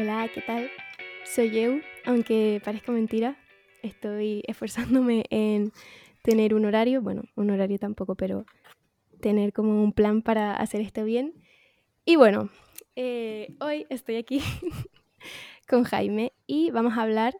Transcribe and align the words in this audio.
Hola, 0.00 0.30
¿qué 0.32 0.42
tal? 0.42 0.70
Soy 1.24 1.58
Eu, 1.58 1.80
aunque 2.04 2.62
parezca 2.64 2.92
mentira, 2.92 3.36
estoy 3.82 4.44
esforzándome 4.46 5.24
en 5.28 5.72
tener 6.22 6.54
un 6.54 6.66
horario, 6.66 7.02
bueno, 7.02 7.24
un 7.34 7.50
horario 7.50 7.80
tampoco, 7.80 8.14
pero 8.14 8.46
tener 9.20 9.52
como 9.52 9.82
un 9.82 9.92
plan 9.92 10.22
para 10.22 10.54
hacer 10.54 10.82
esto 10.82 11.02
bien. 11.02 11.34
Y 12.04 12.14
bueno, 12.14 12.48
eh, 12.94 13.56
hoy 13.60 13.86
estoy 13.90 14.14
aquí 14.14 14.40
con 15.68 15.82
Jaime 15.82 16.32
y 16.46 16.70
vamos 16.70 16.96
a 16.96 17.02
hablar 17.02 17.34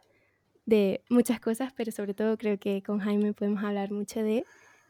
de 0.65 1.01
muchas 1.09 1.39
cosas, 1.39 1.71
pero 1.71 1.93
sobre 1.93 2.13
todo 2.13 2.37
creo 2.37 2.59
que 2.59 2.83
con 2.83 2.99
Jaime 2.99 3.31
podemos 3.31 3.63
hablar 3.63 3.93
mucho 3.93 4.21
de 4.21 4.39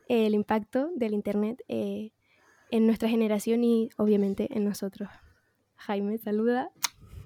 eh, 0.07 0.25
el 0.25 0.33
impacto 0.33 0.89
del 0.95 1.13
Internet 1.13 1.61
eh, 1.67 2.13
en 2.71 2.87
nuestra 2.87 3.09
generación 3.09 3.63
y 3.63 3.91
obviamente 3.95 4.47
en 4.57 4.65
nosotros. 4.65 5.07
Jaime, 5.75 6.17
saluda. 6.17 6.71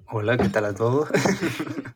Hola, 0.08 0.36
¿qué 0.36 0.48
tal 0.48 0.64
a 0.66 0.74
todos? 0.74 1.08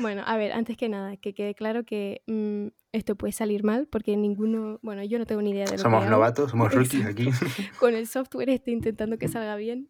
Bueno, 0.00 0.22
a 0.24 0.36
ver, 0.36 0.52
antes 0.52 0.76
que 0.76 0.88
nada, 0.88 1.16
que 1.16 1.34
quede 1.34 1.56
claro 1.56 1.82
que 1.84 2.22
mm, 2.28 2.68
esto 2.92 3.16
puede 3.16 3.32
salir 3.32 3.64
mal 3.64 3.88
porque 3.90 4.16
ninguno, 4.16 4.78
bueno, 4.80 5.02
yo 5.02 5.18
no 5.18 5.26
tengo 5.26 5.42
ni 5.42 5.50
idea 5.50 5.64
de 5.64 5.72
lo 5.72 5.78
Somos 5.78 6.04
que 6.04 6.10
novatos, 6.10 6.52
somos 6.52 6.72
rookies 6.72 7.04
aquí. 7.04 7.30
Con 7.80 7.94
el 7.96 8.06
software 8.06 8.48
estoy 8.50 8.74
intentando 8.74 9.18
que 9.18 9.26
salga 9.26 9.56
bien. 9.56 9.88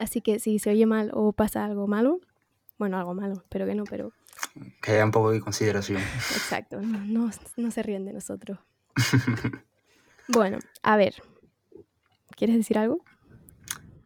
Así 0.00 0.20
que 0.20 0.40
si 0.40 0.58
se 0.58 0.70
oye 0.70 0.84
mal 0.84 1.12
o 1.14 1.30
pasa 1.32 1.64
algo 1.64 1.86
malo, 1.86 2.18
bueno, 2.76 2.98
algo 2.98 3.14
malo, 3.14 3.34
espero 3.34 3.66
que 3.66 3.76
no, 3.76 3.84
pero 3.84 4.12
Que 4.82 4.92
haya 4.92 5.04
un 5.04 5.12
poco 5.12 5.30
de 5.30 5.40
consideración. 5.40 5.98
exacto, 6.02 6.80
no, 6.80 6.98
no, 7.06 7.30
no 7.56 7.70
se 7.70 7.82
ríen 7.84 8.04
de 8.04 8.12
nosotros. 8.14 8.58
Bueno, 10.26 10.58
a 10.82 10.96
ver, 10.96 11.14
¿quieres 12.36 12.56
decir 12.56 12.78
algo? 12.78 13.04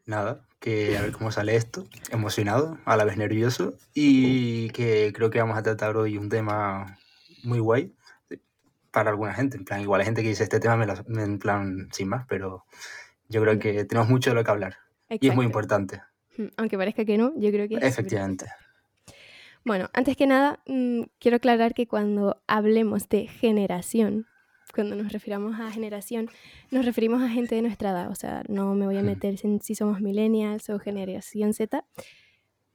Nada, 0.04 0.46
que 0.64 0.96
a 0.96 1.02
ver 1.02 1.12
cómo 1.12 1.30
sale 1.30 1.56
esto. 1.56 1.84
Emocionado, 2.10 2.78
a 2.86 2.96
la 2.96 3.04
vez 3.04 3.18
nervioso. 3.18 3.74
Y 3.92 4.70
que 4.70 5.12
creo 5.14 5.28
que 5.28 5.38
vamos 5.38 5.58
a 5.58 5.62
tratar 5.62 5.94
hoy 5.98 6.16
un 6.16 6.30
tema 6.30 6.98
muy 7.42 7.58
guay 7.58 7.92
para 8.90 9.10
alguna 9.10 9.34
gente. 9.34 9.58
En 9.58 9.66
plan, 9.66 9.82
igual 9.82 10.00
hay 10.00 10.06
gente 10.06 10.22
que 10.22 10.28
dice 10.28 10.42
este 10.44 10.60
tema 10.60 10.76
me 10.76 10.86
lo- 10.86 10.94
en 11.22 11.38
plan 11.38 11.88
sin 11.92 12.08
más, 12.08 12.24
pero 12.28 12.64
yo 13.28 13.42
creo 13.42 13.58
que 13.58 13.84
tenemos 13.84 14.08
mucho 14.08 14.30
de 14.30 14.36
lo 14.36 14.44
que 14.44 14.50
hablar. 14.50 14.76
Y 15.10 15.28
es 15.28 15.34
muy 15.34 15.44
Exacto. 15.44 15.44
importante. 15.44 16.02
Mm, 16.38 16.46
Aunque 16.56 16.78
parezca 16.78 17.04
que 17.04 17.18
no, 17.18 17.32
yo 17.36 17.50
creo 17.50 17.68
que 17.68 17.74
es 17.74 17.82
Efectivamente. 17.84 18.46
Bueno, 19.66 19.90
antes 19.92 20.16
que 20.16 20.26
nada, 20.26 20.60
mm, 20.66 21.02
quiero 21.18 21.36
aclarar 21.36 21.74
que 21.74 21.86
cuando 21.86 22.42
hablemos 22.46 23.08
de 23.10 23.26
generación, 23.26 24.26
cuando 24.74 24.96
nos 24.96 25.12
refiramos 25.12 25.58
a 25.60 25.70
generación, 25.70 26.28
nos 26.70 26.84
referimos 26.84 27.22
a 27.22 27.28
gente 27.28 27.54
de 27.54 27.62
nuestra 27.62 27.90
edad. 27.90 28.10
O 28.10 28.14
sea, 28.14 28.42
no 28.48 28.74
me 28.74 28.84
voy 28.86 28.96
a 28.98 29.02
meter 29.02 29.36
en 29.44 29.60
si 29.60 29.74
somos 29.74 30.00
millennials 30.00 30.68
o 30.70 30.78
generación 30.78 31.54
Z, 31.54 31.84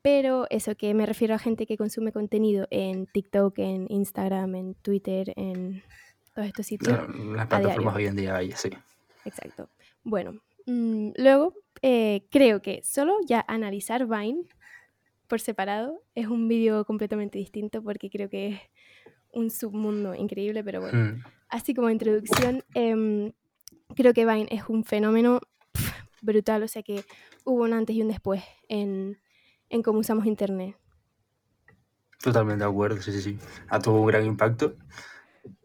pero 0.02 0.48
eso 0.50 0.76
que 0.76 0.94
me 0.94 1.06
refiero 1.06 1.36
a 1.36 1.40
gente 1.40 1.66
que 1.66 1.78
consume 1.78 2.12
contenido 2.12 2.68
en 2.72 3.06
TikTok, 3.06 3.60
en 3.60 3.86
Instagram, 3.90 4.56
en 4.56 4.74
Twitter, 4.76 5.34
en 5.36 5.84
todos 6.34 6.48
estos 6.48 6.66
sitios. 6.66 6.98
La- 6.98 7.36
Las 7.36 7.48
plataformas 7.48 7.96
hoy 7.96 8.06
en 8.06 8.16
día 8.16 8.36
hay, 8.38 8.52
sí. 8.54 8.70
Exacto. 9.26 9.70
Bueno, 10.04 10.40
mm, 10.66 11.10
luego 11.18 11.54
eh, 11.82 12.24
creo 12.32 12.62
que 12.62 12.82
solo 12.84 13.18
ya 13.28 13.44
analizar 13.48 14.08
Vine 14.08 14.44
por 15.28 15.42
separado 15.42 16.02
es 16.16 16.28
un 16.28 16.48
vídeo 16.48 16.86
completamente 16.86 17.38
distinto 17.38 17.84
porque 17.84 18.10
creo 18.10 18.30
que 18.30 18.48
es 18.48 18.60
un 19.32 19.50
submundo 19.52 20.16
increíble, 20.16 20.64
pero 20.64 20.82
bueno. 20.82 20.98
Mm. 20.98 21.24
Así 21.50 21.74
como 21.74 21.90
introducción, 21.90 22.64
em, 22.74 23.32
creo 23.96 24.14
que 24.14 24.26
Vine 24.26 24.48
es 24.52 24.64
un 24.70 24.84
fenómeno 24.84 25.42
brutal, 26.22 26.64
o 26.64 26.68
sea 26.68 26.84
que 26.84 27.04
hubo 27.46 27.64
un 27.64 27.74
antes 27.74 27.96
y 27.96 28.02
un 28.02 28.08
después 28.10 28.44
en, 28.68 29.20
en 29.70 29.82
cómo 29.84 30.00
usamos 30.00 30.26
Internet. 30.26 30.76
Totalmente 32.22 32.64
de 32.66 32.70
acuerdo, 32.70 33.02
sí, 33.02 33.12
sí, 33.14 33.22
sí. 33.22 33.38
Ha 33.70 33.80
tuvo 33.80 34.02
un 34.02 34.08
gran 34.08 34.26
impacto. 34.26 34.76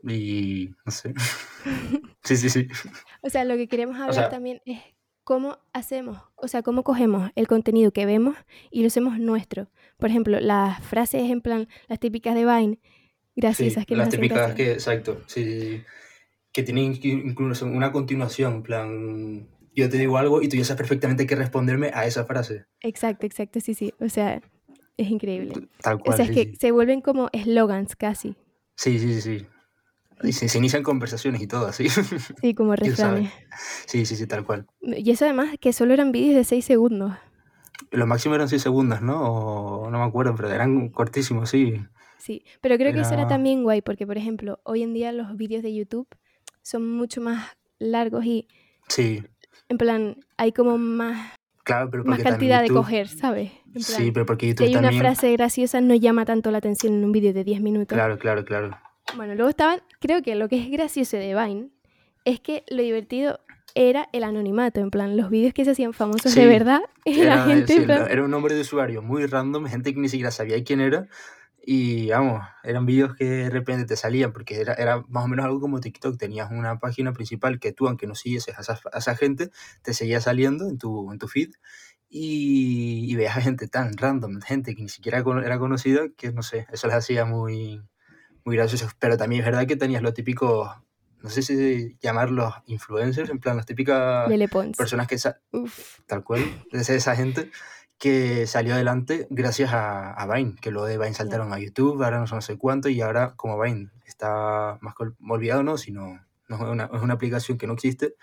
Y 0.03 0.70
no 0.84 0.92
sé. 0.92 1.14
Sí, 2.25 2.38
sí, 2.38 2.48
sí. 2.48 2.69
O 3.22 3.28
sea, 3.28 3.44
lo 3.44 3.54
que 3.56 3.69
queremos 3.69 3.97
hablar 3.97 4.14
sea- 4.14 4.28
también 4.31 4.62
es 4.64 4.81
cómo 5.25 5.58
hacemos, 5.75 6.19
o 6.37 6.48
sea, 6.48 6.62
cómo 6.62 6.82
cogemos 6.82 7.31
el 7.34 7.47
contenido 7.47 7.92
que 7.92 8.06
vemos 8.06 8.34
y 8.70 8.81
lo 8.81 8.87
hacemos 8.87 9.19
nuestro. 9.19 9.69
Por 9.98 10.08
ejemplo, 10.08 10.41
las 10.41 10.82
frases 10.82 11.31
en 11.31 11.42
plan, 11.42 11.69
las 11.87 11.98
típicas 12.00 12.34
de 12.34 12.47
Vine, 12.47 12.78
graciosas 13.36 13.82
Sí, 13.82 13.86
que 13.86 13.96
las 13.96 14.08
típicas 14.10 14.54
que, 14.54 14.72
exacto, 14.72 15.22
sí, 15.26 15.44
sí, 15.44 15.60
sí. 15.60 15.84
Que 16.52 16.62
tienen 16.62 16.94
inc- 16.94 17.04
incluso 17.26 17.66
una 17.66 17.90
continuación, 17.92 18.54
en 18.54 18.62
plan, 18.62 19.48
yo 19.74 19.88
te 19.90 19.98
digo 19.98 20.18
algo 20.18 20.40
y 20.42 20.48
tú 20.48 20.56
ya 20.56 20.64
sabes 20.64 20.78
perfectamente 20.78 21.26
qué 21.26 21.34
responderme 21.34 21.90
a 21.94 22.06
esa 22.06 22.24
frase. 22.24 22.66
Exacto, 22.80 23.26
exacto, 23.26 23.60
sí, 23.60 23.74
sí. 23.74 23.92
O 24.00 24.08
sea, 24.08 24.40
es 24.96 25.10
increíble. 25.10 25.54
Tal 25.82 25.98
O 26.00 26.04
cual, 26.04 26.16
sea, 26.16 26.24
es 26.26 26.30
sí, 26.30 26.34
que 26.44 26.50
sí. 26.52 26.56
se 26.60 26.70
vuelven 26.70 27.00
como 27.00 27.28
eslogans 27.32 27.96
casi. 27.96 28.36
Sí, 28.76 28.98
sí, 28.98 29.14
sí, 29.14 29.20
sí. 29.20 29.46
Y 30.22 30.32
se, 30.32 30.48
se 30.48 30.58
inician 30.58 30.82
conversaciones 30.82 31.42
y 31.42 31.46
todo 31.46 31.66
así. 31.66 31.86
Sí, 32.40 32.54
como 32.54 32.76
refranes. 32.76 33.32
Sí, 33.86 34.06
sí, 34.06 34.16
sí, 34.16 34.26
tal 34.26 34.44
cual. 34.44 34.66
Y 34.80 35.10
eso 35.10 35.24
además 35.24 35.56
que 35.60 35.72
solo 35.72 35.92
eran 35.94 36.12
vídeos 36.12 36.36
de 36.36 36.44
6 36.44 36.64
segundos. 36.64 37.12
Lo 37.90 38.06
máximo 38.06 38.34
eran 38.34 38.48
6 38.48 38.62
segundos, 38.62 39.02
¿no? 39.02 39.20
O 39.84 39.90
no 39.90 39.98
me 39.98 40.04
acuerdo, 40.04 40.34
pero 40.36 40.50
eran 40.50 40.88
cortísimos, 40.90 41.50
sí. 41.50 41.80
Sí, 42.24 42.42
pero 42.62 42.78
creo 42.78 42.94
que 42.94 43.00
eso 43.00 43.12
era 43.12 43.22
Era- 43.24 43.28
también 43.28 43.62
guay 43.64 43.82
porque, 43.82 44.06
por 44.06 44.16
ejemplo, 44.16 44.58
hoy 44.64 44.82
en 44.82 44.94
día 44.94 45.12
los 45.12 45.36
vídeos 45.36 45.62
de 45.62 45.74
YouTube 45.74 46.08
son 46.62 46.88
mucho 46.90 47.20
más 47.20 47.50
largos 47.78 48.24
y, 48.24 48.48
Sí, 48.88 49.22
en 49.68 49.76
plan, 49.76 50.16
hay 50.38 50.52
como 50.52 50.78
más, 50.78 51.32
claro, 51.64 51.90
pero 51.90 52.04
más 52.04 52.22
cantidad 52.22 52.62
de 52.62 52.68
YouTube- 52.68 52.76
coger, 52.76 53.08
¿sabes? 53.08 53.52
En 53.74 53.82
Sí, 53.82 53.92
plan, 53.92 54.12
pero 54.14 54.24
porque 54.26 54.46
si 54.46 54.50
YouTube 54.52 54.64
hay 54.68 54.72
una 54.76 54.82
también... 54.84 55.00
frase 55.02 55.32
graciosa 55.32 55.80
no 55.82 55.94
llama 55.94 56.24
tanto 56.24 56.50
la 56.50 56.58
atención 56.58 56.94
en 56.94 57.04
un 57.04 57.12
vídeo 57.12 57.34
de 57.34 57.44
10 57.44 57.60
minutos. 57.60 57.94
Claro, 57.94 58.18
claro, 58.18 58.42
claro. 58.46 58.74
Bueno, 59.16 59.34
luego 59.34 59.50
estaban, 59.50 59.80
creo 60.00 60.22
que 60.22 60.34
lo 60.34 60.48
que 60.48 60.56
es 60.62 60.70
gracioso 60.70 61.18
de 61.18 61.34
Vine 61.34 61.68
es 62.24 62.40
que 62.40 62.64
lo 62.68 62.80
divertido 62.82 63.40
era 63.74 64.08
el 64.12 64.24
anonimato, 64.24 64.80
en 64.80 64.90
plan, 64.90 65.16
los 65.18 65.28
vídeos 65.28 65.52
que 65.52 65.64
se 65.66 65.72
hacían 65.72 65.92
famosos 65.92 66.34
de 66.34 66.40
Sí, 66.42 66.46
verdad, 66.48 66.80
era, 67.04 67.22
Era, 67.34 67.44
gente, 67.46 67.74
sí, 67.74 67.80
plan, 67.82 68.06
era 68.10 68.24
un 68.24 68.30
nombre 68.30 68.54
de 68.54 68.62
usuario 68.62 69.02
muy 69.02 69.26
random, 69.26 69.66
gente 69.66 69.92
que 69.92 70.00
ni 70.00 70.08
siquiera 70.08 70.30
sabía 70.30 70.62
quién 70.64 70.80
era. 70.80 71.06
Y 71.66 72.10
vamos, 72.10 72.42
eran 72.62 72.84
vídeos 72.84 73.14
que 73.16 73.25
de 73.25 73.50
repente 73.50 73.86
te 73.86 73.97
salían, 73.97 74.32
porque 74.32 74.60
era, 74.60 74.75
era 74.75 75.02
más 75.08 75.25
o 75.25 75.28
menos 75.28 75.47
algo 75.47 75.60
como 75.60 75.80
TikTok. 75.80 76.19
Tenías 76.19 76.50
una 76.50 76.78
página 76.78 77.12
principal 77.12 77.58
que 77.58 77.72
tú, 77.72 77.88
aunque 77.88 78.06
no 78.06 78.14
siguieses 78.14 78.58
a 78.58 78.60
esa, 78.60 78.78
a 78.92 78.98
esa 78.98 79.16
gente, 79.16 79.50
te 79.82 79.94
seguía 79.94 80.20
saliendo 80.20 80.69
en 80.69 80.76
tu, 80.76 81.10
en 81.10 81.19
tu 81.19 81.26
feed. 81.26 81.52
Y, 82.10 83.10
y 83.10 83.16
veías 83.16 83.36
a 83.36 83.41
gente 83.41 83.66
tan 83.66 83.97
random, 83.97 84.41
gente 84.42 84.75
que 84.75 84.82
ni 84.82 84.88
siquiera 84.88 85.19
era 85.19 85.58
conocida, 85.58 86.02
que 86.16 86.32
no 86.32 86.42
sé, 86.42 86.66
eso 86.70 86.86
les 86.86 86.97
hacía 86.97 87.25
muy, 87.25 87.82
muy 88.44 88.56
graciosos. 88.56 88.92
Pero 88.98 89.16
también 89.16 89.41
es 89.41 89.46
verdad 89.46 89.66
que 89.66 89.76
tenías 89.76 90.02
los 90.02 90.12
típicos, 90.12 90.70
no 91.22 91.31
sé 91.31 91.42
si 91.42 91.96
llamarlos 92.00 92.54
influencers, 92.66 93.31
en 93.31 93.38
plan, 93.38 93.56
las 93.56 93.66
típicas 93.66 94.28
personas 94.76 95.06
que, 95.08 95.16
Uf, 95.52 96.00
tal 96.06 96.22
cual, 96.22 96.42
es 96.72 96.91
esa 96.91 97.16
gente 97.16 97.50
que 97.99 98.47
salió 98.47 98.75
adelante 98.75 99.27
gracias 99.31 99.72
a, 99.72 100.12
a 100.12 100.27
Vine, 100.32 100.56
que 100.60 100.71
luego 100.71 100.87
de 100.87 100.99
Vine 100.99 101.15
saltaron 101.15 101.53
a 101.53 101.59
YouTube, 101.59 102.03
ahora 102.03 102.25
no 102.25 102.41
sé, 102.41 102.59
cuánto, 102.59 102.88
y 102.88 103.00
ahora 103.00 103.34
como 103.37 103.60
Vine 103.60 103.91
está 104.06 104.78
más 104.81 104.94
olvidado, 105.28 105.62
¿no? 105.62 105.78
Sino 105.78 106.23
no 106.49 106.56
es 106.56 106.62
una, 106.62 106.91
es 106.93 107.03
una 107.03 107.15
aplicación 107.15 107.56
que 107.59 107.66
no 107.66 107.72
existe, 107.75 108.15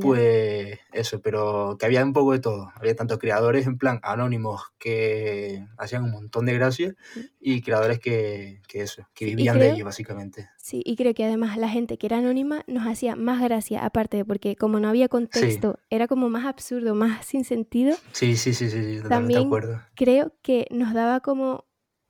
pues 0.00 0.78
eso, 0.92 1.20
pero 1.20 1.76
que 1.78 1.86
había 1.86 2.04
un 2.04 2.12
poco 2.12 2.32
de 2.32 2.40
todo. 2.40 2.72
Había 2.74 2.94
tanto 2.96 3.18
creadores 3.18 3.66
en 3.66 3.78
plan 3.78 4.00
anónimos 4.02 4.62
que 4.78 5.66
hacían 5.78 6.04
un 6.04 6.10
montón 6.10 6.46
de 6.46 6.54
gracias 6.54 6.94
y 7.40 7.62
creadores 7.62 7.98
que, 7.98 8.60
que 8.68 8.82
eso, 8.82 9.06
que 9.14 9.24
Sí, 9.26 9.34
vivían 9.34 9.58
de 9.58 9.66
creo- 9.66 9.74
ello 9.74 9.84
básicamente. 9.84 10.48
Sí, 10.56 10.82
y 10.84 10.94
creo 10.94 11.14
que 11.14 11.24
además 11.24 11.56
la 11.56 11.68
gente 11.68 11.96
que 11.98 12.06
era 12.06 12.18
anónima 12.18 12.62
nos 12.66 12.86
hacía 12.86 13.16
más 13.16 13.40
gracia, 13.40 13.84
aparte 13.84 14.18
de 14.18 14.24
porque 14.24 14.56
como 14.56 14.78
no 14.78 14.88
había 14.88 15.08
contexto, 15.08 15.78
era 15.88 16.06
como 16.06 16.28
más 16.28 16.44
absurdo, 16.46 16.94
más 16.94 17.24
sin 17.26 17.44
sentido, 17.44 17.96
Sí, 18.12 18.36
sí, 18.36 18.52
sí, 18.54 18.68
sí, 18.70 18.76
sí, 18.82 18.96
totalmente 18.96 19.08
También- 19.08 19.40
de 19.40 19.46
acuerdo. 19.46 19.80
creo 19.94 20.32
que 20.42 20.66
nos 20.70 20.92
daba 20.94 21.20
como 21.20 21.64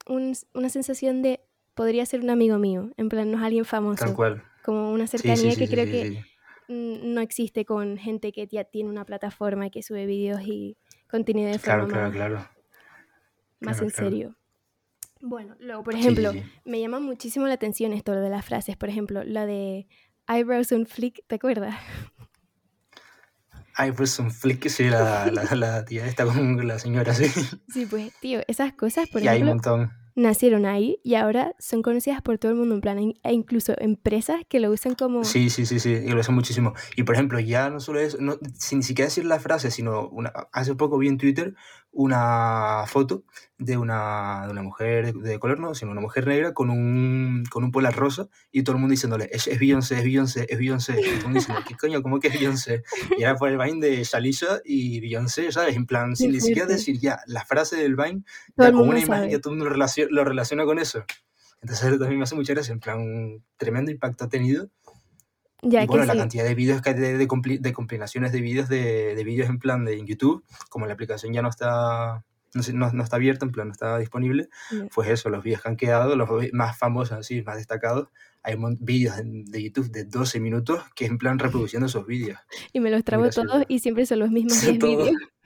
un- 0.07 0.35
una 0.53 0.69
sensación 0.69 1.21
de 1.21 1.41
podría 1.73 2.05
ser 2.05 2.19
un 2.21 2.29
amigo 2.29 2.57
mío, 2.57 2.91
en 2.97 3.07
plan 3.09 3.31
no 3.31 3.37
es 3.37 3.43
alguien 3.43 3.65
famoso, 3.65 4.03
Tal 4.05 4.13
cual. 4.15 4.43
Como 4.63 4.91
una 4.91 5.07
sí, 5.07 5.17
cercanía 5.17 5.51
sí, 5.51 5.57
que 5.57 5.67
creo 5.67 5.85
que 5.85 6.23
no 6.67 7.21
existe 7.21 7.65
con 7.65 7.97
gente 7.97 8.31
que 8.31 8.47
ya 8.47 8.63
tiene 8.63 8.89
una 8.89 9.05
plataforma 9.05 9.67
y 9.67 9.71
que 9.71 9.83
sube 9.83 10.05
vídeos 10.05 10.41
y 10.41 10.77
contenido 11.09 11.49
de 11.49 11.59
forma 11.59 11.85
Claro, 11.85 11.87
claro, 11.87 12.07
más, 12.07 12.15
claro. 12.15 12.49
más 13.59 13.77
claro, 13.77 13.83
en 13.83 13.89
claro. 13.89 14.09
serio. 14.09 14.35
Bueno, 15.21 15.55
luego, 15.59 15.83
por 15.83 15.93
ejemplo, 15.95 16.33
me 16.65 16.79
llama 16.79 16.99
muchísimo 16.99 17.47
la 17.47 17.53
atención 17.53 17.93
esto 17.93 18.13
lo 18.13 18.21
de 18.21 18.29
las 18.29 18.45
frases. 18.45 18.75
Por 18.77 18.89
ejemplo, 18.89 19.23
la 19.23 19.45
de 19.45 19.87
eyebrows 20.27 20.71
on 20.71 20.85
flick, 20.87 21.25
¿te 21.27 21.35
acuerdas? 21.35 21.75
Pues 23.97 24.19
un 24.19 24.31
flick, 24.31 24.67
sí, 24.69 24.89
la, 24.89 25.25
la, 25.31 25.43
la 25.55 25.85
tía 25.85 26.05
esta 26.05 26.25
con 26.25 26.67
la 26.67 26.77
señora, 26.77 27.13
sí. 27.13 27.25
Sí, 27.67 27.85
pues, 27.85 28.11
tío, 28.19 28.41
esas 28.47 28.73
cosas, 28.73 29.09
por 29.09 29.23
y 29.23 29.27
hay 29.27 29.41
un 29.41 29.47
montón. 29.49 29.91
Nacieron 30.15 30.65
ahí 30.65 30.99
y 31.03 31.15
ahora 31.15 31.55
son 31.59 31.81
conocidas 31.81 32.21
por 32.21 32.37
todo 32.37 32.51
el 32.51 32.57
mundo, 32.57 32.75
en 32.75 32.81
plan, 32.81 32.97
hay 32.97 33.33
incluso 33.33 33.73
empresas 33.79 34.41
que 34.47 34.59
lo 34.59 34.71
usan 34.71 34.95
como... 34.95 35.23
Sí, 35.23 35.49
sí, 35.49 35.65
sí, 35.65 35.79
sí, 35.79 35.91
y 35.91 36.09
lo 36.09 36.19
usan 36.19 36.35
muchísimo. 36.35 36.73
Y 36.95 37.03
por 37.03 37.15
ejemplo, 37.15 37.39
ya 37.39 37.69
no 37.69 37.79
solo 37.79 37.99
es, 37.99 38.19
no, 38.19 38.37
sin 38.53 38.79
ni 38.79 38.83
siquiera 38.83 39.07
decir 39.07 39.25
la 39.25 39.39
frase, 39.39 39.71
sino 39.71 40.07
una, 40.09 40.31
hace 40.51 40.75
poco 40.75 40.97
vi 40.97 41.07
en 41.07 41.17
Twitter 41.17 41.55
una 41.91 42.85
foto 42.87 43.23
de 43.57 43.77
una, 43.77 44.43
de 44.45 44.51
una 44.51 44.63
mujer 44.63 45.13
de 45.13 45.39
color, 45.39 45.59
no, 45.59 45.75
sino 45.75 45.91
una 45.91 46.01
mujer 46.01 46.25
negra 46.25 46.53
con 46.53 46.69
un, 46.69 47.43
con 47.49 47.63
un 47.63 47.71
polar 47.71 47.95
rosa 47.95 48.27
y 48.51 48.63
todo 48.63 48.75
el 48.75 48.79
mundo 48.79 48.93
diciéndole, 48.93 49.29
es, 49.31 49.47
es 49.47 49.59
Beyoncé, 49.59 49.95
es 49.95 50.03
Beyoncé, 50.03 50.47
es 50.49 50.57
Beyoncé. 50.57 50.93
Y 50.93 51.03
todo 51.03 51.15
el 51.15 51.23
mundo 51.23 51.39
diciendo, 51.39 51.63
¿qué 51.67 51.75
coño? 51.75 52.01
¿Cómo 52.01 52.19
que 52.19 52.29
es 52.29 52.33
Beyoncé? 52.33 52.83
Y 53.17 53.23
era 53.23 53.35
por 53.35 53.49
el 53.49 53.57
Vine 53.57 53.85
de 53.85 54.03
Shalisa 54.03 54.61
y 54.63 55.01
Beyoncé, 55.01 55.51
¿sabes? 55.51 55.75
En 55.75 55.85
plan, 55.85 56.15
sin 56.15 56.31
ni 56.31 56.39
siquiera 56.39 56.65
decir 56.65 56.99
ya 56.99 57.19
la 57.27 57.45
frase 57.45 57.75
del 57.75 57.95
Vine, 57.95 58.23
ya 58.57 58.71
como 58.71 58.83
una 58.83 58.99
imagen, 58.99 59.29
ya 59.29 59.39
todo 59.39 59.53
el 59.53 59.57
mundo 59.57 59.65
lo 59.65 59.73
relaciona, 59.73 60.11
lo 60.11 60.23
relaciona 60.23 60.65
con 60.65 60.79
eso. 60.79 61.03
Entonces 61.61 61.99
también 61.99 62.17
me 62.17 62.23
hace 62.23 62.35
mucha 62.35 62.53
gracia, 62.53 62.73
en 62.73 62.79
plan, 62.79 62.99
un 62.99 63.43
tremendo 63.57 63.91
impacto 63.91 64.25
ha 64.25 64.29
tenido 64.29 64.69
Ya 65.63 65.83
y 65.83 65.85
que 65.85 65.89
bueno, 65.91 66.05
la 66.05 66.13
sí. 66.13 66.19
cantidad 66.19 66.43
de 66.43 66.55
vídeos 66.55 66.81
que 66.81 66.93
de, 66.93 67.17
de, 67.17 67.27
compli- 67.27 67.59
de 67.59 67.73
compilaciones 67.73 68.31
de 68.31 68.41
vídeos 68.41 68.67
de, 68.67 69.13
de 69.15 69.23
vídeos 69.23 69.49
en 69.49 69.59
plan 69.59 69.85
de 69.85 69.93
en 69.97 70.07
YouTube, 70.07 70.43
como 70.69 70.87
la 70.87 70.93
aplicación 70.93 71.33
ya 71.33 71.41
no 71.43 71.49
está, 71.49 72.23
no, 72.53 72.63
sé, 72.63 72.73
no, 72.73 72.91
no 72.91 73.03
está 73.03 73.17
abierta, 73.17 73.45
en 73.45 73.51
plan 73.51 73.67
no 73.67 73.73
está 73.73 73.97
disponible, 73.99 74.49
Ya. 74.71 74.87
pues 74.93 75.09
eso, 75.09 75.29
los 75.29 75.43
vídeos 75.43 75.61
que 75.61 75.69
han 75.69 75.77
quedado, 75.77 76.15
los 76.15 76.27
más 76.53 76.77
famosos, 76.77 77.17
así, 77.19 77.43
más 77.43 77.57
destacados, 77.57 78.07
hay 78.43 78.55
vídeos 78.79 79.15
de 79.23 79.63
YouTube 79.63 79.91
de 79.91 80.05
12 80.05 80.39
minutos 80.39 80.81
que 80.95 81.05
es 81.05 81.11
en 81.11 81.19
plan 81.19 81.37
reproduciendo 81.37 81.85
esos 81.85 82.07
vídeos. 82.07 82.39
Y 82.73 82.79
me 82.79 82.89
los 82.89 82.97
Muy 82.99 83.03
trabo 83.03 83.29
todos 83.29 83.63
y 83.67 83.79
siempre 83.79 84.07
son 84.07 84.17
los 84.19 84.31
mismos 84.31 84.59
10 84.61 84.79
Todo, 84.79 84.97
vídeos. 85.05 85.15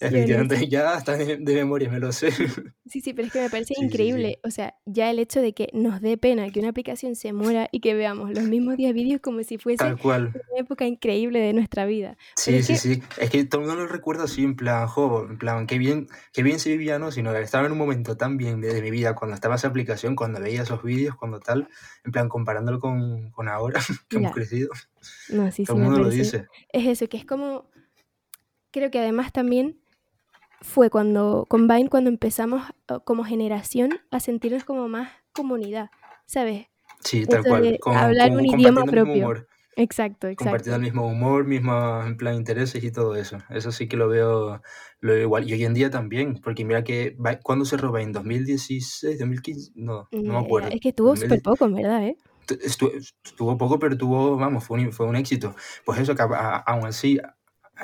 Efectivamente, 0.00 0.66
ya 0.68 0.94
hasta 0.94 1.16
de, 1.16 1.36
de 1.38 1.54
memoria 1.54 1.88
me 1.90 1.98
lo 1.98 2.12
sé. 2.12 2.30
Sí, 2.88 3.00
sí, 3.00 3.14
pero 3.14 3.26
es 3.26 3.32
que 3.32 3.40
me 3.40 3.50
parece 3.50 3.74
Sí, 3.74 3.74
sí, 3.74 3.80
sí. 3.80 3.84
increíble. 3.86 4.38
O 4.44 4.50
sea, 4.52 4.76
ya 4.84 5.10
el 5.10 5.18
hecho 5.18 5.40
de 5.42 5.52
que 5.54 5.68
nos 5.72 6.00
dé 6.00 6.16
pena 6.16 6.48
que 6.52 6.60
una 6.60 6.68
aplicación 6.68 7.16
se 7.16 7.32
muera 7.32 7.68
y 7.72 7.80
que 7.80 7.94
veamos 7.94 8.30
los 8.30 8.44
mismos 8.44 8.76
10 8.76 8.94
vídeos 8.94 9.20
como 9.20 9.42
si 9.42 9.58
fuese 9.58 9.78
Tal 9.78 9.98
cual. 9.98 10.28
una 10.52 10.60
época 10.60 10.86
increíble 10.86 11.40
de 11.40 11.52
nuestra 11.52 11.84
vida. 11.84 12.16
Pero 12.16 12.32
Sí, 12.36 12.54
es 12.58 12.66
sí, 12.66 12.72
que, 12.74 12.78
sí. 12.78 13.02
Es 13.18 13.30
que 13.30 13.44
todo 13.44 13.62
el 13.62 13.66
mundo 13.66 13.82
lo 13.82 13.88
recuerda 13.88 14.24
así, 14.24 14.44
en 14.44 14.54
plan, 14.54 14.86
jo, 14.86 15.26
en 15.28 15.36
plan, 15.36 15.66
qué 15.66 15.78
bien, 15.78 16.06
qué 16.32 16.44
bien 16.44 16.60
se 16.60 16.70
vivía, 16.70 17.00
¿no? 17.00 17.10
Sino 17.10 17.32
que 17.32 17.40
estaba 17.40 17.66
en 17.66 17.72
un 17.72 17.78
momento 17.78 18.16
tan 18.16 18.36
bien 18.36 18.60
de, 18.60 18.72
de 18.72 18.80
mi 18.82 18.92
vida, 18.92 19.16
cuando 19.16 19.34
estaba 19.34 19.56
esa 19.56 19.66
aplicación, 19.66 20.14
cuando 20.14 20.40
veía 20.40 20.62
esos 20.62 20.84
vídeos, 20.84 21.16
cuando 21.16 21.40
tal, 21.40 21.68
en 22.04 22.12
plan, 22.12 22.28
comparándolo 22.28 22.78
con, 22.78 23.30
con 23.32 23.48
ahora, 23.48 23.80
que 24.08 24.18
hemos 24.18 24.32
crecido, 24.32 24.70
no, 25.30 25.50
sí, 25.50 25.64
todo 25.64 25.76
sí, 25.76 25.82
el 25.82 25.88
mundo 25.88 25.98
lo 26.04 26.08
dice. 26.10 26.46
Es 26.72 26.86
eso, 26.86 27.08
que 27.08 27.16
es 27.16 27.24
como, 27.24 27.68
creo 28.76 28.90
que 28.90 28.98
además 29.00 29.32
también 29.32 29.78
fue 30.60 30.90
cuando, 30.90 31.46
con 31.48 31.68
Vine, 31.68 31.88
cuando 31.88 32.10
empezamos 32.10 32.62
uh, 32.90 33.00
como 33.04 33.24
generación 33.24 34.00
a 34.10 34.20
sentirnos 34.20 34.64
como 34.64 34.88
más 34.88 35.10
comunidad, 35.32 35.90
¿sabes? 36.26 36.66
Sí, 37.04 37.26
tal 37.26 37.40
Eso 37.40 37.48
cual, 37.48 37.78
con, 37.80 37.94
hablar 37.96 38.30
con- 38.32 38.40
un 38.40 38.46
idioma 38.46 38.84
propio. 38.84 39.14
humor, 39.14 39.48
Exacto, 39.76 40.28
compartiendo 40.34 40.76
el 40.76 40.82
exacto. 40.82 40.82
mismo 40.82 41.06
humor, 41.06 41.44
mismos, 41.46 42.06
en 42.06 42.16
plan, 42.16 42.34
intereses 42.34 42.84
y 42.84 42.90
todo 42.92 43.16
eso. 43.16 43.38
Eso 43.50 43.72
sí 43.72 43.88
que 43.88 43.96
lo 43.96 44.08
veo, 44.08 44.62
lo 45.00 45.12
veo 45.12 45.22
igual. 45.22 45.48
Y 45.48 45.52
hoy 45.54 45.64
en 45.64 45.74
día 45.74 45.90
también, 45.90 46.40
porque 46.42 46.64
mira 46.64 46.84
que, 46.84 47.16
¿cuándo 47.42 47.64
cerró 47.64 47.96
¿En 47.98 48.12
2016, 48.12 49.18
2015? 49.18 49.72
No, 49.74 50.08
no 50.12 50.32
me 50.34 50.38
acuerdo. 50.46 50.68
Es 50.70 50.80
que 50.80 50.90
estuvo 50.90 51.14
súper 51.16 51.40
2010 51.40 51.42
poco, 51.42 51.64
en 51.66 51.74
verdad, 51.74 52.04
¿eh? 52.04 52.16
tu- 52.46 52.54
estu- 52.56 52.92
estuvo 53.24 53.56
poco, 53.58 53.78
pero 53.78 53.96
tuvo, 53.96 54.36
vamos, 54.36 54.64
fue 54.64 54.78
un, 54.80 54.92
fue 54.92 55.06
un 55.06 55.16
éxito. 55.16 55.54
Pues 55.84 55.98
eso, 56.00 56.14
que 56.14 56.22
aún 56.22 56.86
así, 56.86 57.18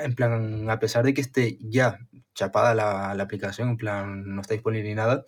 en 0.01 0.15
plan, 0.15 0.69
a 0.69 0.79
pesar 0.79 1.03
de 1.03 1.13
que 1.13 1.21
esté 1.21 1.57
ya 1.61 1.99
chapada 2.33 2.73
la, 2.73 3.13
la 3.15 3.23
aplicación, 3.23 3.69
en 3.69 3.77
plan, 3.77 4.35
no 4.35 4.41
está 4.41 4.53
disponible 4.53 4.89
ni 4.89 4.95
nada, 4.95 5.25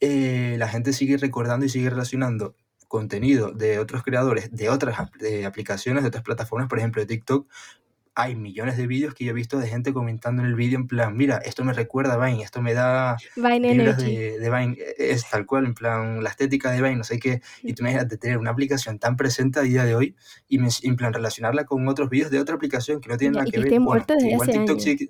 eh, 0.00 0.56
la 0.58 0.68
gente 0.68 0.92
sigue 0.92 1.16
recordando 1.16 1.66
y 1.66 1.68
sigue 1.68 1.90
relacionando 1.90 2.54
contenido 2.88 3.52
de 3.52 3.78
otros 3.78 4.02
creadores, 4.02 4.50
de 4.52 4.68
otras 4.68 4.96
de 5.18 5.46
aplicaciones, 5.46 6.02
de 6.02 6.08
otras 6.08 6.24
plataformas, 6.24 6.68
por 6.68 6.78
ejemplo, 6.78 7.02
de 7.02 7.06
TikTok. 7.06 7.48
Hay 8.18 8.34
millones 8.34 8.78
de 8.78 8.86
vídeos 8.86 9.14
que 9.14 9.24
yo 9.26 9.30
he 9.32 9.34
visto 9.34 9.58
de 9.58 9.68
gente 9.68 9.92
comentando 9.92 10.40
en 10.42 10.48
el 10.48 10.54
vídeo 10.54 10.78
en 10.78 10.86
plan, 10.86 11.14
mira, 11.14 11.36
esto 11.44 11.62
me 11.64 11.74
recuerda 11.74 12.14
a 12.14 12.26
Vine, 12.26 12.42
esto 12.42 12.62
me 12.62 12.72
da 12.72 13.18
Vine 13.36 13.68
vibras 13.74 13.98
de, 13.98 14.38
de 14.38 14.50
Vine, 14.50 14.76
e- 14.78 15.10
es 15.12 15.28
tal 15.28 15.44
cual, 15.44 15.66
en 15.66 15.74
plan, 15.74 16.24
la 16.24 16.30
estética 16.30 16.70
de 16.70 16.80
Vine, 16.80 16.96
no 16.96 17.04
sé 17.04 17.18
qué, 17.18 17.42
y 17.62 17.74
tú 17.74 17.82
imagínate 17.82 18.16
tener 18.16 18.38
una 18.38 18.50
aplicación 18.52 18.98
tan 18.98 19.16
presente 19.16 19.60
a 19.60 19.62
día 19.62 19.84
de 19.84 19.94
hoy 19.94 20.16
y 20.48 20.58
en 20.58 20.96
plan 20.96 21.12
relacionarla 21.12 21.64
con 21.66 21.86
otros 21.88 22.08
vídeos 22.08 22.30
de 22.30 22.40
otra 22.40 22.54
aplicación 22.54 23.02
que 23.02 23.10
no 23.10 23.18
tienen 23.18 23.34
Ya, 23.34 23.38
nada 23.40 23.48
y 23.48 23.50
que 23.50 23.56
que 23.58 23.62
ver. 23.64 23.68
Bueno, 23.84 24.06
igual 24.32 24.48
TikTok 24.66 24.80
sí, 24.80 24.96
que- 24.96 25.08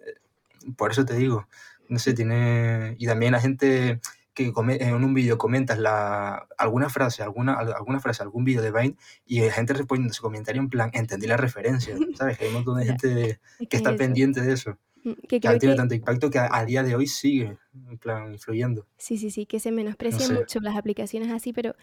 por 0.76 0.90
eso 0.90 1.04
te 1.04 1.14
digo, 1.14 1.46
no 1.88 2.00
sé, 2.00 2.12
tiene, 2.12 2.96
y 2.98 3.06
también 3.06 3.30
la 3.30 3.40
gente 3.40 4.00
que 4.36 4.52
en 4.54 4.94
un 4.94 5.14
vídeo 5.14 5.38
comentas 5.38 5.78
la, 5.78 6.46
alguna 6.58 6.88
frase, 6.90 7.22
alguna, 7.24 7.54
al- 7.54 7.72
alguna 7.72 7.98
frase, 8.00 8.22
algún 8.22 8.44
vídeo 8.44 8.62
de 8.62 8.70
Vine 8.70 8.96
y 9.26 9.40
la 9.40 9.52
gente 9.52 9.72
responde 9.72 10.12
su 10.12 10.22
comentario 10.22 10.62
en 10.62 10.68
plan, 10.70 10.90
entendí 10.92 11.26
la 11.26 11.36
referencia, 11.38 11.96
¿sabes? 12.14 12.38
Que 12.38 12.44
hay 12.44 12.48
un 12.48 12.54
montón 12.54 12.78
de 12.78 12.86
gente 12.86 13.40
que 13.58 13.66
que 13.68 13.76
es 13.76 13.80
está 13.82 13.96
pendiente 13.96 14.40
de 14.42 14.52
eso, 14.52 14.78
Mm, 15.04 15.12
Que 15.28 15.40
que 15.40 15.48
que 15.60 15.74
tanto 15.76 15.94
impacto 15.94 16.30
que 16.30 16.38
a, 16.38 16.48
a 16.56 16.64
día 16.64 16.82
de 16.82 16.96
hoy 16.96 17.06
sigue, 17.06 17.56
en 17.88 17.98
plan, 17.98 18.32
influyendo. 18.32 18.86
sí, 18.98 19.18
sí, 19.18 19.30
sí, 19.30 19.46
que 19.46 19.60
se 19.60 19.70
No 19.70 19.76
menosprecian 19.76 20.28
sé, 20.28 20.34
mucho 20.34 20.60
las 20.60 20.76
aplicaciones 20.76 21.30
así, 21.32 21.52
pero 21.52 21.74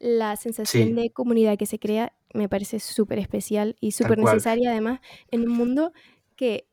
la 0.00 0.34
sensación 0.36 0.88
sí, 0.88 0.94
de 0.94 1.10
comunidad 1.10 1.56
que 1.58 1.66
se 1.66 1.78
crea 1.78 2.12
me 2.34 2.48
parece 2.48 2.80
súper 2.80 3.18
especial 3.18 3.76
y 3.80 3.92
súper 3.92 4.18
necesaria 4.18 4.70
además 4.72 5.00
en 5.30 5.42
un 5.48 5.56
mundo 5.56 5.92
que, 6.36 6.66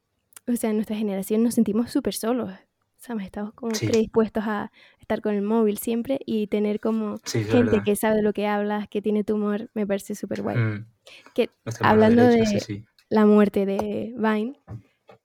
o 0.48 0.56
sea, 0.56 0.70
en 0.72 0.78
nuestra 0.78 0.96
generación 0.96 1.44
nos 1.44 1.56
sentimos 1.56 1.92
súper 1.92 2.14
solos. 2.16 2.52
¿Sabes? 3.00 3.26
Estamos 3.26 3.54
como 3.54 3.74
Sí, 3.74 3.88
predispuestos 3.88 4.44
a 4.46 4.72
estar 5.00 5.22
con 5.22 5.34
el 5.34 5.42
móvil 5.42 5.78
siempre 5.78 6.20
y 6.26 6.48
tener 6.48 6.80
como 6.80 7.18
sí, 7.24 7.44
gente 7.46 7.72
verdad. 7.72 7.84
que 7.84 7.96
sabe 7.96 8.18
de 8.18 8.22
lo 8.24 8.34
que 8.34 8.46
hablas, 8.46 8.88
que 8.90 9.02
tiene 9.02 9.24
tu 9.24 9.36
humor, 9.36 9.70
me 9.74 9.88
parece 9.88 10.16
súper 10.16 10.42
guay. 10.42 10.58
Mm, 10.58 10.86
Que 11.34 11.50
hablando 11.80 12.24
derecha, 12.24 12.46
sí, 12.46 12.54
de 12.56 12.60
sí. 12.60 12.86
la 13.10 13.26
muerte 13.26 13.66
de 13.66 14.14
Vine, 14.18 14.60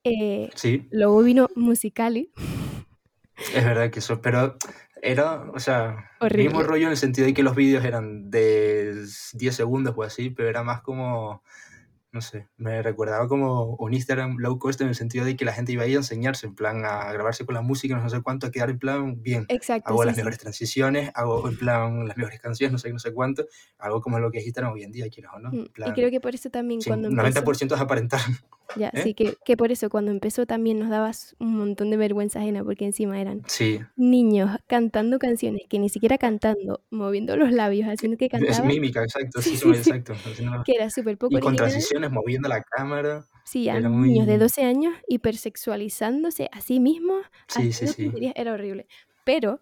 eh, 0.05 0.51
luego 0.91 1.23
vino 1.23 1.49
Musicali, 1.57 2.31
es 3.55 3.65
verdad 3.65 3.91
que 3.91 3.99
eso, 3.99 4.21
pero 4.23 4.57
era, 5.03 5.43
o 5.53 5.59
sea, 5.59 6.11
mismo 6.33 6.61
horrible. 6.61 6.63
rollo 6.63 6.85
en 6.87 6.91
el 6.93 6.97
sentido 6.97 7.27
de 7.27 7.35
que 7.35 7.43
los 7.43 7.57
vídeos 7.57 7.85
eran 7.85 8.31
de 8.31 9.05
10 9.35 9.55
segundos 9.55 9.95
o 9.97 10.03
así, 10.03 10.31
pero 10.31 10.49
era 10.49 10.63
más 10.63 10.81
como, 10.83 11.43
no 12.15 12.21
sé, 12.21 12.47
me 12.57 12.81
recordaba 12.81 13.27
como 13.27 13.75
un 13.75 13.93
Instagram 13.93 14.37
low 14.39 14.57
cost 14.61 14.81
en 14.81 14.87
el 14.87 14.95
sentido 14.95 15.25
de 15.25 15.37
que 15.37 15.45
la 15.45 15.53
gente 15.53 15.73
iba 15.73 15.83
ahí 15.83 15.95
a 15.95 15.97
enseñarse, 15.97 16.47
en 16.47 16.55
plan, 16.55 16.85
a 16.85 17.13
grabarse 17.13 17.45
con 17.45 17.57
la 17.57 17.61
música, 17.61 17.97
no 17.97 18.09
sé 18.09 18.23
cuánto, 18.23 18.47
a 18.47 18.53
quedar 18.53 18.71
en 18.71 18.79
plan, 18.79 19.21
bien, 19.21 19.47
Exacto, 19.49 19.91
hago 19.91 20.03
sí, 20.03 20.07
las 20.07 20.15
sí. 20.15 20.21
mejores 20.21 20.39
transiciones, 20.39 21.11
hago 21.15 21.49
en 21.49 21.59
plan 21.59 22.07
las 22.07 22.17
mejores 22.17 22.41
canciones, 22.41 22.73
no 22.73 22.79
sé, 22.79 22.93
no 22.93 23.01
sé 23.01 23.13
cuánto, 23.13 23.47
algo 23.79 24.01
como 24.01 24.21
lo 24.21 24.31
que 24.31 24.39
es 24.39 24.47
Instagram 24.47 24.75
hoy 24.75 24.85
en 24.85 24.93
día, 24.93 25.09
quieras 25.11 25.33
o 25.35 25.41
no, 25.41 25.51
Mm, 25.51 25.55
en 25.55 25.65
Y 25.65 25.69
plan, 25.71 25.93
creo 25.93 26.11
que 26.11 26.21
por 26.21 26.35
eso 26.37 26.51
también 26.51 26.81
cuando 26.87 27.09
empezó, 27.09 27.43
90% 27.43 27.75
es 27.75 27.81
aparentar, 27.81 28.21
ya, 28.77 28.89
¿eh? 28.95 29.03
sí, 29.03 29.15
que, 29.15 29.35
que 29.45 29.57
por 29.57 29.71
eso 29.73 29.89
cuando 29.91 30.11
empezó 30.11 30.47
también 30.47 30.79
nos 30.79 30.91
daba 30.91 31.11
s- 31.11 31.35
un 31.39 31.57
montón 31.57 31.91
de 31.91 31.97
vergüenza 31.97 32.41
ajena, 32.41 32.65
porque 32.65 32.85
encima 32.85 33.21
eran 33.21 33.43
Sí, 33.47 33.81
niños 33.97 34.51
cantando 34.67 35.19
canciones 35.19 35.63
que 35.69 35.79
ni 35.79 35.89
siquiera 35.89 36.19
cantando, 36.19 36.83
moviendo 36.91 37.37
los 37.37 37.53
labios, 37.53 37.89
haciendo 37.89 38.17
que 38.19 38.27
es 38.33 38.33
cantaban. 38.33 38.67
mímica, 38.67 39.03
exacto, 39.03 39.41
Sí, 39.43 39.51
sí, 39.51 39.57
sí, 39.57 39.75
sí. 39.75 39.91
exacto, 39.91 40.13
haciendo- 40.15 40.63
Que 40.65 40.73
era 40.75 40.91
súper 40.91 41.17
poco 41.19 41.37
y 41.37 41.41
con 41.41 41.57
transiciones, 41.57 42.11
moviendo 42.11 42.49
la 42.49 42.63
cámara, 42.63 43.25
Sí, 43.47 43.69
eran 43.69 44.01
niños 44.01 44.27
de 44.27 44.33
muy... 44.33 44.41
12 44.41 44.63
años 44.65 44.95
hipersexualizándose 45.07 46.49
a 46.53 46.61
sí 46.61 46.81
mismos, 46.81 47.25
Sí, 47.49 47.73
sí, 47.73 47.87
sí. 47.89 48.11
era 48.35 48.53
horrible. 48.55 48.87
Pero 49.25 49.61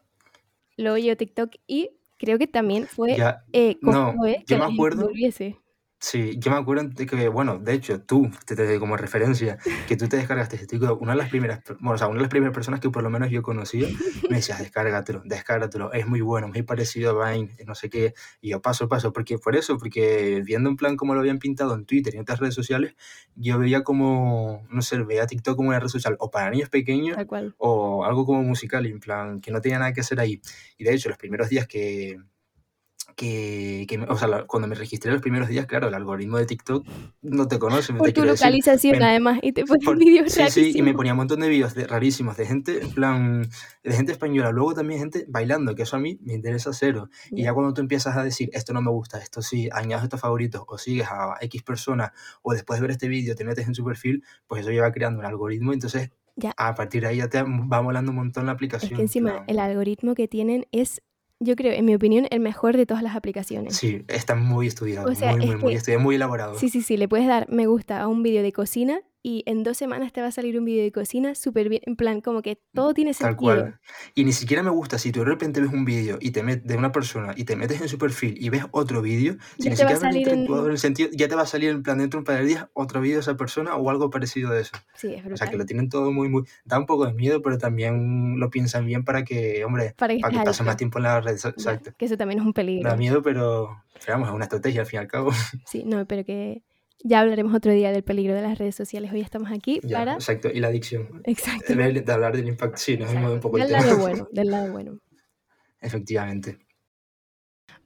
luego 0.76 0.99
llegó 0.99 1.16
TikTok 1.16 1.52
y 1.66 1.90
creo 2.18 2.38
que 2.38 2.47
también 2.47 2.87
fue 2.87 3.16
Ya, 3.16 3.44
eh, 3.52 3.78
no, 3.82 4.14
que 4.23 4.44
yo 4.47 4.59
me 4.59 4.64
acuerdo, 4.66 5.06
volviese. 5.06 5.59
Sí, 6.02 6.35
yo 6.38 6.50
me 6.50 6.56
acuerdo 6.56 6.82
de 6.88 7.06
que, 7.06 7.28
bueno, 7.28 7.59
de 7.61 7.75
hecho, 7.75 8.00
tú, 8.02 8.28
te, 8.44 8.56
te- 8.56 8.80
como 8.80 8.97
referencia, 8.97 9.56
que 9.87 9.97
tú 9.97 10.09
te 10.09 10.16
descargaste 10.16 10.56
este 10.56 10.66
TikTok, 10.66 11.00
una 11.00 11.12
de 11.12 11.18
las 11.18 11.28
primeras, 11.30 11.61
bueno, 11.78 11.92
o 11.92 11.99
sea, 11.99 12.09
una 12.09 12.16
de 12.16 12.23
las 12.23 12.30
primeras 12.30 12.52
personas 12.52 12.80
que 12.80 12.90
por 12.90 13.04
lo 13.04 13.09
menos 13.11 13.30
yo 13.30 13.40
conocía, 13.42 13.87
me 14.28 14.37
decía, 14.37 14.56
descárgatelo, 14.56 15.23
descárgatelo, 15.25 15.92
es 15.92 16.06
muy 16.09 16.21
bueno, 16.21 16.49
muy 16.49 16.62
parecido 16.62 17.23
a 17.23 17.30
Vine, 17.32 17.54
no 17.66 17.76
sé 17.76 17.88
qué, 17.88 18.14
y 18.40 18.50
yo 18.50 18.61
paso, 18.61 18.88
paso, 18.88 19.12
porque 19.12 19.38
por 19.38 19.54
eso, 19.54 19.78
porque 19.78 20.42
viendo 20.44 20.68
en 20.71 20.76
plan 20.76 20.97
cómo 20.97 21.14
lo 21.14 21.21
habían 21.21 21.38
pintado 21.38 21.75
en 21.76 21.87
Twitter 21.87 22.14
y 22.14 22.16
en 22.16 22.23
otras 22.23 22.40
redes 22.40 22.54
sociales, 22.56 22.94
yo 23.37 23.59
veía 23.61 23.82
como, 23.85 24.66
no 24.71 24.82
sé, 24.82 24.99
veía 25.04 25.26
TikTok 25.28 25.54
como 25.56 25.68
una 25.68 25.78
red 25.78 25.88
social 25.88 26.16
o 26.18 26.30
para 26.32 26.50
niños 26.50 26.68
pequeños 26.68 27.16
o 27.59 28.04
algo 28.04 28.26
como 28.26 28.42
musical, 28.42 28.85
en 28.87 28.99
plan, 28.99 29.40
que 29.40 29.52
no 29.52 29.61
tenía 29.61 29.78
nada 29.78 29.92
que 29.92 30.00
hacer 30.00 30.18
ahí. 30.18 30.40
Y 30.76 30.85
de 30.85 30.94
hecho, 30.94 31.09
los 31.09 31.18
primeros 31.18 31.49
días 31.49 31.68
que, 31.68 32.18
que, 33.16 33.85
que 33.88 33.99
o 34.09 34.16
sea, 34.16 34.28
la- 34.28 34.45
cuando 34.47 34.69
me 34.69 34.75
registré 34.75 35.12
los 35.12 35.21
primeros 35.21 35.49
días, 35.49 35.66
claro, 35.66 35.88
el 35.88 35.95
algoritmo 35.95 36.38
de 36.38 36.47
TikTok 36.47 36.87
no 37.23 37.49
te 37.49 37.59
conoce, 37.59 37.92
Por 37.95 38.09
te 38.09 38.12
tu 38.12 38.25
localización 38.25 38.99
Me, 38.99 39.04
además 39.04 39.38
y 39.42 39.52
te 39.52 39.64
ponen 39.64 39.99
vídeos 39.99 40.33
sí, 40.33 40.42
sí, 40.50 40.73
y 40.75 40.83
me 40.83 40.95
ponía 40.95 41.12
un 41.12 41.19
montón 41.19 41.40
de 41.40 41.49
vídeos 41.49 41.75
de- 41.75 41.87
rarísimos 41.87 42.37
de 42.37 42.47
gente, 42.47 42.83
en 42.83 42.90
plan, 42.92 43.49
de 43.85 43.92
gente 43.92 44.12
española, 44.12 44.50
luego 44.52 44.75
también 44.75 45.00
gente 45.00 45.25
bailando, 45.28 45.75
que 45.75 45.83
eso 45.83 45.97
a 45.97 46.00
mí 46.00 46.19
me 46.23 46.35
interesa 46.35 46.73
cero. 46.73 47.09
Y 47.31 47.42
Ya. 47.45 47.52
cuando 47.54 47.73
tú 47.75 47.81
empiezas 47.81 48.16
a 48.16 48.25
decir, 48.25 48.50
esto 48.52 48.73
no 48.73 48.83
me 48.83 48.90
gusta, 48.90 49.19
esto 49.19 49.42
sí, 49.42 49.69
añades 49.73 50.04
estos 50.04 50.21
favoritos, 50.21 50.62
o 50.66 50.78
sigues 50.78 51.07
a 51.11 51.37
X 51.40 51.62
persona, 51.62 52.12
o 52.42 52.52
después 52.52 52.78
de 52.81 52.83
ver 52.83 52.90
este 52.92 53.09
vídeo 53.09 53.35
te 53.35 53.45
metes 53.45 53.66
en 53.66 53.75
su 53.75 53.85
perfil, 53.85 54.23
pues 54.47 54.62
eso 54.62 54.71
lleva 54.71 54.90
creando 54.92 55.21
un 55.21 55.26
algoritmo, 55.26 55.73
entonces 55.73 56.11
Ya. 56.37 56.52
a 56.57 56.75
partir 56.75 57.02
de 57.02 57.09
ahí 57.09 57.16
ya 57.19 57.28
te 57.28 57.42
va 57.42 57.83
molando 57.83 58.11
un 58.11 58.16
montón 58.16 58.47
la 58.47 58.52
Es 58.52 58.57
aplicación. 58.57 58.90
que 58.90 58.95
en 58.97 59.00
encima 59.02 59.33
plan, 59.33 59.45
el 59.49 59.59
algoritmo 59.59 60.14
que 60.14 60.28
tienen 60.28 60.66
es, 60.73 61.02
yo 61.42 61.56
creo, 61.56 61.72
en 61.72 61.84
mi 61.84 61.94
opinión, 61.94 62.26
el 62.30 62.40
mejor 62.40 62.76
de 62.76 62.87
todas 62.87 63.02
las 63.02 63.16
aplicaciones. 63.16 63.76
Sí, 63.76 64.04
está 64.08 64.34
muy 64.34 64.66
estudiado, 64.66 65.08
O 65.11 65.14
sea, 65.14 65.32
muy, 65.32 65.40
es 65.40 65.46
muy, 65.46 65.56
muy 65.56 65.75
estudiado, 65.75 66.02
muy 66.02 66.14
elaborado. 66.16 66.58
sí, 66.58 66.68
sí, 66.68 66.82
sí, 66.82 66.96
le 66.96 67.08
puedes 67.08 67.26
dar 67.26 67.49
me 67.50 67.66
gusta 67.66 68.00
a 68.00 68.06
un 68.08 68.22
vídeo 68.22 68.42
de 68.42 68.52
cocina 68.52 69.00
y 69.25 69.43
en 69.47 69.62
dos 69.62 69.76
semanas 69.76 70.12
te 70.12 70.21
va 70.21 70.26
a 70.29 70.33
salir 70.33 70.59
un 70.59 70.64
vídeo 70.64 70.83
de 70.83 70.91
cocina 70.93 71.35
súper 71.35 71.69
bien, 71.69 71.83
en 71.87 71.95
plan, 71.97 72.21
como 72.21 72.43
que 72.43 72.61
todo 72.75 72.93
tiene 72.93 73.14
sentido. 73.14 73.29
Tal 73.29 73.37
cual. 73.37 73.81
Y 74.14 74.25
ni 74.25 74.33
siquiera 74.33 74.62
me 74.62 74.71
gusta 74.71 74.99
si 74.99 75.12
tú 75.12 75.21
de 75.21 75.26
repente 75.26 75.61
ves 75.61 75.73
un 75.73 75.85
vídeo 75.85 76.19
y 76.21 76.33
te 76.33 76.43
de 76.43 76.76
una 76.76 76.91
persona 76.93 77.33
y 77.37 77.45
te 77.45 77.55
metes 77.57 77.81
en 77.81 77.88
su 77.88 77.99
perfil 77.99 78.35
y 78.41 78.49
ves 78.50 78.64
otro 78.73 79.00
vídeo, 79.00 79.37
si 79.59 79.69
ni 79.69 79.76
siquiera 79.76 79.93
has 79.95 80.00
salir 80.00 80.17
en- 80.29 80.41
interactuado 80.41 80.67
en 80.67 80.73
el 80.73 80.79
sentido, 80.79 81.09
ya 81.12 81.29
te 81.29 81.35
va 81.37 81.43
a 81.43 81.47
salir 81.47 81.71
en 81.71 81.83
plan 81.83 81.99
dentro 81.99 82.19
de 82.19 82.21
un 82.23 82.25
par 82.25 82.38
de 82.38 82.47
días 82.47 82.67
otro 82.73 83.00
vídeo 83.00 83.17
de 83.17 83.21
esa 83.23 83.37
persona 83.37 83.76
o 83.76 83.91
algo 83.91 84.11
parecido 84.11 84.50
de 84.50 84.62
eso. 84.62 84.73
Sí, 84.97 85.09
es 85.09 85.12
O 85.12 85.21
sea, 85.21 85.25
brutal. 85.29 85.50
que 85.50 85.57
lo 85.57 85.67
tienen 85.67 85.88
todo 85.88 86.11
muy, 86.12 86.29
muy... 86.29 86.43
Da 86.64 86.79
un 86.79 86.87
poco 86.87 87.07
de 87.07 87.12
miedo, 87.12 87.43
pero 87.43 87.59
también 87.59 88.38
lo 88.41 88.50
piensan 88.50 88.87
bien 88.87 89.05
para 89.05 89.25
que, 89.25 89.64
hombre, 89.64 89.95
Para 89.97 90.14
que 90.14 90.21
para 90.21 90.38
que 90.41 90.45
pases 90.45 90.67
más 90.67 90.76
tiempo 90.76 90.99
en 90.99 91.05
la 91.05 91.21
red. 91.21 91.33
Exacto. 91.33 91.93
que 91.97 92.05
eso 92.07 92.17
también 92.17 92.41
es 92.41 92.45
un 92.47 92.52
peligro. 92.52 92.91
Da 92.91 92.97
miedo, 92.97 93.23
pero, 93.23 93.83
pero 94.05 94.14
vamos, 94.14 94.29
es 94.31 94.35
una 94.35 94.45
estrategia 94.45 94.81
al 94.81 94.87
fin 94.87 94.97
y 94.99 95.00
al 95.00 95.07
cabo. 95.09 95.31
Sí, 95.64 95.85
no, 95.87 96.05
pero 96.07 96.25
que 96.25 96.62
ya 97.04 97.21
hablaremos 97.21 97.54
otro 97.54 97.73
día 97.73 97.90
del 97.92 98.02
peligro 98.04 98.35
de 98.35 98.42
las 98.42 98.59
redes 98.59 98.75
sociales. 98.75 99.12
Hoy 99.12 99.21
estamos 99.21 99.50
aquí 99.52 99.80
Ya, 99.82 99.99
para... 99.99 100.14
exacto. 100.14 100.49
Y 100.52 100.61
la 100.61 100.68
adicción. 100.68 101.21
Exacto. 101.25 101.73
En 101.73 101.78
vez 101.94 102.04
de 102.04 102.12
hablar 102.12 102.37
del 102.37 102.49
impacto, 102.49 102.76
sí, 102.78 102.97
nos 102.97 103.12
vemos 103.12 103.32
un 103.32 103.40
poco 103.40 103.56
el 103.59 103.64
Del 103.64 103.73
tema. 103.73 103.85
lado 103.87 103.99
bueno, 103.99 104.28
del 104.32 104.50
lado 104.50 104.73
bueno. 104.73 104.99
Efectivamente. 105.80 106.59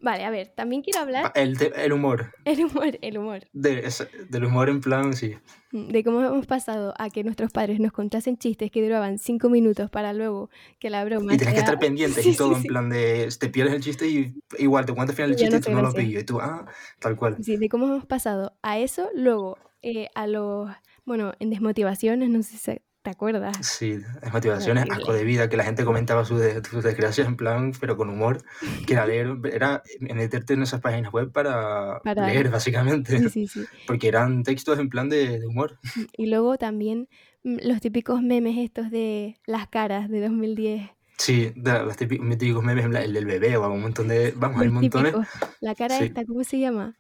Vale, 0.01 0.25
a 0.25 0.31
ver, 0.31 0.49
también 0.49 0.83
quiero 0.83 1.01
hablar 1.01 1.33
El, 1.35 1.57
el 1.75 1.93
humor. 1.93 2.33
el 2.45 2.65
humor, 2.65 2.99
el 3.01 3.19
humor. 3.19 3.41
De, 3.53 3.81
esa- 3.87 4.09
del 4.29 4.45
humor 4.45 4.69
en 4.69 4.81
plan, 4.81 5.15
sí. 5.15 5.35
Mm, 5.73 5.89
De 5.89 6.05
cómo 6.05 6.23
hemos 6.23 6.47
pasado 6.47 6.95
a 6.99 7.09
que 7.11 7.25
nuestros 7.25 7.51
padres 7.51 7.81
nos 7.81 7.93
contasen 7.93 8.37
chistes 8.37 8.71
que 8.71 8.83
duraban 8.83 9.19
cinco 9.19 9.49
minutos 9.49 9.91
para 9.91 10.13
luego 10.13 10.51
que 10.79 10.91
la 10.91 11.05
broma 11.05 11.35
Y 11.35 11.39
tienes 11.39 11.55
que 11.55 11.61
estar 11.61 11.79
pendientes 11.79 12.23
Sí, 12.25 12.31
y 12.31 12.37
todo, 12.37 12.51
sí, 12.51 12.57
en 12.57 12.63
sí. 12.63 12.69
plan 12.69 12.89
de. 12.91 13.29
Te 13.41 13.49
pierdes 13.49 13.75
el 13.75 13.81
chiste 13.83 14.07
y 14.09 14.35
igual 14.59 14.85
te 14.87 14.93
cuentas 14.93 15.15
al 15.15 15.17
final 15.17 15.31
el 15.31 15.37
chiste 15.37 15.51
no 15.55 15.59
y 15.59 15.61
tú 15.63 15.71
no 15.71 15.83
lo 15.83 15.93
pillo. 15.93 16.21
Y 16.21 16.25
tú, 16.25 16.41
ah, 16.41 16.67
tal 17.01 17.17
cual. 17.17 17.37
Sí, 17.43 17.57
de 17.57 17.69
cómo 17.69 17.87
hemos 17.87 18.05
pasado 18.07 18.57
a 18.63 18.79
eso, 18.79 19.09
luego 19.15 19.59
eh, 19.83 20.09
a 20.15 20.27
los, 20.27 20.71
bueno, 21.05 21.33
en 21.41 21.51
desmotivaciones, 21.51 22.29
no 22.29 22.43
sé 22.43 22.59
si 22.59 22.79
te 23.07 23.11
acuerdas. 23.11 23.57
Sí, 23.65 24.01
es 24.21 24.33
motivaciones, 24.33 24.85
asco 24.91 25.13
de 25.13 25.23
vida, 25.23 25.49
que 25.49 25.57
la 25.57 25.63
gente 25.63 25.85
comentaba 25.85 26.25
sus, 26.25 26.41
de- 26.41 26.61
sus 26.65 26.83
desgracias 26.83 27.29
en 27.29 27.37
plan, 27.37 27.71
pero 27.79 27.97
con 27.97 28.11
humor, 28.11 28.43
que 28.85 28.95
era 28.95 29.07
leer, 29.07 29.37
era 29.53 29.85
meterte 30.01 30.55
en 30.55 30.63
esas 30.63 30.81
páginas 30.81 31.13
web 31.13 31.31
para, 31.31 32.01
Para- 32.03 32.27
leer, 32.27 32.51
básicamente, 32.51 33.21
Sí, 33.21 33.29
sí, 33.31 33.47
sí. 33.47 33.61
porque 33.87 34.09
eran 34.09 34.43
textos 34.43 34.81
en 34.81 34.89
plan 34.89 35.09
de, 35.09 35.39
de 35.39 35.47
humor. 35.47 35.79
Y 36.17 36.27
luego 36.27 36.59
también 36.59 37.09
mm, 37.45 37.59
los 37.63 37.81
típicos 37.81 38.23
memes 38.23 38.59
estos 38.59 38.91
de 38.91 39.37
las 39.47 39.69
caras 39.69 40.09
de 40.11 40.21
2010. 40.23 40.91
Sí, 41.19 41.53
de 41.55 41.83
los 41.85 41.97
típicos, 41.97 42.65
memes, 42.65 42.87
el 42.87 43.13
del 43.13 43.25
bebé 43.25 43.57
o 43.57 43.71
un 43.73 43.83
montón 43.83 44.09
de, 44.09 44.33
vamos, 44.37 44.61
hay 44.61 44.69
montones. 44.69 45.15
La 45.61 45.77
cara 45.77 46.01
esta, 46.01 46.25
¿cómo 46.25 46.43
se 46.43 46.59
llama? 46.59 46.99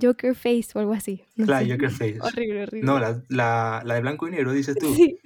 Joker 0.00 0.34
Face 0.34 0.68
o 0.74 0.78
algo 0.78 0.92
así. 0.94 1.24
No 1.36 1.46
La 1.46 1.60
sé. 1.60 1.70
Joker 1.70 1.90
Face. 1.90 2.18
Horrible, 2.20 2.62
horrible. 2.62 2.86
No, 2.86 2.98
la, 2.98 3.22
la, 3.28 3.82
la 3.84 3.94
de 3.94 4.00
blanco 4.00 4.26
y 4.28 4.30
negro, 4.30 4.52
dices 4.52 4.76
tú. 4.78 4.94
Sí, 4.94 5.18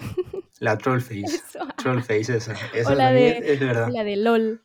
La 0.58 0.76
Troll 0.78 1.00
Face. 1.00 1.24
eso. 1.24 1.60
Troll 1.76 2.00
Face, 2.02 2.36
esa. 2.36 2.54
Esa 2.74 2.90
O 2.92 2.94
la 2.94 3.10
de- 3.12 3.38
es 3.52 3.60
de 3.60 3.66
verdad. 3.66 3.88
La 3.92 4.02
de 4.04 4.16
LOL. 4.16 4.62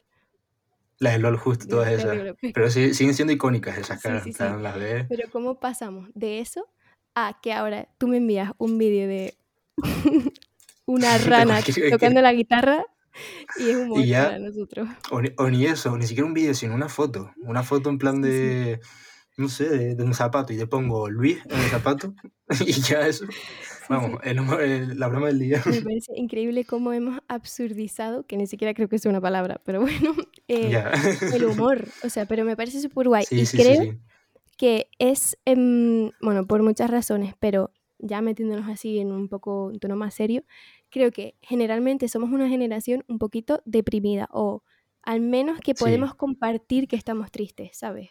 La 1.00 1.12
de 1.12 1.20
LOL, 1.20 1.38
justo, 1.38 1.68
todas 1.68 1.90
Dios, 1.90 2.02
esas. 2.04 2.36
Pero 2.54 2.70
sí- 2.70 2.94
siguen 2.94 3.14
siendo 3.16 3.34
icónicas 3.34 3.78
esas 3.78 4.00
Sí, 4.02 4.08
caras. 4.08 4.24
sí, 4.24 4.34
sí. 4.34 4.44
las 4.62 4.76
ves. 4.78 5.06
Pero 5.10 5.30
¿cómo 5.32 5.60
pasamos 5.60 6.10
de 6.14 6.40
eso 6.40 6.68
a 7.16 7.40
que 7.42 7.54
ahora 7.54 7.88
tú 7.98 8.08
me 8.08 8.18
envías 8.18 8.52
un 8.58 8.78
vídeo 8.78 9.08
de 9.08 9.34
una 10.86 11.18
rana 11.18 11.60
tocando 11.92 12.22
la 12.22 12.34
guitarra 12.34 12.86
y 13.58 13.70
es 13.70 13.76
humor 13.78 14.00
Y 14.00 14.08
ya- 14.08 14.26
para 14.26 14.40
nosotros? 14.40 14.88
O 15.12 15.22
ni, 15.22 15.30
o 15.38 15.50
ni 15.50 15.66
eso, 15.66 15.98
ni 15.98 16.06
siquiera 16.06 16.26
un 16.28 16.34
vídeo, 16.34 16.54
sino 16.54 16.74
una 16.76 16.90
foto. 16.90 17.32
Una 17.44 17.64
foto 17.64 17.90
en 17.90 17.98
plan 17.98 18.24
Sí, 18.24 18.30
sí. 18.32 18.80
No 19.42 19.50
sé, 19.50 19.68
de, 19.70 19.96
de 19.96 20.04
un 20.04 20.14
zapato 20.14 20.54
y 20.54 20.58
te 20.58 20.68
pongo 20.68 21.10
Luis 21.10 21.40
en 21.50 21.60
el 21.60 21.70
zapato 21.70 22.14
y 22.66 22.72
ya 22.82 23.08
eso. 23.08 23.26
Vamos, 23.90 24.20
el 24.24 24.40
humor- 24.40 24.62
el- 24.62 24.98
la 25.00 25.08
broma 25.08 25.28
del 25.28 25.40
día. 25.40 25.62
Me 25.66 25.82
parece 25.82 26.14
increíble 26.16 26.64
cómo 26.66 26.94
hemos 26.94 27.20
absurdizado, 27.28 28.26
que 28.26 28.38
ni 28.38 28.48
siquiera 28.48 28.74
creo 28.74 28.88
que 28.88 29.00
sea 29.00 29.10
una 29.10 29.22
palabra, 29.22 29.62
pero 29.66 29.82
bueno, 29.82 30.16
eh, 30.48 30.70
ya. 30.72 30.92
el 31.34 31.46
humor. 31.46 31.88
O 32.04 32.10
sea, 32.10 32.26
pero 32.26 32.46
me 32.46 32.56
parece 32.56 32.80
súper 32.82 33.08
guay. 33.08 33.26
Sí, 33.26 33.36
y 33.42 33.46
sí, 33.46 33.58
sí, 33.58 33.64
creo 33.64 33.82
sí. 33.82 34.00
que 34.58 34.88
es, 35.00 35.38
em, 35.46 36.12
bueno, 36.22 36.46
por 36.48 36.64
muchas 36.64 36.90
razones, 36.90 37.34
pero 37.40 37.72
ya 38.00 38.22
metiéndonos 38.22 38.68
así 38.70 39.00
en 39.00 39.12
un 39.12 39.28
poco 39.28 39.66
un 39.66 39.80
tono 39.80 39.96
más 39.96 40.14
serio, 40.14 40.44
creo 40.90 41.12
que 41.12 41.36
generalmente 41.42 42.08
somos 42.08 42.32
una 42.32 42.48
generación 42.50 43.04
un 43.08 43.20
poquito 43.20 43.62
deprimida 43.66 44.28
o 44.32 44.64
al 45.04 45.20
menos 45.22 45.60
que 45.60 45.74
Sí. 45.76 45.84
podemos 45.84 46.16
compartir 46.16 46.88
que 46.88 46.96
estamos 46.96 47.32
tristes, 47.32 47.72
¿sabes? 47.78 48.10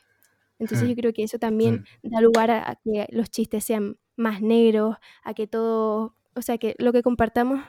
Entonces 0.60 0.86
Mm, 0.86 0.90
yo 0.90 0.96
creo 0.96 1.12
que 1.12 1.24
eso 1.24 1.38
también 1.38 1.84
da 2.04 2.20
lugar 2.20 2.50
a, 2.52 2.70
a 2.70 2.76
que 2.76 3.06
los 3.10 3.30
chistes 3.30 3.64
sean 3.64 3.98
más 4.16 4.42
negros, 4.42 4.96
a 5.24 5.34
que 5.34 5.46
todo, 5.48 6.14
o 6.36 6.42
sea, 6.42 6.58
que 6.58 6.74
lo 6.78 6.92
que 6.92 7.02
compartamos 7.02 7.60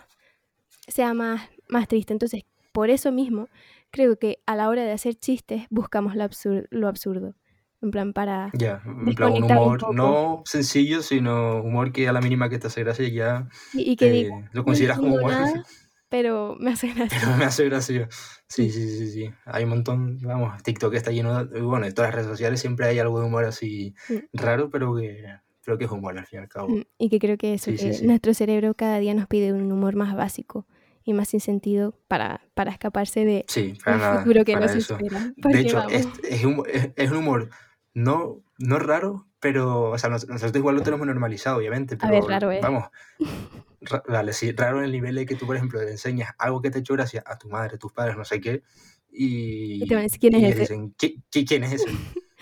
sea 0.87 1.13
más, 1.13 1.41
más 1.69 1.87
triste. 1.87 2.13
Entonces, 2.13 2.43
por 2.71 2.89
eso 2.89 3.11
mismo, 3.11 3.47
creo 3.91 4.17
que 4.17 4.39
a 4.45 4.55
la 4.55 4.69
hora 4.69 4.83
de 4.83 4.91
hacer 4.91 5.15
chistes 5.15 5.63
buscamos 5.69 6.15
lo, 6.15 6.23
absur- 6.23 6.67
lo 6.69 6.87
absurdo. 6.87 7.35
En 7.81 7.91
plan, 7.91 8.13
para... 8.13 8.51
Ya, 8.53 8.81
en 8.85 9.15
plan 9.15 9.31
un 9.33 9.43
humor 9.45 9.95
no 9.95 10.43
sencillo, 10.45 11.01
sino 11.01 11.61
humor 11.63 11.91
que 11.91 12.07
a 12.07 12.13
la 12.13 12.21
mínima 12.21 12.49
que 12.49 12.59
te 12.59 12.67
hace 12.67 12.83
gracia 12.83 13.07
ya 13.09 13.47
Y, 13.73 13.91
y 13.91 13.95
que 13.95 14.29
lo 14.53 14.61
"No 14.61 14.65
consideras 14.65 14.99
como 14.99 15.15
entiendo 15.15 15.33
humor. 15.33 15.45
nada, 15.45 15.63
pero 16.11 16.55
me 16.59 16.71
hace 16.71 16.89
gracia. 16.93 17.17
Pero 17.21 17.37
me 17.37 17.45
hace 17.45 17.65
gracia. 17.69 18.09
Sí, 18.47 18.69
sí, 18.69 18.97
sí, 18.97 19.07
sí. 19.11 19.33
Hay 19.45 19.63
un 19.63 19.69
montón, 19.71 20.19
vamos, 20.21 20.61
TikTok 20.61 20.93
está 20.93 21.09
lleno 21.11 21.45
de, 21.45 21.61
bueno, 21.61 21.85
en 21.87 21.93
todas 21.93 22.09
las 22.09 22.15
redes 22.15 22.29
sociales 22.29 22.59
siempre 22.59 22.85
hay 22.85 22.99
algo 22.99 23.19
de 23.21 23.25
humor 23.27 23.45
así 23.45 23.95
Mm. 24.09 24.17
raro, 24.33 24.69
pero 24.69 24.93
que 24.95 25.23
creo 25.63 25.77
que 25.77 25.85
es 25.85 25.91
humor 25.91 26.17
al 26.17 26.25
fin 26.25 26.39
y 26.39 26.41
al 26.43 26.49
cabo. 26.49 26.67
Mm, 26.67 26.81
Y 26.97 27.09
que 27.09 27.19
creo 27.19 27.37
que 27.37 27.53
eso, 27.53 27.71
Sí, 27.71 27.77
sí, 27.77 27.87
que 27.87 27.93
sí. 27.93 28.05
nuestro 28.05 28.33
cerebro 28.33 28.73
cada 28.73 28.99
día 28.99 29.13
nos 29.13 29.27
pide 29.27 29.53
un 29.53 29.71
humor 29.71 29.95
más 29.95 30.13
básico 30.15 30.67
y 31.05 31.13
más 31.13 31.29
sin 31.29 31.39
sentido 31.39 31.95
para, 32.09 32.41
para 32.53 32.71
escaparse 32.71 33.23
de 33.25 33.45
Sí, 33.47 33.73
para 33.83 33.97
nada, 33.97 34.19
futuro 34.19 34.43
que 34.43 34.53
para 34.53 34.65
nos 34.67 34.75
eso. 34.75 34.93
espera. 34.99 35.33
De 35.37 35.59
hecho, 35.61 35.87
es, 35.89 36.07
es, 36.29 36.43
un, 36.43 36.63
es, 36.71 36.89
es 36.97 37.09
un 37.11 37.17
humor 37.17 37.49
no, 37.93 38.43
no 38.59 38.79
raro, 38.79 39.27
pero, 39.39 39.91
o 39.91 39.97
sea, 39.97 40.09
nos- 40.09 40.27
nosotros 40.27 40.57
igual 40.57 40.75
lo 40.75 40.83
tenemos 40.83 41.07
normalizado, 41.07 41.57
obviamente, 41.57 41.95
A 41.95 41.99
pero 41.99 42.11
ver, 42.11 42.23
raro 42.25 42.51
es. 42.51 42.61
vamos, 42.61 42.89
vale, 44.07 44.33
sí, 44.33 44.51
raro 44.51 44.79
en 44.79 44.85
el 44.85 44.91
nivel 44.91 45.15
de 45.15 45.25
que 45.25 45.35
tú, 45.35 45.45
por 45.45 45.55
ejemplo, 45.55 45.81
le 45.81 45.91
enseñas 45.91 46.31
algo 46.37 46.61
que 46.61 46.69
te 46.69 46.77
ha 46.77 46.81
hecho 46.81 46.93
gracia 46.93 47.23
a 47.25 47.37
tu 47.37 47.49
madre, 47.49 47.75
a 47.75 47.79
tus 47.79 47.91
padres, 47.91 48.15
no 48.17 48.25
sé 48.25 48.39
qué, 48.39 48.63
y, 49.11 49.83
Y 49.83 49.87
te 49.87 49.95
van 49.95 50.01
a 50.01 50.03
decir, 50.03 50.19
¿quién 50.19 50.35
es 50.35 50.43
ese? 50.43 50.59
dicen, 50.61 50.93
¿Qui- 50.95 51.21
qui- 51.31 51.47
¿quién 51.47 51.63
es 51.63 51.73
ese? 51.73 51.89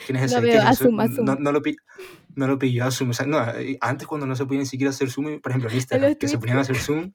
¿Quién 0.05 0.17
es 0.17 0.31
Lo 0.31 0.37
ese? 0.39 0.49
¿Qué 0.49 0.57
veo, 0.57 1.13
No, 1.23 1.35
no 1.35 1.51
lo, 1.51 1.61
pi- 1.61 1.77
no 2.35 2.47
lo 2.47 2.59
pillo. 2.59 2.85
O 2.87 2.91
sea, 2.91 3.25
no, 3.25 3.39
antes 3.81 4.07
cuando 4.07 4.27
no 4.27 4.35
se 4.35 4.45
podía 4.45 4.59
ni 4.59 4.65
siquiera 4.65 4.91
hacer 4.91 5.09
zoom, 5.09 5.39
por 5.41 5.51
ejemplo 5.51 5.69
en 5.69 5.75
Instagram, 5.77 6.15
que 6.15 6.27
se 6.27 6.37
ponían 6.37 6.57
a 6.57 6.61
hacer 6.61 6.77
zoom, 6.77 7.11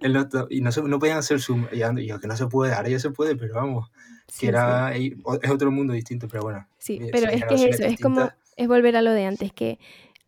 los 0.00 0.26
y 0.50 0.60
no, 0.60 0.72
se, 0.72 0.82
no 0.82 0.98
podían 0.98 1.18
hacer 1.18 1.40
zoom, 1.40 1.66
y 1.72 2.06
yo 2.06 2.18
que 2.20 2.26
no 2.26 2.36
se 2.36 2.46
puede, 2.46 2.72
ahora 2.74 2.88
ya 2.88 2.98
se 2.98 3.10
puede, 3.10 3.36
pero 3.36 3.54
vamos, 3.54 3.90
que 3.90 4.32
sí, 4.32 4.40
sí. 4.40 4.46
era, 4.46 4.92
o- 5.24 5.38
es 5.40 5.50
otro 5.50 5.70
mundo 5.70 5.92
distinto, 5.92 6.26
pero 6.28 6.42
bueno. 6.42 6.66
Sí, 6.78 6.98
eh, 7.00 7.08
pero 7.12 7.30
es 7.30 7.44
que 7.44 7.54
es 7.54 7.60
eso, 7.76 7.84
es 7.84 8.00
como, 8.00 8.22
distintas. 8.22 8.52
es 8.56 8.68
volver 8.68 8.96
a 8.96 9.02
lo 9.02 9.12
de 9.12 9.24
antes, 9.26 9.52
que 9.52 9.78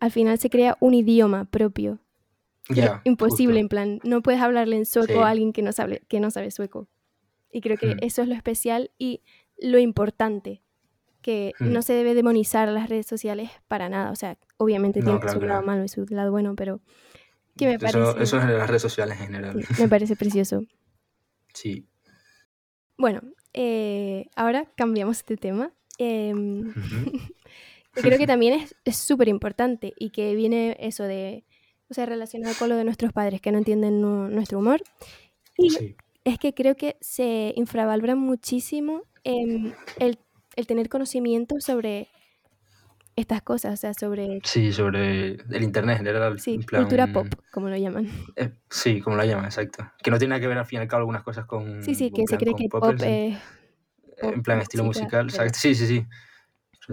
al 0.00 0.12
final 0.12 0.38
se 0.38 0.50
crea 0.50 0.76
un 0.80 0.94
idioma 0.94 1.44
propio. 1.46 1.98
Ya, 2.68 3.00
imposible, 3.04 3.54
justo. 3.54 3.60
en 3.60 3.68
plan, 3.68 4.00
no 4.04 4.22
puedes 4.22 4.40
hablarle 4.40 4.76
en 4.76 4.86
sueco 4.86 5.12
Sí. 5.14 5.18
a 5.18 5.28
alguien 5.28 5.52
que 5.52 5.62
no 5.62 5.72
sabe, 5.72 6.02
que 6.08 6.20
no 6.20 6.30
sabe 6.30 6.50
sueco. 6.50 6.88
Y 7.50 7.60
creo 7.60 7.76
que 7.76 7.94
Hmm. 7.94 7.98
eso 8.02 8.22
es 8.22 8.28
lo 8.28 8.34
especial 8.34 8.90
y 8.98 9.22
lo 9.58 9.78
importante, 9.78 10.62
que 11.22 11.52
Hmm. 11.58 11.72
no 11.72 11.82
se 11.82 11.92
debe 11.94 12.14
demonizar 12.14 12.68
las 12.68 12.88
redes 12.88 13.06
sociales 13.06 13.50
para 13.68 13.88
nada. 13.88 14.10
O 14.10 14.16
sea, 14.16 14.38
obviamente 14.58 15.00
No, 15.00 15.06
tiene 15.06 15.20
claro 15.20 15.34
su 15.34 15.40
que 15.40 15.46
lado 15.46 15.62
malo 15.62 15.84
y 15.84 15.88
su 15.88 16.04
lado 16.10 16.30
bueno, 16.30 16.54
pero 16.56 16.80
que 17.56 17.66
me 17.66 17.74
Eso, 17.74 17.80
parece, 17.80 18.22
eso 18.22 18.38
es 18.38 18.44
en 18.44 18.56
las 18.58 18.68
redes 18.68 18.82
sociales 18.82 19.18
en 19.20 19.26
general. 19.26 19.64
me 19.80 19.88
parece 19.88 20.14
precioso. 20.16 20.62
Sí. 21.54 21.86
Bueno, 22.98 23.22
eh, 23.54 24.26
ahora 24.36 24.66
cambiamos 24.76 25.16
este 25.18 25.36
tema. 25.36 25.72
Em, 25.98 26.72
creo 27.94 28.18
que 28.18 28.26
también 28.26 28.54
es- 28.54 28.76
es 28.84 28.96
súper 28.96 29.28
importante 29.28 29.92
y 29.98 30.10
que 30.10 30.34
viene 30.36 30.76
eso 30.78 31.04
de, 31.04 31.44
o 31.90 31.94
sea, 31.94 32.06
relacionado 32.06 32.54
con 32.58 32.68
lo 32.68 32.76
de 32.76 32.84
nuestros 32.84 33.12
padres 33.12 33.40
que 33.40 33.50
no 33.52 33.58
entienden 33.58 34.00
nu- 34.00 34.28
nuestro 34.28 34.58
humor. 34.58 34.82
Y 35.56 35.70
Sí. 35.70 35.96
es 36.24 36.38
que 36.38 36.54
creo 36.54 36.76
que 36.76 36.96
se 37.00 37.52
infravalora 37.56 38.14
muchísimo 38.14 39.02
em, 39.24 39.72
el, 39.98 40.18
el 40.56 40.66
tener 40.66 40.88
conocimiento 40.88 41.56
sobre 41.60 42.08
estas 43.16 43.42
cosas, 43.42 43.74
o 43.74 43.76
sea, 43.76 43.94
sobre, 43.94 44.38
Sí, 44.44 44.72
sobre 44.72 45.32
el 45.32 45.62
internet 45.62 45.98
en 45.98 46.06
general. 46.06 46.38
sí, 46.38 46.54
en 46.54 46.62
plan, 46.62 46.82
cultura 46.82 47.12
pop, 47.12 47.26
como 47.50 47.68
lo 47.68 47.76
llaman. 47.76 48.08
eh, 48.36 48.52
sí, 48.70 49.00
como 49.00 49.16
la 49.16 49.26
llaman, 49.26 49.46
exacto. 49.46 49.90
Que 50.02 50.10
no 50.12 50.18
tiene 50.18 50.30
nada 50.30 50.40
que 50.40 50.46
ver 50.46 50.58
al 50.58 50.66
fin 50.66 50.78
y 50.78 50.82
al 50.82 50.88
cabo 50.88 51.00
algunas 51.00 51.22
cosas 51.24 51.44
con. 51.46 51.82
Sí, 51.82 51.94
sí, 51.96 52.06
en 52.06 52.12
que 52.14 52.22
se 52.22 52.36
plan, 52.36 52.38
cree 52.38 52.52
con 52.52 52.58
que 52.60 52.68
pop, 52.68 52.80
pop 52.80 53.02
en- 53.02 53.12
es... 53.12 53.38
en 54.18 54.34
pop, 54.34 54.44
plan 54.44 54.60
estilo 54.60 54.84
musical, 54.84 55.26
pero- 55.36 55.50
sí, 55.54 55.74
sí. 55.74 55.86
Sí, 55.86 56.06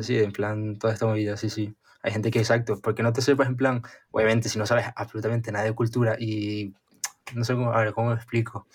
sí, 0.03 0.17
en 0.17 0.31
plan 0.31 0.77
toda 0.79 0.93
esta 0.93 1.05
movida, 1.05 1.37
sí, 1.37 1.49
sí. 1.49 1.73
Hay 2.05 2.11
gente 2.11 2.29
que, 2.29 2.37
exacto, 2.37 2.79
porque 2.83 3.01
no 3.01 3.13
te 3.13 3.23
sepas 3.23 3.47
en 3.47 3.57
plan, 3.57 3.81
obviamente, 4.11 4.47
si 4.47 4.59
no 4.59 4.67
sabes 4.67 4.85
absolutamente 4.95 5.51
nada 5.51 5.65
de 5.65 5.73
cultura 5.73 6.15
y 6.19 6.75
no 7.33 7.43
sé 7.43 7.55
cómo, 7.55 7.73
a 7.73 7.79
ver, 7.79 7.93
cómo 7.93 8.09
lo 8.09 8.15
explico, 8.15 8.67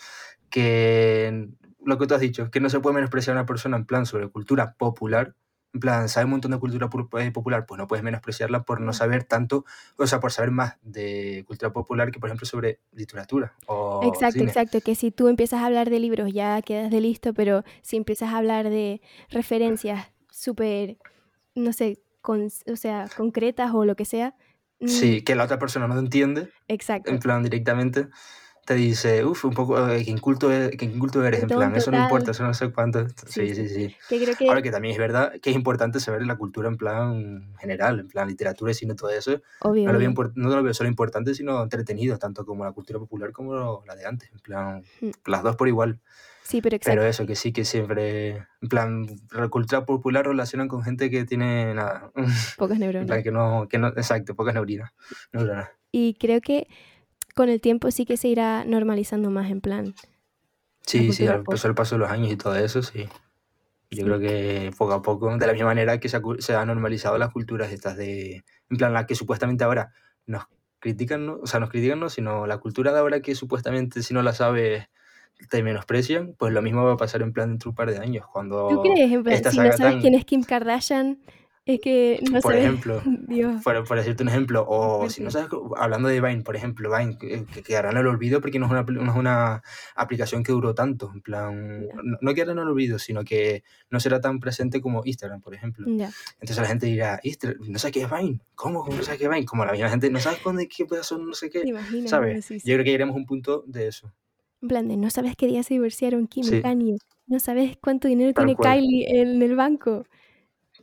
que 0.51 1.49
lo 1.85 1.97
que 1.97 2.09
tú 2.09 2.15
has 2.15 2.21
dicho, 2.21 2.51
que 2.51 2.59
no 2.59 2.69
se 2.69 2.81
puede 2.81 2.97
menospreciar 2.97 3.37
a 3.37 3.41
una 3.41 3.47
persona 3.47 3.77
en 3.77 3.85
plan 3.85 4.05
sobre 4.05 4.29
cultura 4.31 4.75
popular, 4.75 5.37
en 5.73 5.79
plan, 5.79 6.09
sabe 6.09 6.25
un 6.25 6.33
montón 6.33 6.51
de 6.51 6.59
cultura 6.59 6.91
eh, 7.21 7.31
popular, 7.31 7.67
pues 7.67 7.79
no 7.79 7.87
puedes 7.87 8.03
menospreciarla 8.03 8.65
por 8.65 8.81
no 8.81 8.93
saber 8.93 9.23
tanto, 9.23 9.65
o 9.97 10.09
sea, 10.09 10.19
por 10.19 10.33
saber 10.33 10.51
más 10.51 10.79
de 10.83 11.45
cultura 11.47 11.73
popular 11.73 12.11
que, 12.11 12.19
por 12.19 12.31
ejemplo, 12.31 12.49
sobre 12.49 12.81
literatura 12.91 13.55
o 13.67 14.01
Exacto, 14.03 14.41
cine. 14.41 14.51
exacto, 14.51 14.81
que 14.81 14.97
si 14.97 15.13
tú 15.13 15.29
empiezas 15.29 15.61
a 15.61 15.67
hablar 15.67 15.89
de 15.89 16.01
libros 16.01 16.33
ya 16.33 16.61
quedas 16.63 16.91
de 16.91 17.01
listo, 17.01 17.33
pero 17.33 17.63
si 17.83 17.97
empiezas 17.97 18.31
a 18.31 18.39
hablar 18.39 18.71
de 18.71 19.01
referencias 19.29 20.11
súper, 20.33 20.99
no 21.55 21.73
sé, 21.73 22.03
con, 22.21 22.47
o 22.47 22.77
sea, 22.77 23.09
concretas 23.17 23.73
o 23.75 23.85
lo 23.85 23.97
que 23.97 24.05
sea. 24.05 24.35
Mm, 24.81 24.89
sí, 24.89 25.23
que 25.23 25.35
la 25.35 25.45
otra 25.45 25.59
persona 25.59 25.87
no 25.87 25.99
entiende. 25.99 26.51
Exacto. 26.69 27.11
En 27.11 27.19
plan, 27.19 27.43
directamente 27.43 28.09
te 28.67 28.75
dice, 28.75 29.25
uff, 29.25 29.45
un 29.47 29.55
poco, 29.55 29.89
eh, 29.89 30.05
¿qué 30.05 30.11
inculto, 30.13 30.53
eres, 30.53 30.77
qué 30.77 30.85
inculto 30.85 31.25
eres? 31.25 31.43
En 31.43 31.49
plan, 31.49 31.75
eso 31.75 31.91
no 31.91 32.01
importa, 32.01 32.31
eso 32.31 32.45
no 32.45 32.55
sé 32.55 32.71
cuánto. 32.71 33.05
Sí, 33.27 33.53
sí, 33.55 33.69
sí. 33.69 33.97
Que 34.09 34.23
creo 34.23 34.37
que... 34.37 34.49
Ahora 34.49 34.63
que 34.63 34.71
también 34.71 34.93
es 34.93 34.99
verdad 34.99 35.33
que 35.41 35.51
es 35.51 35.57
importante 35.57 35.99
saber 35.99 36.25
la 36.25 36.37
cultura 36.37 36.69
en 36.69 36.77
plan 36.77 37.53
general, 37.59 37.99
en 37.99 38.09
plan 38.09 38.29
literatura 38.29 38.71
y 38.71 38.75
cine, 38.75 38.95
todo 38.95 39.11
eso. 39.11 39.41
Obvio, 39.61 39.87
no, 39.87 39.93
lo 39.93 39.99
veo, 39.99 40.33
no 40.35 40.49
lo 40.51 40.63
veo 40.63 40.75
solo 40.75 40.89
importante, 40.89 41.35
sino 41.35 41.63
entretenido, 41.63 42.17
tanto 42.19 42.45
como 42.45 42.65
la 42.65 42.73
cultura 42.73 42.99
popular 42.99 43.33
como 43.33 43.83
la 43.87 43.97
de 43.97 44.07
antes. 44.07 44.31
En 44.33 44.39
plan, 44.39 44.85
las 45.27 45.43
dos 45.43 45.57
por 45.57 45.67
igual. 45.67 45.99
Sí, 46.51 46.61
pero 46.61 46.75
exacto. 46.75 46.99
Pero 46.99 47.09
eso, 47.09 47.27
que 47.27 47.37
sí, 47.37 47.53
que 47.53 47.65
siempre, 47.65 48.31
en 48.61 48.69
plan, 48.69 49.07
la 49.31 49.47
cultura 49.47 49.87
popular 49.87 50.27
relacionan 50.27 50.67
con 50.67 50.83
gente 50.83 51.09
que 51.09 51.25
tiene 51.25 51.73
nada. 51.75 52.11
Pocas 52.59 52.77
neuronas. 52.77 53.03
En 53.03 53.07
plan, 53.07 53.23
que 53.23 53.31
no, 53.31 53.69
que 53.69 53.79
no, 53.79 53.87
exacto, 53.87 54.35
pocas 54.35 54.55
neuronas. 54.55 54.91
Y 55.93 56.15
creo 56.15 56.41
que 56.41 56.67
con 57.37 57.51
el 57.51 57.61
tiempo 57.61 57.93
sí 57.93 58.05
que 58.05 58.17
se 58.17 58.27
irá 58.27 58.65
normalizando 58.65 59.31
más 59.31 59.49
en 59.49 59.61
plan. 59.61 59.95
Sí, 60.85 61.13
sí, 61.13 61.25
al 61.29 61.45
paso, 61.45 61.69
el 61.69 61.77
paso 61.77 61.95
de 61.95 62.01
los 62.01 62.11
años 62.11 62.33
y 62.33 62.37
todo 62.37 62.57
eso, 62.57 62.83
sí. 62.83 63.09
Yo 63.89 64.05
creo 64.05 64.19
que 64.19 64.73
poco 64.77 64.95
a 64.95 65.03
poco, 65.03 65.37
de 65.39 65.47
la 65.47 65.53
misma 65.53 65.69
manera 65.69 66.01
que 66.01 66.09
se 66.09 66.17
ha, 66.17 66.23
se 66.41 66.55
ha, 66.57 66.67
normalizado 66.67 67.17
las 67.17 67.31
culturas 67.31 67.71
estas 67.71 67.97
de, 67.97 68.43
en 68.71 68.77
plan, 68.77 68.93
la 68.93 69.07
que 69.07 69.15
supuestamente 69.15 69.63
ahora 69.63 69.93
nos 70.27 70.49
critican, 70.81 71.27
¿no? 71.27 71.39
o 71.41 71.47
sea, 71.47 71.61
nos 71.61 71.71
critican, 71.71 72.01
no, 72.01 72.09
sino 72.09 72.49
la 72.49 72.59
cultura 72.59 72.93
de 72.93 72.99
ahora 72.99 73.23
que 73.23 73.37
supuestamente 73.37 74.03
si 74.03 74.15
no 74.15 74.23
la 74.25 74.33
sabes 74.33 74.89
te 75.49 75.63
menosprecian, 75.63 76.35
pues 76.39 76.53
lo 76.53 76.63
mismo 76.63 76.85
va 76.85 76.95
a 76.95 76.97
pasar 76.97 77.23
en 77.23 77.33
plan 77.33 77.51
dentro 77.51 77.69
de 77.69 77.71
un 77.71 77.77
par 77.77 77.91
de 77.91 77.99
años, 77.99 78.27
cuando... 78.33 78.69
¿Tú 78.69 78.83
crees? 78.83 79.13
En 79.13 79.23
plan, 79.23 79.43
si 79.45 79.59
no 79.59 79.73
sabes 79.73 80.01
quién 80.01 80.15
es 80.15 80.25
Kim 80.25 80.43
Kardashian, 80.43 81.19
es 81.67 81.81
que 81.81 82.21
no 82.23 82.41
por 82.41 82.53
sabes... 82.53 82.65
ejemplo, 82.65 83.03
por, 83.65 83.85
por, 83.85 83.99
decirte 83.99 84.23
un 84.23 84.29
ejemplo, 84.29 84.65
o 84.67 85.09
si 85.11 85.23
no 85.23 85.31
sabes, 85.31 85.49
hablando 85.77 86.09
de 86.09 86.21
Vine, 86.21 86.43
por 86.43 86.57
ejemplo, 86.57 86.91
Vine, 86.97 87.19
que, 87.19 87.45
que 87.45 87.63
quedará 87.63 87.91
en 87.91 87.99
el 87.99 88.07
olvido 88.07 88.41
porque 88.41 88.59
no 88.59 88.67
es, 88.67 88.73
una, 88.73 88.83
no 88.83 89.11
es 89.11 89.17
una 89.17 89.63
aplicación 89.95 90.43
que 90.43 90.53
duró 90.53 90.75
tanto, 90.75 91.11
en 91.15 91.21
plan, 91.21 91.87
no, 92.03 92.19
no 92.21 92.35
quedará 92.35 92.53
en 92.53 92.59
el 92.59 92.69
olvido, 92.69 92.99
sino 92.99 93.25
que 93.25 93.63
no 93.91 94.01
será 94.01 94.21
tan 94.21 94.41
presente 94.41 94.81
como 94.81 95.03
Instagram, 95.05 95.41
por 95.41 95.55
ejemplo. 95.55 95.87
Ya. 95.89 96.11
Entonces 96.41 96.59
la 96.59 96.67
gente 96.67 96.87
dirá, 96.87 97.21
Instagram, 97.23 97.61
no 97.69 97.79
sé 97.79 97.93
qué 97.93 98.03
es 98.03 98.11
Vine, 98.11 98.41
¿cómo? 98.55 98.83
¿Cómo 98.83 98.97
no 98.97 99.03
sabes 99.03 99.19
qué 99.19 99.25
es 99.25 99.31
Vine? 99.31 99.45
Como 99.45 99.65
la 99.65 99.73
misma 99.73 99.91
gente, 99.91 100.11
no 100.11 100.19
sabes 100.19 100.41
dónde, 100.43 100.67
qué 100.69 100.87
pedazo, 100.87 101.19
no 101.19 101.35
sé 101.35 101.51
qué, 101.51 101.63
Imagina, 101.65 102.09
¿sabes? 102.09 102.45
sí, 102.45 102.61
sí. 102.61 102.69
Yo 102.69 102.75
creo 102.77 102.85
que 102.85 102.93
iremos 102.93 103.15
a 103.15 103.19
un 103.19 103.27
punto 103.27 103.65
de 103.67 103.89
eso. 103.89 104.13
En 104.63 104.69
plan 104.69 104.89
de, 104.89 104.97
no 104.97 105.11
sabes 105.11 105.37
qué 105.37 105.47
día 105.47 105.63
se 105.63 105.75
divorciaron 105.75 106.27
Kim 106.27 106.45
Sí. 106.45 106.57
y 106.57 106.63
Kanye. 106.63 106.99
No 107.27 107.39
sabes 107.41 107.77
cuánto 107.83 108.09
dinero 108.09 108.33
Tal 108.33 108.45
tiene 108.47 108.57
cual. 108.57 108.79
Kylie 108.81 109.21
en 109.21 109.43
el 109.43 109.57
banco. 109.57 110.05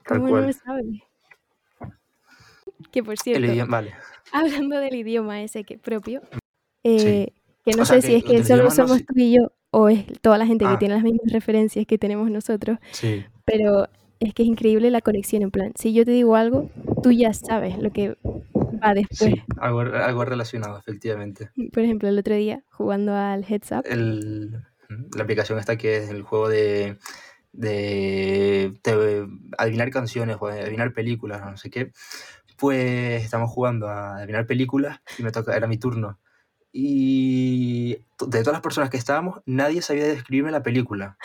Tal 0.05 0.17
¿Cómo 0.19 0.29
cual. 0.29 0.41
no 0.41 0.47
lo 0.47 0.53
sabes? 0.53 0.85
Que 2.91 3.03
por 3.03 3.13
El 3.13 3.17
cierto, 3.19 3.45
idioma, 3.51 3.71
vale. 3.77 3.93
hablando 4.31 4.77
del 4.79 4.95
idioma 4.95 5.41
ese 5.41 5.63
que 5.63 5.77
propio, 5.77 6.21
eh, 6.83 7.33
que 7.65 7.71
no 7.75 7.83
O 7.83 7.85
sea, 7.85 8.01
sé 8.01 8.07
si 8.07 8.21
que 8.21 8.37
es 8.37 8.41
que 8.41 8.43
solo 8.47 8.65
no 8.65 8.71
somos 8.71 9.03
tú 9.05 9.13
y 9.15 9.35
yo 9.35 9.51
o 9.71 9.89
es 9.89 10.05
toda 10.21 10.37
la 10.37 10.45
gente 10.45 10.65
que 10.65 10.71
Ah. 10.71 10.79
tiene 10.79 10.95
las 10.95 11.03
mismas 11.03 11.31
referencias 11.31 11.85
que 11.85 11.97
tenemos 11.97 12.29
nosotros, 12.31 12.77
Sí, 12.91 13.25
pero 13.45 13.87
es 14.19 14.33
que 14.33 14.43
es 14.43 14.49
increíble 14.49 14.89
la 14.91 15.01
conexión 15.01 15.41
en 15.43 15.51
plan, 15.51 15.73
si 15.75 15.91
yo 15.93 16.05
te 16.05 16.11
digo 16.11 16.35
algo, 16.35 16.69
tú 17.03 17.11
ya 17.11 17.33
sabes 17.33 17.77
lo 17.79 17.91
que 17.91 18.17
va 18.83 18.93
después. 18.93 19.33
sí, 19.33 19.43
algo, 19.59 19.81
algo 19.81 20.25
relacionado, 20.25 20.77
efectivamente. 20.77 21.51
Por 21.73 21.83
ejemplo, 21.83 22.09
el 22.09 22.19
otro 22.19 22.35
día 22.35 22.63
jugando 22.69 23.15
al 23.15 23.43
Heads 23.43 23.71
Up, 23.71 23.83
el, 23.85 24.51
la 25.15 25.23
aplicación 25.23 25.59
esta 25.59 25.77
que 25.77 25.97
es 25.97 26.09
el 26.09 26.23
juego 26.23 26.49
de, 26.49 26.97
de, 27.51 28.73
de 28.83 29.27
adivinar 29.57 29.89
canciones 29.89 30.37
o 30.39 30.47
adivinar 30.47 30.93
películas, 30.93 31.41
no 31.41 31.57
sé 31.57 31.69
qué, 31.69 31.91
pues 32.57 33.23
estamos 33.23 33.51
jugando 33.51 33.87
a 33.87 34.17
adivinar 34.17 34.45
películas 34.45 34.99
y 35.17 35.23
me 35.23 35.31
toca, 35.31 35.55
era 35.55 35.67
mi 35.67 35.77
turno. 35.77 36.19
Y 36.79 37.93
de 37.93 38.39
todas 38.41 38.47
las 38.53 38.61
personas 38.61 38.89
que 38.89 38.97
estábamos, 38.97 39.41
nadie 39.45 39.81
sabía 39.81 40.05
describirme 40.05 40.51
la 40.51 40.61
película. 40.63 41.17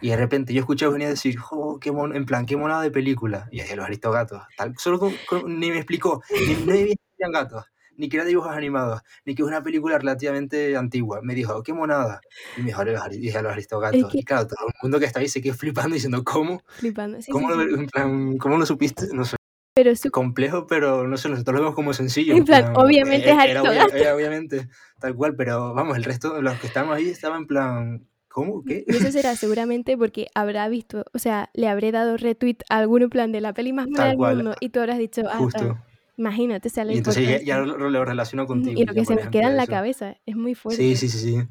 Y 0.00 0.08
de 0.08 0.16
repente 0.16 0.52
yo 0.52 0.60
escuché 0.60 0.84
a 0.84 0.88
Eugenia 0.88 1.08
decir, 1.08 1.36
oh, 1.50 1.78
qué 1.80 1.92
mon 1.92 2.14
en 2.16 2.26
plan, 2.26 2.44
qué 2.44 2.56
monada 2.56 2.82
de 2.82 2.90
película. 2.90 3.48
Y 3.52 3.58
decía, 3.60 3.76
los 3.76 3.86
aristogatos. 3.86 4.42
Tal, 4.56 4.74
solo 4.78 4.98
con- 4.98 5.14
con- 5.28 5.60
ni 5.60 5.70
me 5.70 5.76
explicó, 5.76 6.22
ni, 6.48 6.54
no 6.66 6.72
eran 6.74 7.32
gatos, 7.32 7.64
ni 7.96 8.08
que 8.08 8.16
eran 8.16 8.28
dibujos 8.28 8.50
animados, 8.52 9.00
ni 9.24 9.34
que 9.34 9.42
es 9.42 9.48
una 9.48 9.62
película 9.62 9.96
relativamente 9.98 10.76
antigua. 10.76 11.20
Me 11.22 11.34
dijo, 11.34 11.62
qué 11.62 11.72
monada. 11.72 12.20
Y 12.56 12.60
me 12.60 12.66
dijo, 12.66 12.84
los, 12.84 13.08
dije, 13.10 13.42
los 13.42 13.52
aristogatos. 13.52 14.10
que- 14.12 14.18
Y 14.18 14.22
claro, 14.24 14.48
todo 14.48 14.66
el 14.68 14.74
mundo 14.82 14.98
que 14.98 15.06
estaba 15.06 15.22
ahí 15.22 15.28
se 15.28 15.40
quedó 15.40 15.54
flipando 15.54 15.94
diciendo, 15.94 16.24
¿cómo? 16.24 16.62
flipando. 16.66 17.22
Sí, 17.22 17.30
¿Cómo, 17.30 17.48
sí, 17.50 17.56
lo, 17.56 17.64
sí. 17.64 17.74
en 17.82 17.86
plan, 17.86 18.38
¿Cómo 18.38 18.58
lo 18.58 18.66
supiste? 18.66 19.06
No 19.12 19.24
sé 19.24 19.36
Pero 19.76 19.94
su- 19.94 20.10
complejo, 20.10 20.66
pero 20.66 21.06
no 21.06 21.18
sé, 21.18 21.28
nosotros 21.28 21.54
lo 21.54 21.60
vemos 21.60 21.74
como 21.74 21.92
sencillo. 21.92 22.34
En 22.34 22.44
plan, 22.46 22.72
obviamente 22.76 23.28
es 23.30 23.36
era 23.36 23.60
obvia- 23.62 23.82
Aristogato. 23.82 23.96
era 23.96 24.16
obviamente, 24.16 24.68
tal 24.98 25.14
cual, 25.14 25.36
pero 25.36 25.74
vamos, 25.74 25.98
el 25.98 26.04
resto 26.04 26.34
de 26.34 26.40
los 26.40 26.58
que 26.58 26.66
estábamos 26.66 26.96
ahí 26.96 27.08
estaban 27.10 27.42
en 27.42 27.46
plan, 27.46 28.06
¿cómo? 28.28 28.64
¿Qué? 28.64 28.84
Y 28.88 28.96
eso 28.96 29.12
será 29.12 29.36
seguramente 29.36 29.94
porque 29.98 30.28
habrá 30.34 30.66
visto, 30.70 31.04
o 31.12 31.18
sea, 31.18 31.50
le 31.52 31.68
habré 31.68 31.92
dado 31.92 32.16
retweet 32.16 32.56
a 32.70 32.78
algún 32.78 33.02
en 33.02 33.10
plan 33.10 33.32
de 33.32 33.42
la 33.42 33.52
peli 33.52 33.74
más 33.74 33.86
mala 33.86 34.08
del 34.08 34.16
mundo 34.16 34.54
y 34.60 34.70
tú 34.70 34.80
habrás 34.80 34.96
dicho, 34.98 35.22
ah, 35.30 35.36
Justo. 35.36 35.58
tal. 35.58 35.76
imagínate, 36.16 36.70
sale 36.70 36.94
Y 36.94 36.96
entonces 36.96 37.28
ya, 37.28 37.42
ya 37.44 37.58
lo, 37.58 38.04
relaciono 38.06 38.46
contigo. 38.46 38.80
Y 38.80 38.86
lo 38.86 38.94
que 38.94 39.04
se 39.04 39.14
nos 39.14 39.28
queda 39.28 39.48
en 39.48 39.58
la 39.58 39.64
eso. 39.64 39.72
cabeza 39.72 40.16
es 40.24 40.36
muy 40.36 40.54
fuerte. 40.54 40.82
Sí, 40.82 40.96
sí, 40.96 41.10
sí, 41.10 41.18
sí. 41.18 41.48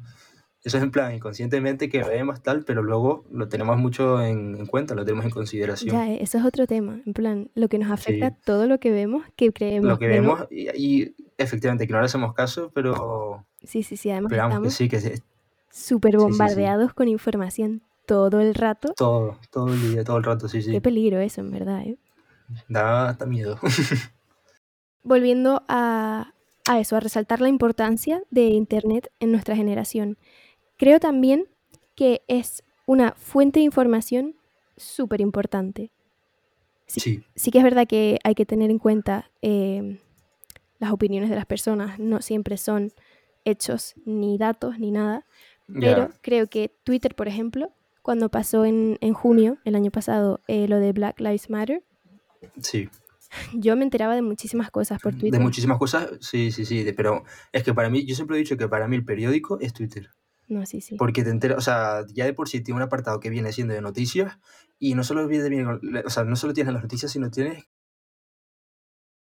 Eso 0.66 0.78
es 0.78 0.82
en 0.82 0.90
plan 0.90 1.14
inconscientemente 1.14 1.88
que 1.88 2.02
vemos 2.02 2.42
tal, 2.42 2.64
pero 2.64 2.82
luego 2.82 3.24
lo 3.30 3.46
tenemos 3.48 3.78
mucho 3.78 4.20
en, 4.20 4.56
en 4.56 4.66
cuenta, 4.66 4.96
lo 4.96 5.04
tenemos 5.04 5.24
en 5.24 5.30
consideración. 5.30 5.94
Ya, 5.94 6.10
eh, 6.10 6.18
eso 6.20 6.38
es 6.38 6.44
otro 6.44 6.66
tema. 6.66 7.00
En 7.06 7.12
plan, 7.12 7.50
lo 7.54 7.68
que 7.68 7.78
nos 7.78 7.88
afecta, 7.92 8.30
Sí. 8.30 8.36
todo 8.44 8.66
lo 8.66 8.80
que 8.80 8.90
vemos, 8.90 9.22
que 9.36 9.52
creemos. 9.52 9.88
Lo 9.88 9.96
que 9.96 10.08
vemos, 10.08 10.48
y, 10.50 10.68
y 10.76 11.14
efectivamente 11.38 11.86
que 11.86 11.92
no 11.92 12.00
le 12.00 12.06
hacemos 12.06 12.34
caso, 12.34 12.72
pero, 12.74 13.46
Sí, 13.62 13.84
sí, 13.84 13.96
sí. 13.96 14.10
Además, 14.10 14.30
pero 14.30 14.42
vamos, 14.42 14.54
que 14.62 14.68
estamos 14.68 14.74
sí, 14.74 14.88
que 14.88 15.00
sí, 15.16 15.22
súper 15.70 16.12
sí. 16.12 16.16
bombardeados 16.18 16.92
con 16.94 17.06
información 17.06 17.82
todo 18.04 18.40
el 18.40 18.52
rato. 18.54 18.92
todo, 18.96 19.38
todo 19.52 19.72
el 19.72 19.80
día, 19.92 20.02
todo 20.02 20.16
el 20.16 20.24
rato, 20.24 20.48
sí, 20.48 20.62
sí. 20.62 20.72
Qué 20.72 20.80
peligro 20.80 21.20
eso, 21.20 21.42
en 21.42 21.52
verdad. 21.52 21.82
¿eh? 21.82 21.96
Da 22.68 23.08
hasta 23.10 23.24
miedo. 23.24 23.58
Volviendo 25.04 25.62
a, 25.68 26.32
a 26.68 26.80
eso, 26.80 26.96
a 26.96 27.00
resaltar 27.00 27.40
la 27.40 27.48
importancia 27.48 28.22
de 28.30 28.46
Internet 28.48 29.10
en 29.20 29.30
nuestra 29.30 29.54
generación. 29.54 30.18
Creo 30.76 31.00
también 31.00 31.46
que 31.94 32.22
es 32.28 32.62
una 32.86 33.12
fuente 33.12 33.60
de 33.60 33.64
información 33.64 34.34
súper 34.76 35.20
importante. 35.20 35.90
Sí, 36.86 37.00
Sí, 37.00 37.24
sí 37.34 37.50
que 37.50 37.58
es 37.58 37.64
verdad 37.64 37.86
que 37.88 38.18
hay 38.22 38.34
que 38.34 38.46
tener 38.46 38.70
en 38.70 38.78
cuenta 38.78 39.30
eh, 39.42 39.98
las 40.78 40.92
opiniones 40.92 41.30
de 41.30 41.36
las 41.36 41.46
personas, 41.46 41.98
no 41.98 42.20
siempre 42.22 42.56
son 42.56 42.92
hechos, 43.44 43.94
ni 44.04 44.38
datos, 44.38 44.78
ni 44.78 44.90
nada, 44.90 45.24
pero 45.72 46.08
ya. 46.08 46.10
creo 46.20 46.46
que 46.48 46.70
Twitter, 46.84 47.14
por 47.14 47.28
ejemplo, 47.28 47.72
cuando 48.02 48.28
pasó 48.28 48.64
en, 48.64 48.98
en 49.00 49.14
junio, 49.14 49.58
el 49.64 49.74
año 49.74 49.90
pasado, 49.90 50.40
eh, 50.46 50.68
lo 50.68 50.78
de 50.78 50.92
Black 50.92 51.18
Lives 51.20 51.50
Matter, 51.50 51.82
Sí, 52.60 52.88
yo 53.54 53.76
me 53.76 53.82
enteraba 53.84 54.14
de 54.14 54.22
muchísimas 54.22 54.70
cosas 54.70 55.00
por 55.00 55.12
de 55.14 55.18
Twitter. 55.20 55.40
muchísimas 55.40 55.78
cosas, 55.78 56.10
sí, 56.20 56.52
sí, 56.52 56.64
sí, 56.64 56.84
de- 56.84 56.92
pero 56.94 57.24
es 57.52 57.62
que 57.64 57.74
para 57.74 57.90
mí, 57.90 58.04
yo 58.06 58.14
siempre 58.14 58.36
he 58.36 58.40
dicho 58.40 58.56
que 58.56 58.68
para 58.68 58.86
mí 58.88 58.96
el 58.96 59.04
periódico 59.04 59.58
es 59.60 59.72
Twitter, 59.72 60.10
No, 60.48 60.64
sí, 60.66 60.80
sí. 60.80 60.96
porque 60.96 61.24
te 61.24 61.30
enteras, 61.30 61.58
o 61.58 61.60
sea, 61.60 62.04
ya 62.12 62.24
de 62.24 62.32
por 62.34 62.48
sí 62.48 62.60
tiene 62.62 62.76
un 62.76 62.82
apartado 62.82 63.20
que 63.20 63.30
viene 63.30 63.52
siendo 63.52 63.74
de 63.74 63.80
noticias 63.82 64.38
y 64.78 64.94
no 64.94 65.04
solo 65.04 65.26
viene, 65.28 65.64
o 66.04 66.10
sea, 66.10 66.24
no 66.24 66.36
solo 66.36 66.54
tienes 66.54 66.72
las 66.74 66.82
noticias, 66.82 67.12
sino 67.12 67.30
tienes 67.30 67.64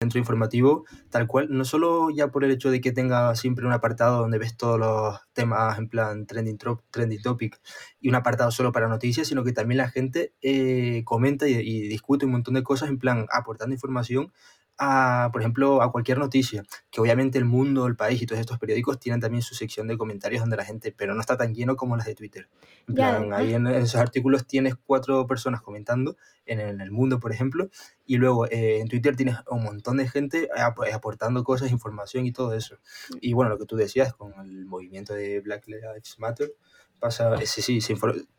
centro 0.01 0.21
informativo 0.21 0.85
tal 1.11 1.27
cual, 1.27 1.49
no 1.51 1.65
solo 1.65 2.11
ya 2.11 2.29
por 2.29 2.45
el 2.45 2.53
hecho 2.53 2.71
de 2.71 2.81
que 2.81 2.93
tenga 2.93 3.35
siempre 3.35 3.67
un 3.67 3.73
apartado 3.73 4.19
donde 4.21 4.39
ves 4.39 4.57
todos 4.57 4.79
los 4.79 5.19
temas 5.33 5.77
en 5.79 5.89
plan 5.89 6.25
trending, 6.27 6.57
tro- 6.57 6.85
trending 6.91 7.21
topic 7.21 7.61
y 8.01 8.09
un 8.09 8.15
apartado 8.15 8.53
solo 8.53 8.71
para 8.71 8.87
noticias, 8.89 9.27
sino 9.27 9.43
que 9.43 9.53
también 9.53 9.79
la 9.79 9.91
gente 9.91 10.35
eh, 10.41 11.03
comenta 11.05 11.49
y, 11.49 11.55
y 11.55 11.89
discute 11.89 12.27
un 12.27 12.33
montón 12.33 12.55
de 12.55 12.63
cosas 12.63 12.91
en 12.91 12.99
plan 13.01 13.27
aportando 13.33 13.75
información 13.75 14.33
a, 14.79 15.31
por 15.33 15.43
ejemplo, 15.43 15.83
a 15.83 15.91
cualquier 15.91 16.19
noticia, 16.19 16.63
que 16.91 17.01
obviamente 17.01 17.37
el 17.37 17.45
mundo, 17.45 17.87
el 17.87 17.97
país 17.97 18.23
y 18.23 18.27
todos 18.27 18.41
estos 18.41 18.59
periódicos 18.59 19.01
tienen 19.01 19.21
también 19.21 19.43
su 19.43 19.55
sección 19.55 19.89
de 19.89 19.99
comentarios 19.99 20.41
donde 20.41 20.57
la 20.57 20.65
gente, 20.65 20.95
pero 20.97 21.15
no 21.15 21.21
está 21.21 21.37
tan 21.37 21.53
lleno 21.53 21.77
como 21.77 21.97
las 21.97 22.07
de 22.07 22.15
Twitter. 22.15 22.49
En 22.87 22.95
plan, 22.95 23.33
ahí 23.33 23.55
en, 23.55 23.67
en 23.67 23.75
esos 23.83 24.01
artículos 24.01 24.47
tienes 24.47 24.77
cuatro 24.77 25.27
personas 25.27 25.63
comentando, 25.63 26.17
en 26.47 26.61
el, 26.61 26.69
en 26.71 26.81
el 26.81 26.91
mundo, 26.91 27.19
por 27.19 27.33
ejemplo, 27.33 27.69
y 28.07 28.17
luego 28.17 28.47
eh, 28.47 28.81
en 28.81 28.89
Twitter 28.89 29.17
tienes 29.17 29.37
un 29.51 29.65
montón 29.65 29.97
de 29.99 30.09
gente 30.09 30.49
ap- 30.57 30.79
aportando 30.95 31.45
cosas, 31.45 31.71
información 31.73 32.25
y 32.25 32.33
todo 32.33 32.55
eso. 32.55 32.79
Y 33.21 33.33
bueno, 33.35 33.51
lo 33.51 33.59
que 33.59 33.67
tú 33.67 33.77
decías 33.77 34.15
con 34.15 34.33
el 34.41 34.65
movimiento 34.65 35.13
de 35.13 35.41
Black 35.41 35.67
Lives 35.67 36.19
Matter, 36.19 36.55
pasa, 37.01 37.35
eh, 37.35 37.47
sí, 37.47 37.63
sí, 37.63 37.81
se, 37.81 37.97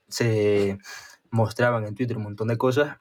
se 0.07 0.79
mostraban 1.29 1.85
en 1.85 1.95
Twitter 1.95 2.17
un 2.17 2.23
montón 2.23 2.47
de 2.47 2.57
cosas 2.57 2.97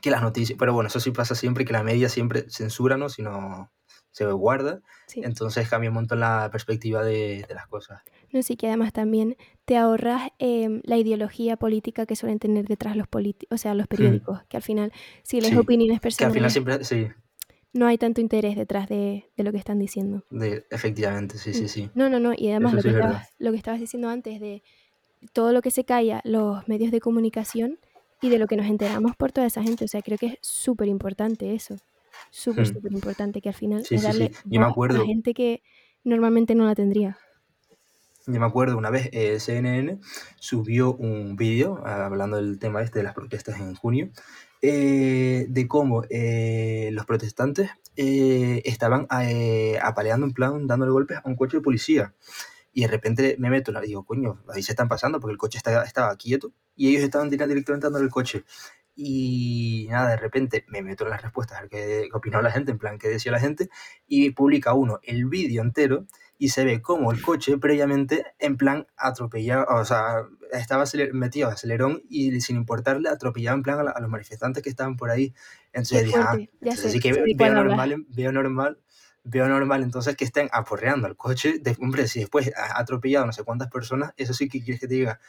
que 0.00 0.10
las 0.10 0.22
noticias, 0.22 0.58
pero 0.58 0.72
bueno, 0.72 0.88
eso 0.88 1.00
sí 1.00 1.10
pasa 1.10 1.34
siempre, 1.34 1.64
que 1.64 1.72
la 1.72 1.82
media 1.82 2.08
siempre 2.08 2.46
censura, 2.48 2.96
¿no? 2.96 3.08
Si 3.08 3.22
no 3.22 3.70
se 4.10 4.26
guarda, 4.26 4.80
Sí. 5.06 5.22
entonces 5.24 5.68
cambia 5.68 5.88
un 5.90 5.94
montón 5.94 6.20
la 6.20 6.48
perspectiva 6.52 7.02
de, 7.02 7.44
de 7.48 7.54
las 7.54 7.66
cosas. 7.66 8.02
No 8.30 8.42
sé, 8.42 8.56
que 8.56 8.66
además 8.66 8.92
también 8.92 9.36
te 9.64 9.76
ahorras 9.78 10.30
em, 10.38 10.80
la 10.84 10.96
ideología 10.98 11.56
política 11.56 12.04
que 12.06 12.14
suelen 12.16 12.38
tener 12.38 12.66
detrás 12.66 12.94
los 12.96 13.08
políticos, 13.08 13.54
o 13.54 13.58
sea, 13.58 13.74
los 13.74 13.86
periódicos, 13.86 14.42
que 14.48 14.56
al 14.58 14.62
final, 14.62 14.92
si 15.22 15.38
Hmm. 15.38 15.44
Sí, 15.44 15.56
opiniones 15.56 16.00
que 16.00 16.08
al 16.08 16.12
final 16.12 16.32
personales, 16.32 16.52
siempre, 16.52 16.84
sí, 16.84 17.08
no 17.72 17.86
hay 17.86 17.96
tanto 17.96 18.20
interés 18.20 18.54
detrás 18.56 18.86
de, 18.88 19.30
de 19.34 19.44
lo 19.44 19.50
que 19.52 19.58
están 19.58 19.78
diciendo. 19.78 20.24
de, 20.30 20.66
efectivamente, 20.70 21.38
sí, 21.38 21.54
sí, 21.54 21.64
Mm. 21.64 21.68
sí. 21.68 21.90
No, 21.94 22.10
no, 22.10 22.18
no, 22.20 22.32
y 22.36 22.50
además 22.50 22.74
lo 22.74 22.82
sí 22.82 22.88
que, 22.88 22.90
es 22.90 23.00
estabas, 23.02 23.28
lo 23.38 23.50
que 23.50 23.56
estabas 23.56 23.80
diciendo 23.80 24.08
antes 24.10 24.40
de 24.40 24.62
todo 25.32 25.52
lo 25.52 25.62
que 25.62 25.70
se 25.70 25.84
calla 25.84 26.20
los 26.24 26.68
medios 26.68 26.90
de 26.90 27.00
comunicación 27.00 27.78
y 28.22 28.30
de 28.30 28.38
lo 28.38 28.46
que 28.46 28.56
nos 28.56 28.66
enteramos 28.66 29.16
por 29.16 29.32
toda 29.32 29.46
esa 29.46 29.62
gente, 29.62 29.84
o 29.84 29.88
sea, 29.88 30.02
creo 30.02 30.18
que 30.18 30.26
es 30.26 30.38
súper 30.42 30.88
importante 30.88 31.54
eso, 31.54 31.76
súper, 32.30 32.66
Hmm. 32.66 32.74
súper 32.74 32.92
importante, 32.92 33.40
que 33.40 33.48
al 33.50 33.54
final 33.54 33.84
Sí, 33.84 33.96
es 33.96 34.02
darle 34.02 34.28
sí. 34.28 34.34
Yo 34.44 34.60
me 34.60 34.66
voz 34.66 34.90
a 34.90 35.04
gente 35.04 35.34
que 35.34 35.62
normalmente 36.04 36.54
no 36.54 36.64
la 36.66 36.74
tendría. 36.74 37.18
yo 38.26 38.38
me 38.38 38.46
acuerdo 38.46 38.78
una 38.78 38.90
vez 38.90 39.08
eh, 39.12 39.40
CNN 39.40 39.98
subió 40.38 40.94
un 40.94 41.36
vídeo 41.36 41.80
ah, 41.84 42.06
hablando 42.06 42.36
del 42.36 42.58
tema 42.58 42.82
este 42.82 43.00
de 43.00 43.04
las 43.04 43.14
protestas 43.14 43.58
en 43.60 43.74
junio, 43.74 44.10
eh, 44.62 45.46
de 45.48 45.66
cómo 45.68 46.04
eh, 46.08 46.90
los 46.92 47.04
protestantes 47.04 47.70
eh, 47.96 48.62
estaban 48.64 49.06
apaleando 49.82 50.26
en 50.26 50.32
plan, 50.32 50.66
dándole 50.68 50.92
golpes 50.92 51.18
a 51.18 51.22
un 51.28 51.34
coche 51.36 51.56
de 51.58 51.62
policía. 51.62 52.14
Y 52.72 52.82
de 52.82 52.88
repente 52.88 53.36
me 53.38 53.50
meto 53.50 53.72
y 53.82 53.86
digo, 53.86 54.04
coño, 54.04 54.42
ahí 54.54 54.62
se 54.62 54.72
están 54.72 54.88
pasando 54.88 55.20
porque 55.20 55.32
el 55.32 55.38
coche 55.38 55.58
está- 55.58 55.84
estaba 55.84 56.16
quieto 56.16 56.52
y 56.74 56.88
ellos 56.88 57.02
estaban 57.02 57.28
directamente 57.28 57.72
dándole 57.80 58.04
el 58.06 58.10
coche. 58.10 58.44
Y 58.94 59.86
nada, 59.90 60.10
de 60.10 60.16
repente 60.18 60.64
me 60.68 60.82
meto 60.82 61.04
en 61.04 61.10
las 61.10 61.22
respuestas 61.22 61.58
a 61.58 61.60
ver 61.62 61.70
qué, 61.70 62.08
opinó 62.12 62.42
la 62.42 62.50
gente, 62.50 62.72
en 62.72 62.78
plan, 62.78 62.98
qué 62.98 63.08
decía 63.08 63.32
la 63.32 63.40
gente, 63.40 63.70
y 64.06 64.30
publica 64.30 64.74
uno 64.74 65.00
el 65.02 65.26
vídeo 65.26 65.62
entero 65.62 66.06
y 66.38 66.48
se 66.50 66.64
ve 66.64 66.82
como 66.82 67.12
el 67.12 67.22
coche 67.22 67.56
previamente, 67.56 68.26
en 68.38 68.56
plan, 68.56 68.86
atropellado, 68.96 69.64
o 69.70 69.84
sea, 69.84 70.26
estaba 70.52 70.84
metido 71.12 71.48
a 71.48 71.52
acelerón 71.52 72.02
y 72.08 72.40
sin 72.40 72.56
importarle, 72.56 73.08
atropellaba 73.08 73.56
en 73.56 73.62
plan 73.62 73.78
a, 73.78 73.82
la- 73.84 73.90
a 73.92 74.00
los 74.00 74.10
manifestantes 74.10 74.62
que 74.62 74.68
estaban 74.70 74.96
por 74.96 75.10
ahí. 75.10 75.32
Entonces 75.72 76.04
dije, 76.04 76.16
ah, 76.18 76.36
ya 76.36 76.48
entonces 76.60 76.82
sé, 76.82 76.90
sí 76.90 77.00
que 77.00 77.12
veo 77.12 77.24
cuál 77.38 77.56
hablas. 77.56 77.76
normal, 77.76 78.06
veo 78.08 78.32
normal, 78.32 78.78
veo 79.24 79.48
normal 79.48 79.82
entonces 79.82 80.16
que 80.16 80.24
estén 80.24 80.48
aporreando 80.52 81.06
al 81.06 81.16
coche. 81.16 81.58
De, 81.60 81.76
hombre, 81.80 82.06
si 82.08 82.20
después 82.20 82.52
ha 82.56 82.80
atropellado 82.80 83.26
no 83.26 83.32
sé 83.32 83.44
cuántas 83.44 83.70
personas, 83.70 84.12
eso 84.16 84.34
sí 84.34 84.48
que 84.48 84.62
quieres 84.62 84.80
que 84.80 84.88
te 84.88 84.94
diga, 84.94 85.20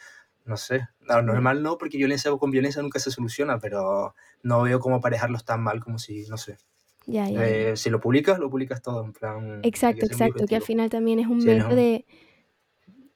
no 0.44 0.56
sé, 0.56 0.88
no, 1.00 1.22
normal 1.22 1.62
no, 1.62 1.78
porque 1.78 1.96
violencia 1.96 2.30
con 2.32 2.50
violencia 2.50 2.82
nunca 2.82 2.98
se 2.98 3.10
soluciona, 3.10 3.58
pero 3.58 4.14
no 4.42 4.62
veo 4.62 4.78
cómo 4.80 4.96
aparejarlos 4.96 5.44
tan 5.44 5.62
mal 5.62 5.80
como 5.82 5.98
si, 5.98 6.26
no 6.28 6.36
sé. 6.36 6.58
ya, 7.06 7.28
ya. 7.28 7.46
Eh, 7.46 7.76
si 7.76 7.90
lo 7.90 8.00
publicas, 8.00 8.38
lo 8.38 8.50
publicas 8.50 8.82
todo, 8.82 9.04
en 9.04 9.12
plan, 9.12 9.60
Exacto, 9.62 10.06
exacto, 10.06 10.46
que 10.46 10.56
al 10.56 10.62
final 10.62 10.90
también 10.90 11.18
es 11.18 11.26
un 11.26 11.40
Sí, 11.40 11.46
medio 11.46 11.68
no, 11.68 11.74
de, 11.74 12.04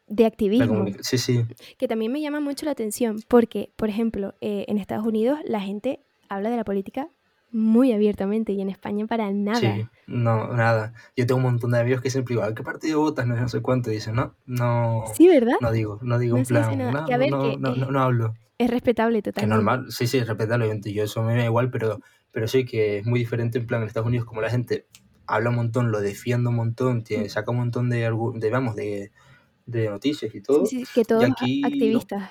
de 0.06 0.26
activismo, 0.26 0.86
sí, 1.00 1.18
sí, 1.18 1.44
que 1.76 1.86
también 1.86 2.12
me 2.12 2.20
llama 2.20 2.40
mucho 2.40 2.64
la 2.64 2.72
atención, 2.72 3.22
porque, 3.28 3.72
por 3.76 3.90
ejemplo, 3.90 4.34
eh, 4.40 4.64
en 4.68 4.78
Estados 4.78 5.06
Unidos 5.06 5.38
la 5.44 5.60
gente 5.60 6.00
habla 6.30 6.48
de 6.50 6.56
la 6.56 6.64
política 6.64 7.10
muy 7.50 7.92
abiertamente 7.92 8.52
y 8.52 8.60
en 8.60 8.68
España 8.68 9.06
para 9.06 9.30
nada. 9.32 9.60
sí, 9.60 9.86
no, 10.06 10.52
nada. 10.54 10.92
Yo 11.16 11.26
tengo 11.26 11.38
un 11.38 11.44
montón 11.44 11.70
de 11.72 11.80
amigos 11.80 12.00
que 12.02 12.10
siempre 12.10 12.34
digo, 12.34 12.44
¿a 12.44 12.54
qué 12.54 12.62
partido 12.62 13.00
votas? 13.00 13.26
No, 13.26 13.34
sé- 13.36 13.40
no 13.42 13.48
sé 13.48 13.62
cuánto, 13.62 13.90
dicen, 13.90 14.14
no, 14.14 14.34
no, 14.46 15.04
Sí, 15.14 15.28
¿verdad? 15.28 15.54
no 15.60 15.72
digo, 15.72 15.98
no 16.02 16.18
digo 16.18 16.34
No 16.36 16.40
en 16.40 16.46
plan, 16.46 16.78
nada. 16.78 16.92
no, 16.92 17.06
Que 17.06 17.14
a 17.14 17.18
ver, 17.18 17.30
no, 17.30 17.42
que 17.42 17.52
es, 17.52 17.58
hablo. 18.00 18.34
es 18.58 18.70
respetable 18.70 19.18
Que 19.18 19.22
totalmente. 19.22 19.54
normal, 19.54 19.86
sí, 19.92 20.06
sí, 20.06 20.20
respetable, 20.22 20.64
obviamente, 20.64 20.92
yo 20.92 21.04
eso 21.04 21.22
me 21.22 21.36
da 21.36 21.44
igual, 21.44 21.70
pero, 21.70 22.00
pero 22.32 22.48
sí 22.48 22.64
que 22.64 22.98
es 22.98 23.06
muy 23.06 23.20
diferente 23.20 23.58
en 23.58 23.66
plan 23.66 23.82
en 23.82 23.88
Estados 23.88 24.08
Unidos, 24.08 24.26
como 24.26 24.40
la 24.40 24.50
gente 24.50 24.86
habla 25.26 25.50
un 25.50 25.56
montón, 25.56 25.90
lo 25.92 26.00
defiende 26.00 26.48
un 26.48 26.56
montón, 26.56 26.98
Mm. 26.98 27.02
tiene, 27.02 27.28
saca 27.28 27.50
un 27.50 27.58
montón 27.58 27.90
de, 27.90 28.10
de, 28.34 28.50
vamos, 28.50 28.74
de, 28.76 29.12
de 29.66 29.90
noticias 29.90 30.34
y 30.34 30.40
todo, 30.40 30.64
sí, 30.66 30.84
que 30.94 31.04
todos 31.04 31.24
aquí 31.24 31.62
activistas. 31.64 32.30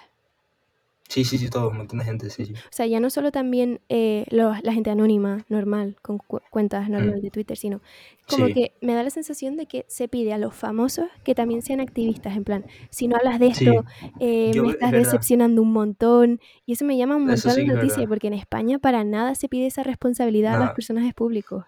Sí, 1.09 1.23
sí, 1.25 1.37
sí, 1.37 1.49
todo, 1.49 1.69
un 1.69 1.77
montón 1.77 1.99
de 1.99 2.05
gente, 2.05 2.29
sí, 2.29 2.45
sí. 2.45 2.63
O 2.71 2.75
sea, 2.75 2.85
ya 2.85 2.99
no 2.99 3.09
solo 3.09 3.31
también 3.31 3.81
eh, 3.89 4.25
la 4.29 4.73
gente 4.73 4.89
anónima, 4.89 5.45
normal, 5.49 5.95
con 6.01 6.17
cu- 6.17 6.41
cuentas 6.49 6.89
Mm, 6.97 7.13
normales 7.13 7.21
de 7.23 7.31
Twitter, 7.31 7.57
sino 7.57 7.81
como 8.25 8.49
Sí, 8.49 8.51
que 8.51 8.73
me 8.81 8.93
da 8.93 9.03
la 9.03 9.09
sensación 9.09 9.55
de 9.55 9.67
que 9.67 9.85
se 9.87 10.07
pide 10.09 10.33
a 10.33 10.37
los 10.37 10.53
famosos 10.53 11.07
que 11.23 11.33
también 11.33 11.61
sean 11.61 11.79
activistas, 11.79 12.35
en 12.35 12.43
plan, 12.43 12.65
si 12.89 13.07
no 13.07 13.15
hablas 13.17 13.39
de 13.39 13.47
sí, 13.51 13.71
esto, 13.71 13.85
eh, 14.19 14.53
yo, 14.53 14.63
me 14.63 14.67
es 14.69 14.77
estás 14.77 14.93
decepcionando 14.93 15.61
un 15.61 15.71
montón, 15.71 16.39
y 16.65 16.73
eso 16.73 16.83
me 16.85 16.97
llama 16.97 17.15
un 17.15 17.25
montón 17.25 17.55
sí 17.55 17.61
es 17.61 17.67
noticia, 17.67 18.07
porque 18.07 18.27
en 18.27 18.33
España 18.33 18.79
para 18.79 19.03
nada 19.05 19.33
se 19.35 19.47
pide 19.49 19.67
esa 19.67 19.83
responsabilidad 19.83 20.53
a 20.55 20.57
los 20.57 20.71
personajes 20.71 21.13
públicos. 21.13 21.65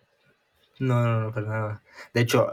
no, 0.80 1.04
no, 1.06 1.22
no, 1.22 1.34
para 1.34 1.48
nada. 1.48 1.84
De 2.14 2.22
hecho, 2.22 2.52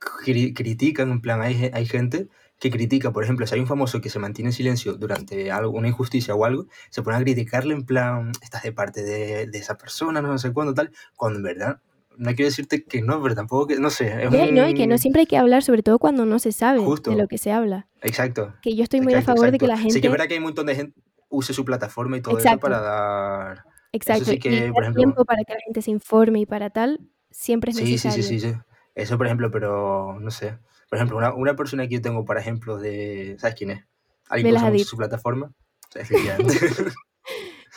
cri- 0.00 0.54
critican, 0.54 1.10
en 1.12 1.20
plan, 1.20 1.42
hay, 1.42 1.70
hay 1.74 1.86
gente 1.86 2.28
que 2.62 2.70
critica, 2.70 3.12
por 3.12 3.24
ejemplo, 3.24 3.44
si 3.44 3.56
hay 3.56 3.60
un 3.60 3.66
famoso 3.66 4.00
que 4.00 4.08
se 4.08 4.20
mantiene 4.20 4.50
en 4.50 4.52
silencio 4.52 4.94
durante 4.94 5.50
algo, 5.50 5.76
una 5.76 5.88
injusticia 5.88 6.32
o 6.36 6.44
algo, 6.44 6.66
se 6.90 7.02
pone 7.02 7.16
a 7.16 7.20
criticarle 7.20 7.74
en 7.74 7.84
plan, 7.84 8.30
estás 8.40 8.62
de 8.62 8.70
parte 8.72 9.02
de, 9.02 9.48
de 9.48 9.58
esa 9.58 9.76
persona, 9.76 10.22
no 10.22 10.38
sé 10.38 10.52
cuándo, 10.52 10.72
tal, 10.72 10.92
cuando 11.16 11.40
en 11.40 11.42
verdad, 11.42 11.80
no 12.16 12.28
quiero 12.36 12.44
decirte 12.44 12.84
que 12.84 13.02
no, 13.02 13.20
pero 13.20 13.34
tampoco 13.34 13.66
que, 13.66 13.80
no 13.80 13.90
sé, 13.90 14.26
es 14.26 14.30
no, 14.52 14.68
y 14.68 14.74
que 14.74 14.86
no 14.86 14.96
siempre 14.96 15.22
hay 15.22 15.26
que 15.26 15.38
hablar, 15.38 15.64
sobre 15.64 15.82
todo 15.82 15.98
cuando 15.98 16.24
no 16.24 16.38
se 16.38 16.52
sabe 16.52 16.78
de 16.78 16.84
lo 16.84 16.90
Justo, 16.90 17.26
que 17.28 17.38
se 17.38 17.50
habla. 17.50 17.88
exacto, 18.00 18.54
Que 18.62 18.76
yo 18.76 18.84
estoy 18.84 19.00
muy 19.00 19.12
a 19.14 19.18
exacto, 19.18 19.40
favor 19.40 19.50
de 19.50 19.58
que 19.58 19.66
la 19.66 19.76
Sí 19.76 19.82
que 19.82 19.88
es 19.88 19.94
gente... 19.94 20.08
verdad 20.08 20.26
que 20.28 20.34
hay 20.34 20.38
un 20.38 20.44
montón 20.44 20.66
de 20.66 20.76
gente 20.76 21.00
use 21.30 21.52
su 21.52 21.64
plataforma 21.64 22.16
y 22.18 22.20
todo 22.22 22.38
eso 22.38 22.58
para 22.60 22.80
dar... 22.80 23.64
Exacto. 23.90 24.26
sí 24.26 24.34
Y 24.36 24.38
que, 24.38 24.60
dar 24.60 24.72
por 24.72 24.84
ejemplo, 24.84 25.00
tiempo 25.00 25.24
para 25.24 25.42
que 25.42 25.52
la 25.54 25.60
gente 25.64 25.82
se 25.82 25.90
informe 25.90 26.38
y 26.38 26.46
para 26.46 26.70
tal, 26.70 27.00
siempre 27.32 27.72
es 27.72 27.76
Sí, 27.76 27.86
sí, 27.86 27.98
sí, 27.98 28.06
necesario. 28.08 28.22
sí, 28.22 28.38
sí. 28.38 28.54
Eso, 28.94 29.16
por 29.18 29.26
ejemplo, 29.26 29.50
pero 29.50 30.16
no 30.20 30.30
sé. 30.30 30.58
Por 30.92 30.98
ejemplo, 30.98 31.16
una, 31.16 31.32
una 31.32 31.56
persona 31.56 31.88
que 31.88 31.94
yo 31.94 32.02
tengo, 32.02 32.22
por 32.26 32.36
ejemplo, 32.36 32.76
de. 32.76 33.36
¿Sabes 33.38 33.54
quién 33.56 33.70
es? 33.70 33.84
Alguien 34.28 34.54
que 34.54 34.60
usa 34.60 34.84
su 34.84 34.98
plataforma. 34.98 35.50
Efectivamente. 35.94 36.52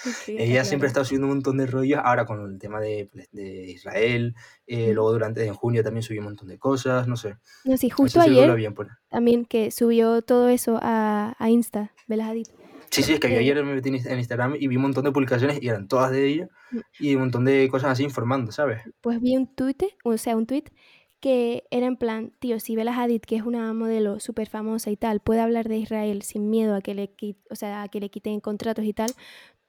Sí, 0.04 0.34
está 0.34 0.44
Ella 0.44 0.66
siempre 0.66 0.90
ha 0.90 0.92
claro. 0.92 1.04
estado 1.04 1.06
subiendo 1.06 1.28
un 1.28 1.34
montón 1.36 1.58
de 1.58 1.66
rollos. 1.66 2.00
Ahora 2.04 2.26
con 2.26 2.44
el 2.52 2.60
tema 2.60 2.80
de, 2.82 3.10
de 3.32 3.72
Israel. 3.72 4.36
eh, 4.68 4.92
luego 4.94 5.12
durante 5.14 5.46
en 5.46 5.54
junio 5.56 5.84
también 5.84 6.04
subió 6.04 6.20
un 6.20 6.26
montón 6.26 6.50
de 6.50 6.60
cosas. 6.60 7.08
No 7.08 7.16
sé. 7.16 7.38
No, 7.64 7.78
sí, 7.78 7.90
justo 7.90 8.20
Eso 8.20 8.28
sí 8.30 8.36
lo 8.36 8.42
ayer 8.42 8.56
bien. 8.56 8.74
Por... 8.76 8.90
también 9.10 9.46
que 9.46 9.72
subió 9.72 10.22
todo 10.22 10.50
eso 10.50 10.78
a, 10.82 11.34
a 11.40 11.50
Insta, 11.50 11.92
Bella 12.08 12.28
Hadid. 12.28 12.48
Sí, 12.92 13.02
sí, 13.04 13.14
es 13.14 13.20
que 13.20 13.30
yo 13.30 13.36
Eh, 13.38 13.40
ayer 13.40 13.64
me 13.64 13.74
metí 13.74 13.90
en 13.90 13.96
Inst- 13.96 14.12
en 14.12 14.20
Instagram 14.20 14.56
y 14.60 14.68
vi 14.68 14.76
un 14.76 14.84
montón 14.84 15.06
de 15.06 15.12
publicaciones 15.12 15.58
y 15.64 15.70
eran 15.70 15.88
todas 15.88 16.12
de 16.12 16.28
ella. 16.28 16.50
mm, 16.72 16.80
Y 17.00 17.16
un 17.16 17.22
montón 17.22 17.46
de 17.46 17.68
cosas 17.70 17.90
así 17.92 18.04
informando, 18.04 18.52
¿sabes? 18.52 18.82
pues 19.02 19.20
vi 19.22 19.36
un 19.38 19.48
tuit, 19.56 19.82
o 20.04 20.18
sea, 20.18 20.36
un 20.38 20.46
tweet 20.46 20.66
que 21.26 21.64
era 21.72 21.88
en 21.88 21.98
plan, 21.98 22.34
tío, 22.38 22.60
si 22.60 22.76
Bella 22.76 22.94
Hadid, 22.96 23.22
que 23.22 23.36
es 23.36 23.42
una 23.42 23.74
modelo 23.74 24.20
súper 24.20 24.48
famosa 24.48 24.92
y 24.92 24.96
tal, 24.96 25.22
puede 25.22 25.42
hablar 25.42 25.68
de 25.68 25.78
Israel 25.78 26.22
sin 26.22 26.52
miedo 26.52 26.76
a 26.76 26.82
que 26.82 26.94
le, 26.94 27.10
o 27.50 27.56
sea, 27.56 27.82
a 27.82 27.88
que 27.88 28.00
le 28.00 28.10
quiten 28.12 28.40
contratos 28.42 28.86
y 28.86 28.94
tal, 28.94 29.16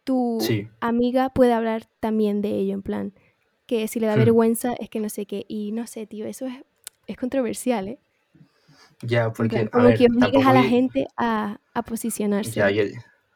tu 0.04 0.38
Sí. 0.42 0.68
amiga 0.80 1.30
puede 1.30 1.54
hablar 1.54 1.86
también 2.00 2.42
de 2.42 2.50
ello, 2.50 2.74
en 2.74 2.82
plan, 2.82 3.14
que 3.66 3.88
si 3.88 4.00
le 4.00 4.06
da 4.06 4.16
Hmm. 4.16 4.18
vergüenza 4.18 4.74
es 4.74 4.90
que 4.90 5.00
no 5.00 5.08
sé 5.08 5.24
qué. 5.24 5.46
Y 5.48 5.72
no 5.72 5.86
sé, 5.86 6.06
tío, 6.06 6.26
eso 6.26 6.46
es, 6.46 6.64
es 7.06 7.16
controversial, 7.16 7.88
¿eh? 7.88 7.98
Ya, 9.02 9.32
porque, 9.32 9.48
plan, 9.56 9.68
a 9.72 9.78
como 9.78 9.88
ver, 9.88 9.98
que 9.98 10.06
obligues 10.06 10.46
a 10.46 10.52
la 10.52 10.62
yo- 10.62 10.68
gente 10.68 11.06
a, 11.16 11.60
a 11.74 11.82
Ya, 11.82 11.84
posicionarse. 11.84 12.70
yo, 12.70 12.84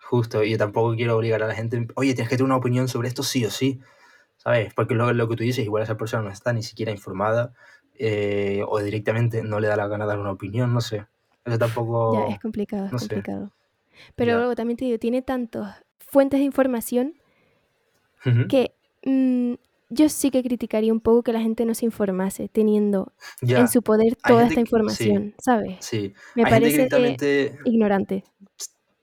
justo, 0.09 0.43
y 0.45 0.51
yo 0.53 0.59
tampoco 0.59 0.95
quiero 0.95 1.17
obligar 1.17 1.43
a 1.43 1.47
la 1.47 1.55
gente, 1.55 1.87
oye, 1.97 2.15
tienes 2.15 2.29
que 2.29 2.37
tener 2.37 2.47
una 2.47 2.57
opinión 2.57 2.89
sobre 2.89 3.09
esto 3.09 3.23
sí 3.23 3.45
o 3.45 3.51
sí, 3.51 3.81
¿sabes? 4.39 4.75
Porque 4.75 4.95
lo, 4.95 5.13
lo 5.13 5.29
que 5.29 5.37
tú 5.37 5.43
dices, 5.45 5.65
igual 5.65 5.83
esa 5.85 5.97
persona 5.99 6.23
no 6.25 6.31
está 6.31 6.53
ni 6.53 6.63
siquiera 6.63 6.93
informada 6.93 7.55
eh, 8.01 8.63
o 8.67 8.79
directamente 8.81 9.43
no 9.43 9.61
le 9.61 9.69
da 9.69 9.77
la 9.77 9.87
gana 9.89 10.05
de 10.05 10.09
dar 10.11 10.19
una 10.19 10.33
opinión, 10.33 10.73
no 10.73 10.81
sé. 10.81 10.97
Eso 10.97 11.07
Ya, 11.53 11.55
es 11.55 11.59
tampoco, 11.59 12.41
complicado, 12.41 12.87
es 12.87 12.91
sé, 12.93 12.99
complicado. 12.99 13.51
Pero 14.17 14.37
luego 14.37 14.55
también 14.57 14.77
te 14.79 14.87
digo, 14.87 14.99
tiene 14.99 15.23
tantas 15.23 15.77
fuentes 15.99 16.41
de 16.41 16.45
información 16.47 17.15
que 18.49 18.73
mm, 19.05 19.55
yo 19.91 20.09
sí 20.09 20.31
que 20.31 20.43
criticaría 20.43 20.93
un 20.93 21.01
poco 21.01 21.23
que 21.23 21.33
la 21.33 21.41
gente 21.41 21.65
no 21.65 21.75
se 21.75 21.85
informase 21.85 22.49
teniendo 22.49 23.13
en 23.43 23.47
Ya, 23.49 23.67
su 23.67 23.83
poder 23.83 24.17
toda 24.17 24.43
esta 24.47 24.61
que- 24.61 24.67
sí, 24.67 24.69
información, 24.69 25.35
¿sabes? 25.43 25.77
sí, 25.81 26.15
Me 26.37 26.45
hay 26.45 26.51
gente 26.51 26.89
que 26.89 27.17
parece 27.17 27.59
ignorante. 27.65 28.25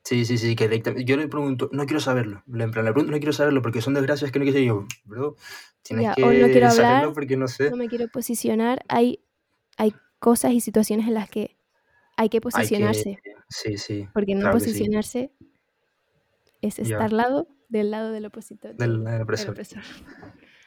Sí, 0.08 0.26
sí, 0.26 0.38
sí, 0.38 0.56
que 0.56 0.66
directamente, 0.68 1.06
yo 1.06 1.18
le 1.18 1.28
pregunto, 1.28 1.70
no 1.72 1.86
quiero 1.86 2.00
saberlo, 2.00 2.44
Le- 2.48 2.64
en 2.66 2.72
plan, 2.72 2.86
le 2.86 2.92
pregunto, 2.94 3.12
no 3.12 3.18
quiero 3.20 3.34
saberlo 3.34 3.62
porque 3.62 3.82
son 3.82 3.94
desgracias 3.94 4.32
que 4.32 4.40
no 4.40 4.46
quiero 4.46 4.60
yo, 4.60 4.88
bro, 5.06 5.36
tienes 5.84 6.06
Ya, 6.06 6.14
o 6.24 6.28
no 6.28 6.32
quiero 6.32 6.48
que 6.48 6.66
hablar, 6.66 6.76
saberlo 6.88 7.14
porque 7.14 7.38
no 7.38 7.48
sé, 7.48 7.70
no 7.70 7.78
me 7.78 7.88
quiero 7.90 8.08
posicionar. 8.08 8.84
Hay, 8.88 9.20
hay 9.78 9.94
cosas 10.20 10.52
y 10.54 10.62
situaciones 10.62 11.08
en 11.08 11.14
las 11.14 11.30
que 11.30 11.58
hay 12.18 12.30
que 12.30 12.38
hay 12.38 12.42
que, 12.42 12.42
posicionarse, 12.42 13.20
sí, 13.50 13.78
sí, 13.78 14.08
porque 14.14 14.34
no 14.34 14.42
claro 14.42 14.54
que 14.56 14.60
sí, 14.62 14.70
posicionarse 14.70 15.32
es 16.62 16.78
ya, 16.78 16.84
estar 16.84 17.14
lado 17.14 17.48
del 17.70 17.92
lado 17.92 18.12
del 18.12 18.26
opositor, 18.26 18.76
del, 18.76 18.78
del, 18.78 19.04
del 19.04 19.04
del 19.14 19.22
opresor, 19.22 19.52
opresor. 19.52 19.84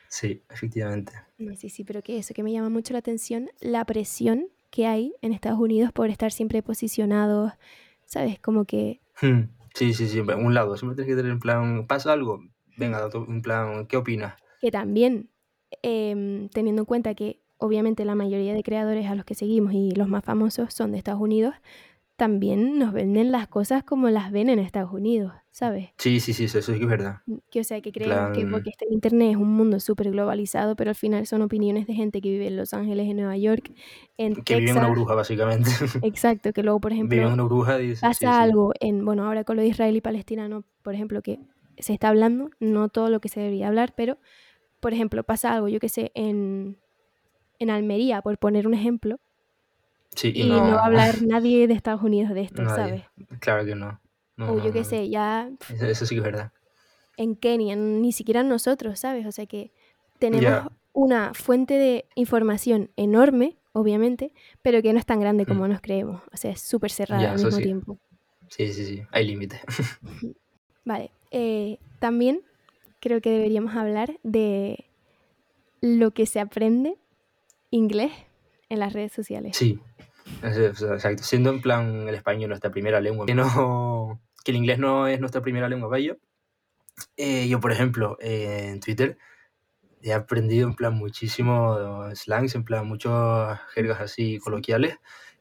sí, 0.09 0.43
efectivamente. 0.51 1.13
No, 1.39 1.57
sí, 1.57 1.71
sí, 1.71 1.85
pero 1.85 2.03
que 2.03 2.19
eso, 2.19 2.35
que 2.35 2.43
me 2.43 2.53
llama 2.53 2.69
mucho 2.69 2.93
la 2.93 2.99
atención, 2.99 3.51
la 3.61 3.85
presión 3.85 4.49
que 4.71 4.87
hay 4.87 5.15
en 5.23 5.33
Estados 5.33 5.59
Unidos 5.59 5.93
por 5.93 6.11
estar 6.11 6.31
siempre 6.33 6.63
posicionados, 6.63 7.53
¿sabes? 8.07 8.39
Como 8.41 8.65
que, 8.65 9.01
Hmm, 9.21 9.49
Sí, 9.75 9.95
sí, 9.95 10.09
siempre, 10.09 10.35
un 10.35 10.53
lado, 10.53 10.77
siempre 10.77 10.97
tienes 10.97 11.13
que 11.13 11.17
tener 11.17 11.33
en 11.33 11.39
plan, 11.41 11.87
pasa 11.87 12.13
algo, 12.13 12.41
Venga, 12.77 13.09
en 13.15 13.43
plan, 13.43 13.87
¿qué 13.87 13.97
opinas? 13.97 14.35
Que 14.61 14.71
también, 14.71 15.29
em, 15.83 16.49
teniendo 16.49 16.83
en 16.83 16.87
cuenta 16.87 17.15
que 17.15 17.41
obviamente 17.59 18.05
la 18.05 18.15
mayoría 18.15 18.55
de 18.55 18.63
creadores 18.63 19.07
a 19.07 19.15
los 19.15 19.25
que 19.25 19.35
seguimos 19.35 19.75
y 19.75 19.91
los 19.93 20.09
más 20.09 20.25
famosos 20.25 20.73
son 20.73 20.93
de 20.93 20.99
Estados 20.99 21.21
Unidos, 21.21 21.55
también 22.21 22.79
nos 22.79 22.93
venden 22.93 23.33
las 23.33 23.49
cosas 23.49 23.83
como 23.83 24.11
las 24.11 24.31
ven 24.31 24.51
en 24.51 24.59
Estados 24.59 24.93
Unidos, 24.93 25.33
¿sabes? 25.51 25.89
Sí, 25.97 26.21
sí, 26.21 26.35
sí, 26.35 26.45
eso 26.45 26.61
sí 26.61 26.75
que 26.75 26.83
es 26.83 26.87
verdad. 26.87 27.21
Mm, 27.25 27.37
que 27.51 27.61
o 27.61 27.65
sea, 27.65 27.81
que 27.81 27.93
creemos 27.93 28.37
que 28.37 28.47
porque 28.47 28.69
este 28.69 28.85
internet 28.91 29.31
es 29.31 29.37
un 29.39 29.49
mundo 29.49 29.81
súper 29.81 30.11
globalizado, 30.11 30.77
pero 30.77 30.91
al 30.91 30.97
final 30.97 31.27
son 31.27 31.41
opiniones 31.41 31.87
de 31.87 31.95
gente 31.95 32.21
que 32.21 32.29
vive 32.29 32.49
en 32.49 32.59
Los 32.59 32.75
Ángeles, 32.75 33.09
en 33.09 33.17
Nueva 33.17 33.39
York, 33.39 33.73
en 34.19 34.35
que 34.35 34.57
vive 34.57 34.73
en 34.73 34.77
una 34.77 34.89
bruja, 34.89 35.15
básicamente. 35.15 35.71
Exacto, 36.03 36.53
que 36.53 36.63
luego, 36.63 36.79
por 36.79 36.93
ejemplo, 36.93 37.17
vive 37.17 37.27
en 37.27 37.33
una 37.33 37.45
bruja 37.45 37.81
y 37.81 37.95
pasa 37.95 38.43
algo 38.43 38.75
en, 38.81 39.03
bueno, 39.03 39.25
ahora 39.25 39.45
con 39.45 39.57
lo 39.57 39.63
de 39.63 39.69
Israel 39.69 39.97
y 39.97 40.03
Palestina, 40.03 40.47
¿no? 40.47 40.65
por 40.83 40.93
ejemplo, 40.93 41.23
que 41.23 41.41
se 41.79 41.95
está 41.95 42.11
hablando, 42.11 42.51
no 42.61 42.91
todo 42.91 43.09
lo 43.09 43.23
que 43.23 43.31
se 43.31 43.41
debería 43.41 43.69
hablar, 43.69 43.95
pero, 43.97 44.19
por 44.81 44.93
ejemplo, 44.93 45.25
pasa 45.25 45.55
algo, 45.55 45.69
yo 45.69 45.81
que 45.81 45.89
sé, 45.89 46.13
en, 46.15 46.77
en 47.59 47.71
Almería, 47.71 48.21
por 48.21 48.37
poner 48.37 48.67
un 48.67 48.75
ejemplo, 48.75 49.21
y, 50.23 50.45
no... 50.45 50.59
va 50.59 50.83
a 50.83 50.87
hablar 50.87 51.23
nadie 51.27 51.67
de 51.67 51.75
Estados 51.75 52.03
Unidos 52.03 52.35
de 52.35 52.43
esto, 52.43 52.65
¿sabes? 52.69 53.05
Claro 53.41 53.65
que 53.65 53.75
no. 53.75 54.01
o 54.39 54.63
yo 54.63 54.73
qué 54.73 54.85
sé, 54.85 55.09
ya... 55.09 55.51
Eso, 55.81 56.07
sí 56.07 56.15
que 56.15 56.21
es 56.21 56.25
verdad. 56.25 56.53
En 57.17 57.37
Kenia, 57.37 57.77
ni 57.77 58.13
siquiera 58.13 58.43
nosotros, 58.43 58.99
¿sabes? 58.99 59.27
O 59.27 59.33
sea 59.33 59.47
que 59.47 59.73
tenemos 60.19 60.71
una 60.93 61.35
fuente 61.35 61.75
de 61.75 62.07
información 62.15 62.91
enorme, 62.97 63.57
obviamente, 63.73 64.33
pero 64.63 64.83
que 64.83 64.93
no 64.93 64.99
es 64.99 65.07
tan 65.07 65.21
grande 65.21 65.47
como 65.47 65.67
mm. 65.67 65.71
nos 65.71 65.81
creemos. 65.81 66.23
O 66.33 66.37
sea, 66.37 66.51
es 66.51 66.61
súper 66.61 66.91
cerrada 66.91 67.33
al 67.33 67.43
mismo 67.43 67.59
tiempo. 67.59 67.99
Sí, 68.49 68.73
sí, 68.73 68.85
sí, 68.85 69.03
hay 69.11 69.27
límites. 69.27 69.61
vale. 70.85 71.11
Eh, 71.31 71.79
también 72.01 72.43
creo 73.01 73.21
que 73.21 73.31
deberíamos 73.31 73.77
hablar 73.77 74.19
de 74.23 74.87
lo 75.81 76.11
que 76.11 76.27
se 76.27 76.41
aprende 76.41 76.97
inglés 77.71 78.13
en 78.69 78.81
las 78.81 78.93
redes 78.93 79.13
sociales. 79.13 79.57
Sí, 79.57 79.79
exacto. 80.43 81.23
Siendo 81.23 81.51
en 81.51 81.61
plan 81.61 82.09
el 82.09 82.15
español 82.15 82.49
nuestra 82.49 82.71
primera 82.71 83.01
lengua, 83.01 83.27
que, 83.27 83.35
no, 83.35 84.21
que 84.45 84.51
el 84.51 84.57
inglés 84.57 84.79
no 84.79 85.07
es 85.07 85.21
nuestra 85.21 85.43
primera 85.43 85.69
lengua, 85.69 85.89
vaya. 85.89 86.17
Eh, 87.17 87.49
yo, 87.49 87.61
por 87.61 87.73
ejemplo, 87.73 88.17
eh, 88.21 88.69
en 88.69 88.81
Twitter 88.81 89.19
he 90.03 90.13
aprendido 90.13 90.67
en 90.67 90.75
plan 90.75 90.95
muchísimo 90.95 92.09
slangs, 92.15 92.55
en 92.55 92.65
plan 92.65 92.87
muchas 92.87 93.61
jergas 93.75 94.01
así 94.01 94.39
coloquiales 94.39 94.97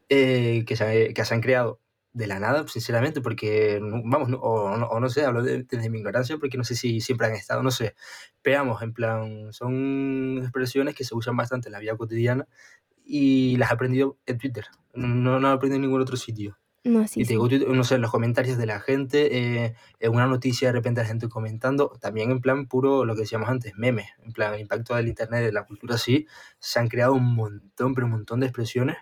eh, 0.09 0.65
que, 0.65 0.75
se, 0.75 1.13
que 1.13 1.25
se 1.25 1.33
han 1.33 1.41
creado 1.41 1.79
de 2.11 2.27
la 2.27 2.39
nada, 2.39 2.67
sinceramente, 2.67 3.21
porque, 3.21 3.79
vamos, 3.81 4.29
o, 4.41 4.99
no 4.99 5.09
sé, 5.09 5.25
hablo 5.25 5.43
desde 5.43 5.89
mi 5.89 5.99
ignorancia, 5.99 6.37
porque 6.37 6.57
no 6.57 6.63
sé 6.63 6.75
si 6.75 7.01
siempre 7.01 7.27
han 7.27 7.33
estado, 7.33 7.61
no 7.61 7.71
sé. 7.71 7.95
Pero 8.41 8.81
en 8.81 8.93
plan, 8.93 9.53
son 9.53 10.39
expresiones 10.41 10.95
que 10.95 11.03
se 11.03 11.15
usan 11.15 11.37
bastante 11.37 11.69
en 11.69 11.73
la 11.73 11.79
vida 11.79 11.95
cotidiana 11.95 12.47
y 13.11 13.57
las 13.57 13.71
he 13.71 13.73
aprendido 13.73 14.17
en 14.27 14.37
Twitter. 14.37 14.65
No, 14.93 15.39
no 15.39 15.49
he 15.49 15.51
aprendido 15.51 15.77
en 15.77 15.81
ningún 15.81 16.01
otro 16.01 16.15
sitio. 16.15 16.59
No, 16.83 17.07
sí, 17.07 17.21
y 17.21 17.25
te 17.25 17.33
digo, 17.33 17.49
no 17.73 17.83
sé, 17.83 17.95
en 17.95 18.01
los 18.01 18.11
comentarios 18.11 18.57
de 18.57 18.65
la 18.65 18.79
gente, 18.79 19.65
eh, 19.65 19.75
en 19.99 20.13
una 20.13 20.27
noticia 20.27 20.69
de 20.69 20.73
repente 20.73 21.01
la 21.01 21.07
gente 21.07 21.27
comentando, 21.27 21.97
también 21.99 22.31
en 22.31 22.39
plan 22.39 22.67
puro, 22.67 23.03
lo 23.03 23.15
que 23.15 23.21
decíamos 23.21 23.49
antes, 23.49 23.73
memes, 23.75 24.07
en 24.23 24.31
plan 24.31 24.53
el 24.53 24.61
impacto 24.61 24.95
del 24.95 25.07
internet, 25.07 25.43
de 25.43 25.51
la 25.51 25.65
cultura 25.65 25.95
así, 25.95 26.27
se 26.59 26.79
han 26.79 26.87
creado 26.87 27.13
un 27.13 27.35
montón, 27.35 27.95
pero 27.95 28.05
un 28.05 28.11
montón 28.11 28.39
de 28.39 28.45
expresiones 28.45 28.97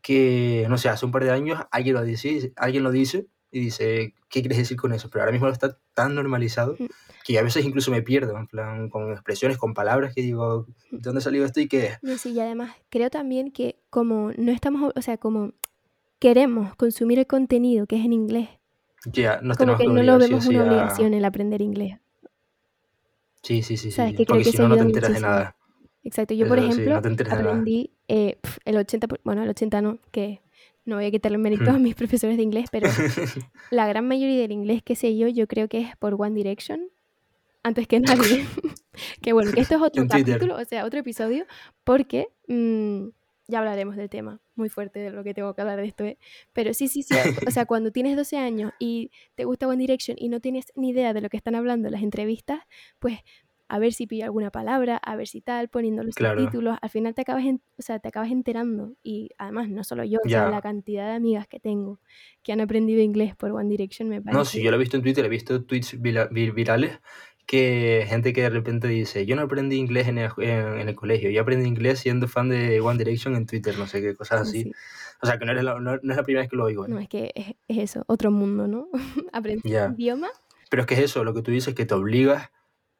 que, 0.00 0.66
no 0.68 0.78
sé, 0.78 0.88
hace 0.88 1.06
un 1.06 1.12
par 1.12 1.24
de 1.24 1.30
años 1.30 1.62
alguien 1.70 1.94
lo 1.94 2.02
dice, 2.02 2.52
alguien 2.56 2.82
lo 2.82 2.90
dice 2.90 3.28
y 3.54 3.60
dice, 3.60 4.14
¿qué 4.28 4.40
quieres 4.40 4.58
decir 4.58 4.76
con 4.76 4.92
eso? 4.92 5.08
Pero 5.10 5.22
ahora 5.22 5.30
mismo 5.30 5.48
está 5.48 5.78
tan 5.94 6.16
normalizado 6.16 6.76
que 7.24 7.38
a 7.38 7.42
veces 7.42 7.64
incluso 7.64 7.92
me 7.92 8.02
pierdo, 8.02 8.36
en 8.36 8.48
plan, 8.48 8.88
con 8.88 9.12
expresiones, 9.12 9.58
con 9.58 9.74
palabras 9.74 10.12
que 10.12 10.22
digo, 10.22 10.66
¿de 10.90 10.98
dónde 10.98 11.18
ha 11.18 11.22
salido 11.22 11.46
esto 11.46 11.60
y 11.60 11.68
qué 11.68 11.86
es? 11.86 11.98
No, 12.02 12.18
sí, 12.18 12.32
y 12.32 12.40
además 12.40 12.74
creo 12.88 13.10
también 13.10 13.52
que 13.52 13.78
como 13.90 14.32
no 14.36 14.50
estamos, 14.50 14.92
o 14.96 15.02
sea, 15.02 15.18
como 15.18 15.52
queremos 16.18 16.74
consumir 16.74 17.20
el 17.20 17.28
contenido 17.28 17.86
que 17.86 17.96
es 17.96 18.04
en 18.04 18.12
inglés, 18.12 18.48
ya, 19.06 19.38
no 19.40 19.54
como 19.54 19.76
que 19.76 19.86
no 19.86 20.02
lo 20.02 20.18
vemos 20.18 20.46
una 20.46 20.64
obligación 20.64 21.14
el 21.14 21.24
aprender 21.24 21.62
inglés. 21.62 21.98
Sí, 23.42 23.62
sí, 23.62 23.76
sí, 23.76 23.92
sí. 23.92 24.24
porque 24.26 24.44
si 24.46 24.58
no, 24.58 24.68
no 24.68 24.76
te 24.76 24.82
enteras 24.82 25.14
de 25.14 25.20
nada. 25.20 25.56
Exacto, 26.02 26.34
yo 26.34 26.48
por 26.48 26.58
ejemplo 26.58 26.96
aprendí 26.96 27.92
eh, 28.08 28.38
el 28.64 28.76
80, 28.78 29.06
bueno, 29.22 29.44
el 29.44 29.50
80 29.50 29.80
no, 29.80 29.98
que 30.10 30.40
no 30.84 30.96
voy 30.96 31.06
a 31.06 31.10
quitarle 31.10 31.38
mérito 31.38 31.70
a 31.70 31.74
hmm. 31.74 31.82
mis 31.82 31.94
profesores 31.94 32.36
de 32.36 32.42
inglés, 32.42 32.66
pero 32.70 32.88
la 33.70 33.86
gran 33.86 34.06
mayoría 34.06 34.40
del 34.40 34.52
inglés 34.52 34.82
que 34.82 34.96
sé 34.96 35.16
yo, 35.16 35.28
yo 35.28 35.46
creo 35.46 35.68
que 35.68 35.80
es 35.80 35.96
por 35.96 36.14
One 36.18 36.34
Direction, 36.34 36.88
antes 37.62 37.88
que 37.88 38.00
nadie. 38.00 38.46
que 39.22 39.32
bueno, 39.32 39.52
que 39.52 39.60
esto 39.60 39.76
es 39.76 39.82
otro 39.82 40.06
capítulo, 40.06 40.56
o 40.56 40.64
sea, 40.64 40.84
otro 40.84 41.00
episodio, 41.00 41.46
porque 41.82 42.28
mm, 42.48 43.08
ya 43.48 43.58
hablaremos 43.58 43.96
del 43.96 44.08
tema, 44.08 44.40
muy 44.54 44.68
fuerte 44.68 45.00
de 45.00 45.10
lo 45.10 45.24
que 45.24 45.34
tengo 45.34 45.54
que 45.54 45.60
hablar 45.60 45.78
de 45.78 45.86
esto, 45.86 46.04
¿eh? 46.04 46.18
pero 46.52 46.72
sí, 46.72 46.88
sí, 46.88 47.02
sí, 47.02 47.14
o 47.46 47.50
sea, 47.50 47.66
cuando 47.66 47.90
tienes 47.90 48.16
12 48.16 48.38
años 48.38 48.72
y 48.78 49.10
te 49.34 49.44
gusta 49.44 49.68
One 49.68 49.78
Direction 49.78 50.16
y 50.18 50.28
no 50.28 50.40
tienes 50.40 50.66
ni 50.76 50.90
idea 50.90 51.12
de 51.12 51.20
lo 51.20 51.28
que 51.28 51.36
están 51.36 51.54
hablando 51.54 51.88
en 51.88 51.92
las 51.92 52.02
entrevistas, 52.02 52.60
pues 52.98 53.18
a 53.68 53.78
ver 53.78 53.92
si 53.92 54.06
pillo 54.06 54.24
alguna 54.24 54.50
palabra, 54.50 54.96
a 54.96 55.16
ver 55.16 55.26
si 55.26 55.40
tal, 55.40 55.68
poniendo 55.68 56.02
los 56.02 56.14
subtítulos, 56.14 56.76
al 56.80 56.90
final 56.90 57.14
te 57.14 57.22
acabas, 57.22 57.44
o 57.44 57.82
sea, 57.82 57.98
te 57.98 58.08
acabas 58.08 58.30
enterando 58.30 58.92
y 59.02 59.30
además 59.38 59.68
no 59.68 59.84
solo 59.84 60.04
yo, 60.04 60.18
sino 60.24 60.50
la 60.50 60.60
cantidad 60.60 61.06
de 61.06 61.14
amigas 61.14 61.46
que 61.46 61.60
tengo 61.60 61.98
que 62.42 62.52
han 62.52 62.60
aprendido 62.60 63.00
inglés 63.00 63.34
por 63.34 63.52
One 63.52 63.68
Direction 63.68 64.08
me 64.08 64.20
parece. 64.20 64.38
No, 64.38 64.44
sí, 64.44 64.62
yo 64.62 64.70
lo 64.70 64.76
he 64.76 64.80
visto 64.80 64.96
en 64.96 65.02
Twitter, 65.02 65.24
he 65.24 65.28
visto 65.28 65.64
tweets 65.64 66.00
virales 66.00 67.00
que 67.46 68.06
gente 68.08 68.32
que 68.32 68.42
de 68.42 68.50
repente 68.50 68.88
dice, 68.88 69.26
yo 69.26 69.36
no 69.36 69.42
aprendí 69.42 69.76
inglés 69.76 70.08
en 70.08 70.18
el, 70.18 70.30
en, 70.38 70.88
el 70.88 70.94
colegio, 70.94 71.30
yo 71.30 71.42
aprendí 71.42 71.68
inglés 71.68 72.00
siendo 72.00 72.28
fan 72.28 72.48
de 72.48 72.80
One 72.80 72.98
Direction 72.98 73.34
en 73.34 73.46
Twitter, 73.46 73.78
no 73.78 73.86
sé 73.86 74.00
qué 74.00 74.14
cosas 74.14 74.42
así. 74.42 74.72
O 75.22 75.26
sea, 75.26 75.38
que 75.38 75.44
no, 75.44 75.52
eres 75.52 75.64
la, 75.64 75.78
no, 75.78 75.94
es 75.94 76.02
la 76.02 76.22
primera 76.22 76.42
vez 76.42 76.50
que 76.50 76.56
lo 76.56 76.64
oigo. 76.64 76.86
No, 76.88 76.98
es 76.98 77.08
que 77.08 77.32
es, 77.34 77.54
eso, 77.68 78.04
otro 78.06 78.30
mundo, 78.30 78.66
¿no? 78.66 78.88
Aprender 79.32 79.88
un 79.88 79.94
idioma. 79.94 80.28
Pero 80.70 80.82
es 80.82 80.86
que 80.86 80.94
es 80.94 81.00
eso, 81.00 81.24
lo 81.24 81.34
que 81.34 81.42
tú 81.42 81.50
dices, 81.50 81.74
que 81.74 81.86
te 81.86 81.94
obligas 81.94 82.50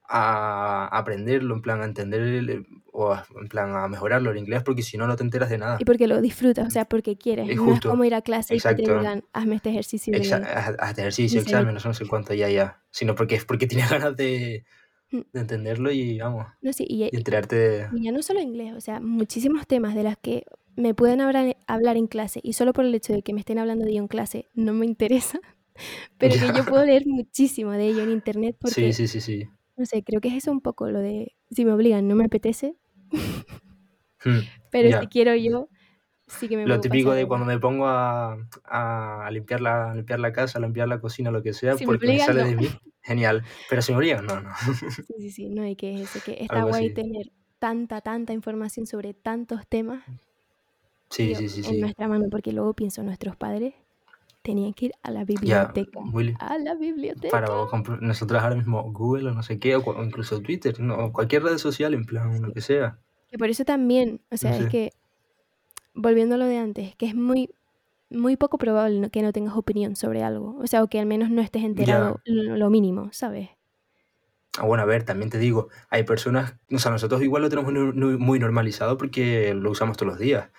a 0.07 0.87
aprenderlo, 0.87 1.55
en 1.55 1.63
plan 1.63 1.81
a 1.81 1.85
entender 1.87 2.65
o 2.93 3.17
en 3.41 3.49
plan 3.49 3.75
a 3.75 3.89
mejorarlo 3.89 4.31
el 4.31 4.39
inglés, 4.39 4.63
porque 4.63 4.83
si 4.83 4.97
no, 4.97 5.07
no 5.07 5.17
te 5.17 5.25
enteras 5.25 5.51
de 5.51 5.59
nada. 5.59 5.79
Y 5.81 5.85
porque 5.85 6.07
lo 6.07 6.21
disfrutas, 6.21 6.67
o 6.67 6.71
sea, 6.71 6.85
porque 6.85 7.17
quieres. 7.17 7.57
no 7.57 7.75
es 7.75 7.81
como 7.81 8.05
ir 8.05 8.15
a 8.15 8.23
clase 8.23 8.55
y 8.55 8.61
que 8.61 8.75
te 8.75 8.83
digan, 8.83 9.25
hazme 9.33 9.57
este 9.57 9.71
ejercicio. 9.71 10.13
De... 10.13 10.33
Haz 10.33 10.89
este 10.91 11.01
ejercicio, 11.01 11.41
examen, 11.41 11.75
no 11.75 11.95
sé 11.95 12.07
cuánto, 12.07 12.35
ya, 12.35 12.49
ya. 12.49 12.83
Sino 12.91 13.15
porque 13.15 13.37
es 13.37 13.45
porque 13.45 13.67
tienes 13.67 13.91
ganas 13.91 14.17
de, 14.17 14.65
mm. 15.11 15.21
de 15.33 15.41
entenderlo 15.41 15.91
y 15.91 16.19
vamos. 16.19 16.47
No, 16.61 16.73
sí, 16.73 16.87
y, 16.89 17.05
enterarte. 17.17 17.89
Y 17.93 18.05
ya 18.05 18.13
no 18.13 18.23
solo 18.23 18.41
inglés, 18.41 18.75
o 18.77 18.81
sea, 18.81 19.01
muchísimos 19.01 19.67
temas 19.67 19.95
de 19.95 20.05
los 20.05 20.17
que 20.19 20.45
me 20.77 20.93
pueden 20.93 21.21
hablar, 21.21 21.57
hablar 21.67 21.97
en 21.97 22.09
clase 22.09 22.41
y 22.43 22.53
solo 22.53 22.73
por 22.73 22.85
el 22.85 22.95
hecho 22.95 23.13
de 23.13 23.23
que 23.23 23.33
me 23.33 23.41
estén 23.41 23.59
hablando 23.59 23.85
de 23.85 23.93
ello 23.93 24.01
en 24.01 24.09
clase 24.09 24.47
no 24.55 24.75
me 24.75 24.87
interesa. 24.87 25.41
Pero 26.19 26.35
que 26.35 26.57
yo 26.57 26.65
puedo 26.65 26.85
leer 26.85 27.05
muchísimo 27.07 27.73
de 27.73 27.89
ello 27.89 28.05
en 28.05 28.13
internet 28.13 28.57
porque 28.61 28.93
sí, 28.93 28.93
sí, 28.93 29.09
sí, 29.09 29.21
sí 29.21 29.49
no 29.77 29.87
sé, 29.87 30.03
creo 30.03 30.21
que 30.21 30.29
es 30.29 30.35
eso 30.35 30.53
un 30.53 30.61
poco 30.61 30.89
lo 30.91 31.01
de 31.01 31.35
si 31.51 31.65
me 31.65 31.73
obligan, 31.73 32.07
no 32.09 32.15
me 32.15 32.25
apetece. 32.25 32.77
Hmm, 34.25 34.41
pero 34.71 35.01
si 35.01 35.07
quiero 35.09 35.35
yo, 35.35 35.69
sí 36.27 36.49
que 36.49 36.57
me 36.57 36.67
Lo 36.67 36.81
típico 36.81 37.13
de 37.13 37.27
cuando 37.27 37.47
me 37.47 37.59
pongo 37.59 37.87
a, 37.87 38.37
a, 38.65 39.29
limpiar, 39.31 39.61
la, 39.61 39.95
limpiar 39.95 40.21
la 40.21 40.33
casa, 40.33 40.59
a 40.59 40.63
limpiar 40.63 40.89
la 40.89 41.01
cocina, 41.01 41.31
lo 41.31 41.43
que 41.43 41.53
sea, 41.53 41.77
porque 41.77 42.07
me, 42.07 42.19
sale 42.19 42.45
de 42.45 42.57
mí, 42.57 42.69
genial. 43.03 43.45
Pero 43.69 43.83
si 43.83 43.93
me 43.93 43.99
obligan, 43.99 44.27
no, 44.27 44.41
no. 44.41 44.51
Sí, 45.07 45.15
sí, 45.19 45.31
sí, 45.31 45.49
no, 45.49 45.63
hay 45.63 45.77
que 45.77 46.03
eso, 46.03 46.21
que 46.25 46.37
está 46.41 46.65
guay 46.65 46.93
tener 46.95 47.33
tanta, 47.59 48.01
tanta 48.01 48.33
información 48.33 48.87
sobre 48.87 49.15
tantos 49.15 49.67
temas. 49.69 50.05
Sí, 51.11 51.35
sí, 51.35 51.49
sí, 51.49 51.63
en 51.69 51.81
nuestra 51.81 52.09
mano, 52.09 52.27
porque 52.31 52.53
luego 52.53 52.75
pienso, 52.75 53.03
nuestros 53.03 53.37
padres 53.37 53.75
tenían 54.45 54.75
que 54.75 54.87
ir 54.87 54.93
a 55.03 55.11
la 55.11 55.25
biblioteca. 55.25 55.99
a 56.39 56.59
la 56.59 56.75
biblioteca. 56.75 57.31
Para 57.31 57.49
nosotros 58.01 58.43
ahora 58.43 58.55
mismo 58.55 58.93
Google 58.93 59.31
o 59.31 59.33
no 59.33 59.43
sé 59.43 59.59
qué, 59.59 59.75
o, 59.75 60.05
incluso 60.05 60.41
Twitter, 60.43 60.79
no, 60.81 61.13
cualquier 61.13 61.43
red 61.43 61.57
social, 61.57 61.95
en 61.95 62.05
plan, 62.05 62.43
lo 62.43 62.53
que 62.53 62.61
sea. 62.61 62.99
Que 63.31 63.39
por 63.39 63.49
eso 63.49 63.65
también, 63.65 64.21
o 64.31 64.37
sea, 64.37 64.57
es 64.57 64.67
que, 64.67 64.93
volviendo 65.95 66.35
a 66.35 66.39
lo 66.39 66.45
de 66.45 66.59
antes, 66.59 66.95
que 66.97 67.07
es 67.07 67.15
muy, 67.15 67.51
muy 68.11 68.37
poco 68.37 68.59
probable 68.59 69.09
que 69.09 69.23
no 69.23 69.33
tengas 69.33 69.57
opinión 69.57 69.97
sobre 69.97 70.23
algo. 70.23 70.59
O 70.59 70.67
sea, 70.67 70.83
o 70.83 70.89
que 70.89 71.01
al 71.01 71.07
menos 71.07 71.31
no 71.31 71.41
estés 71.41 71.65
enterado 71.65 72.21
lo 72.27 72.69
mínimo, 72.69 73.09
¿sabes? 73.13 73.49
Ah, 74.59 74.67
bueno, 74.67 74.83
a 74.83 74.87
ver, 74.87 75.05
también 75.05 75.31
te 75.31 75.39
digo, 75.39 75.69
hay 75.89 76.05
personas, 76.05 76.55
o 76.71 76.79
sea, 76.79 76.93
nosotros 76.93 77.23
igual 77.23 77.43
lo 77.43 77.49
tenemos 77.49 77.73
muy 77.73 78.39
normalizado 78.39 78.99
porque 78.99 79.55
lo 79.55 79.71
usamos 79.71 79.97
todos 79.97 80.13
los 80.13 80.19
días 80.21 80.51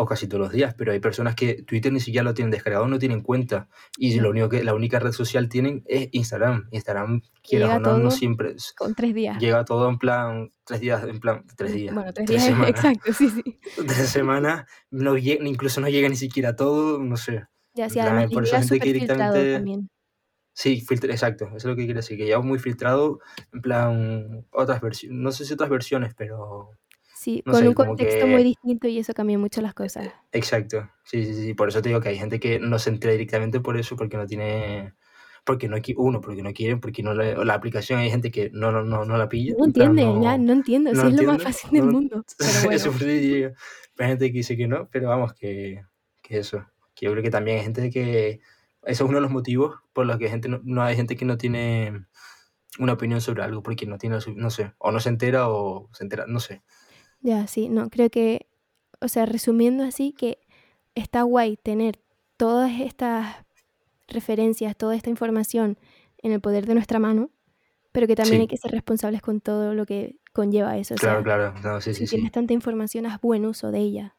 o 0.00 0.06
casi 0.06 0.28
todos 0.28 0.40
los 0.40 0.52
días, 0.52 0.74
pero 0.78 0.92
hay 0.92 1.00
personas 1.00 1.34
que 1.34 1.64
Twitter 1.64 1.92
ni 1.92 1.98
siquiera 1.98 2.22
lo 2.22 2.32
tienen 2.32 2.52
descargado, 2.52 2.86
no 2.86 3.00
tienen 3.00 3.20
cuenta. 3.20 3.68
Y 3.96 4.18
lo 4.20 4.30
único 4.30 4.48
que, 4.48 4.62
la 4.62 4.72
única 4.72 5.00
red 5.00 5.10
social 5.10 5.48
tienen 5.48 5.82
es 5.86 6.08
Instagram. 6.12 6.68
Instagram, 6.70 7.20
quieras 7.42 7.84
o 7.84 7.98
no, 7.98 8.10
siempre. 8.12 8.54
Con 8.76 8.94
tres 8.94 9.12
días. 9.12 9.40
Llega 9.40 9.64
todo 9.64 9.88
en 9.88 9.98
plan, 9.98 10.52
tres 10.64 10.80
días, 10.80 11.02
en 11.02 11.18
plan, 11.18 11.44
tres 11.56 11.72
días. 11.72 11.92
Bueno, 11.92 12.12
tres, 12.12 12.28
días, 12.28 12.48
exacto, 12.68 13.12
sí, 13.12 13.28
sí. 13.28 13.58
Tres 13.74 14.08
semanas, 14.08 14.66
no 14.92 15.18
incluso 15.18 15.80
no 15.80 15.88
llega 15.88 16.08
ni 16.08 16.16
siquiera 16.16 16.54
todo, 16.54 17.02
no 17.02 17.16
sé. 17.16 17.46
Ya, 17.74 17.90
sí, 17.90 17.98
además, 17.98 18.30
por 18.32 18.44
eso 18.44 18.56
gente 18.56 18.78
que 18.78 18.92
directamente. 18.92 19.54
También. 19.54 19.90
Sí, 20.52 20.80
filtra, 20.80 21.12
exacto, 21.12 21.46
eso 21.46 21.56
es 21.56 21.64
lo 21.64 21.76
que 21.76 21.86
quiero 21.86 21.98
decir, 22.00 22.16
que 22.16 22.28
ya 22.28 22.38
muy 22.38 22.60
filtrado, 22.60 23.18
en 23.52 23.62
plan, 23.62 24.46
otras 24.50 24.80
versiones, 24.80 25.18
no 25.18 25.32
sé 25.32 25.44
si 25.44 25.54
otras 25.54 25.70
versiones, 25.70 26.14
pero 26.16 26.77
Sí, 27.18 27.42
no 27.44 27.52
con 27.52 27.62
sé, 27.62 27.68
un 27.68 27.74
contexto 27.74 28.28
muy 28.28 28.36
que, 28.36 28.44
distinto 28.44 28.86
y 28.86 28.98
eso 29.00 29.12
cambia 29.12 29.36
mucho 29.36 29.60
las 29.60 29.74
cosas. 29.74 30.08
exacto, 30.30 30.88
sí, 31.02 31.24
sí, 31.24 31.34
sí, 31.34 31.52
por 31.52 31.68
eso 31.68 31.82
te 31.82 31.88
digo 31.88 32.00
que 32.00 32.10
hay 32.10 32.16
gente 32.16 32.38
que 32.38 32.60
no 32.60 32.78
se 32.78 32.90
entera 32.90 33.10
directamente 33.10 33.58
por 33.58 33.76
eso, 33.76 33.96
porque 33.96 34.16
no 34.16 34.24
tiene, 34.24 34.94
porque 35.44 35.68
no, 35.68 35.78
uno, 35.96 36.20
porque 36.20 36.44
no 36.44 36.52
quieren, 36.52 36.78
porque 36.78 37.02
no 37.02 37.10
o 37.10 37.44
la 37.44 37.54
aplicación 37.54 37.98
hay 37.98 38.08
gente 38.08 38.30
que 38.30 38.50
no, 38.50 38.70
no, 38.70 38.84
no, 38.84 39.04
no 39.04 39.18
la 39.18 39.28
pilla, 39.28 39.54
No 39.58 39.72
plan, 39.72 39.98
entiende, 39.98 40.24
ya, 40.24 40.38
no, 40.38 40.44
no 40.44 40.52
entiendo, 40.52 40.92
no 40.92 41.00
si 41.02 41.08
es 41.08 41.20
lo 41.20 41.32
más 41.32 41.42
fácil 41.42 41.70
del 41.72 41.86
no 41.86 41.90
mundo. 41.90 42.24
Pero 42.38 42.52
bueno, 42.62 42.76
eso 42.76 42.92
hay 43.00 44.08
gente 44.10 44.26
que 44.26 44.38
dice 44.38 44.56
que 44.56 44.68
no, 44.68 44.88
pero 44.88 45.08
vamos, 45.08 45.34
que, 45.34 45.82
que 46.22 46.38
eso, 46.38 46.64
que 46.94 47.06
yo 47.06 47.10
creo 47.10 47.24
que 47.24 47.30
también 47.30 47.58
hay 47.58 47.64
gente 47.64 47.90
que, 47.90 48.38
eso 48.84 49.04
es 49.04 49.08
uno 49.08 49.16
de 49.16 49.22
los 49.22 49.32
motivos 49.32 49.74
por 49.92 50.06
los 50.06 50.18
que 50.18 50.28
gente 50.28 50.48
no, 50.48 50.60
no 50.62 50.84
hay 50.84 50.94
gente 50.94 51.16
que 51.16 51.24
no 51.24 51.36
tiene 51.36 52.06
una 52.78 52.92
opinión 52.92 53.20
sobre 53.20 53.42
algo, 53.42 53.60
porque 53.60 53.86
no 53.86 53.98
tiene, 53.98 54.18
no 54.36 54.50
sé, 54.50 54.72
o 54.78 54.92
no 54.92 55.00
se 55.00 55.08
entera 55.08 55.48
o 55.48 55.90
se 55.92 56.04
entera, 56.04 56.24
no 56.28 56.38
sé. 56.38 56.62
Ya, 57.28 57.46
sí, 57.46 57.68
no, 57.68 57.90
creo 57.90 58.10
que, 58.10 58.46
o 59.00 59.08
sea, 59.08 59.26
resumiendo 59.26 59.84
así, 59.84 60.12
que 60.12 60.40
está 60.94 61.22
guay 61.22 61.56
tener 61.56 62.00
todas 62.36 62.80
estas 62.80 63.46
referencias, 64.08 64.76
toda 64.76 64.96
esta 64.96 65.10
información 65.10 65.78
en 66.22 66.32
el 66.32 66.40
poder 66.40 66.66
de 66.66 66.74
nuestra 66.74 66.98
mano, 67.00 67.30
pero 67.92 68.06
que 68.08 68.16
también 68.16 68.42
hay 68.42 68.46
Sí, 68.46 68.48
que 68.48 68.58
ser 68.58 68.72
responsables 68.72 69.22
con 69.22 69.40
todo 69.42 69.74
lo 69.74 69.86
que 69.86 70.16
conlleva 70.34 70.78
eso. 70.78 70.96
O 70.96 70.98
claro, 70.98 71.22
sea, 71.22 71.24
claro, 71.24 71.54
no, 71.62 71.80
sí, 71.80 71.94
si 71.94 72.04
sí, 72.06 72.06
tienes 72.06 72.32
sí, 72.32 72.32
tanta 72.32 72.54
información, 72.54 73.06
haz 73.06 73.20
buen 73.22 73.46
uso 73.46 73.70
de 73.72 73.80
ella. 73.80 74.16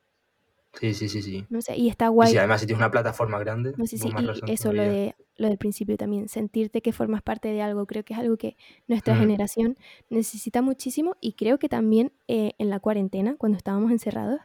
sí, 0.73 0.93
sí, 0.93 1.09
sí, 1.09 1.21
sí. 1.21 1.47
No 1.49 1.61
sé, 1.61 1.75
y 1.77 1.89
está 1.89 2.07
Y 2.19 2.27
si 2.27 2.37
guay. 2.37 2.39
además 2.39 2.61
si 2.61 2.67
tienes 2.67 2.79
una 2.81 2.91
plataforma 2.91 3.39
grande, 3.39 3.75
No 3.75 3.87
sé 3.87 3.97
si, 3.97 4.13
y 4.15 4.35
eso, 4.45 4.73
lo, 4.73 4.83
de, 4.83 5.15
lo 5.39 5.47
del 5.49 5.57
principio 5.57 5.97
también, 5.97 6.29
sentirte 6.29 6.81
que 6.81 6.93
formas 6.93 7.21
parte 7.23 7.49
de 7.49 7.61
algo, 7.63 7.87
creo 7.87 8.03
que 8.05 8.13
es 8.13 8.19
algo 8.19 8.37
que 8.37 8.57
nuestra 8.87 9.15
Mm, 9.15 9.15
generación 9.15 9.77
necesita 10.09 10.61
muchísimo 10.61 11.15
y 11.21 11.33
creo 11.33 11.59
que 11.59 11.69
también 11.69 12.13
eh, 12.27 12.53
en 12.59 12.69
la 12.69 12.79
cuarentena, 12.79 13.35
cuando 13.37 13.57
estábamos 13.57 13.91
encerrados, 13.91 14.41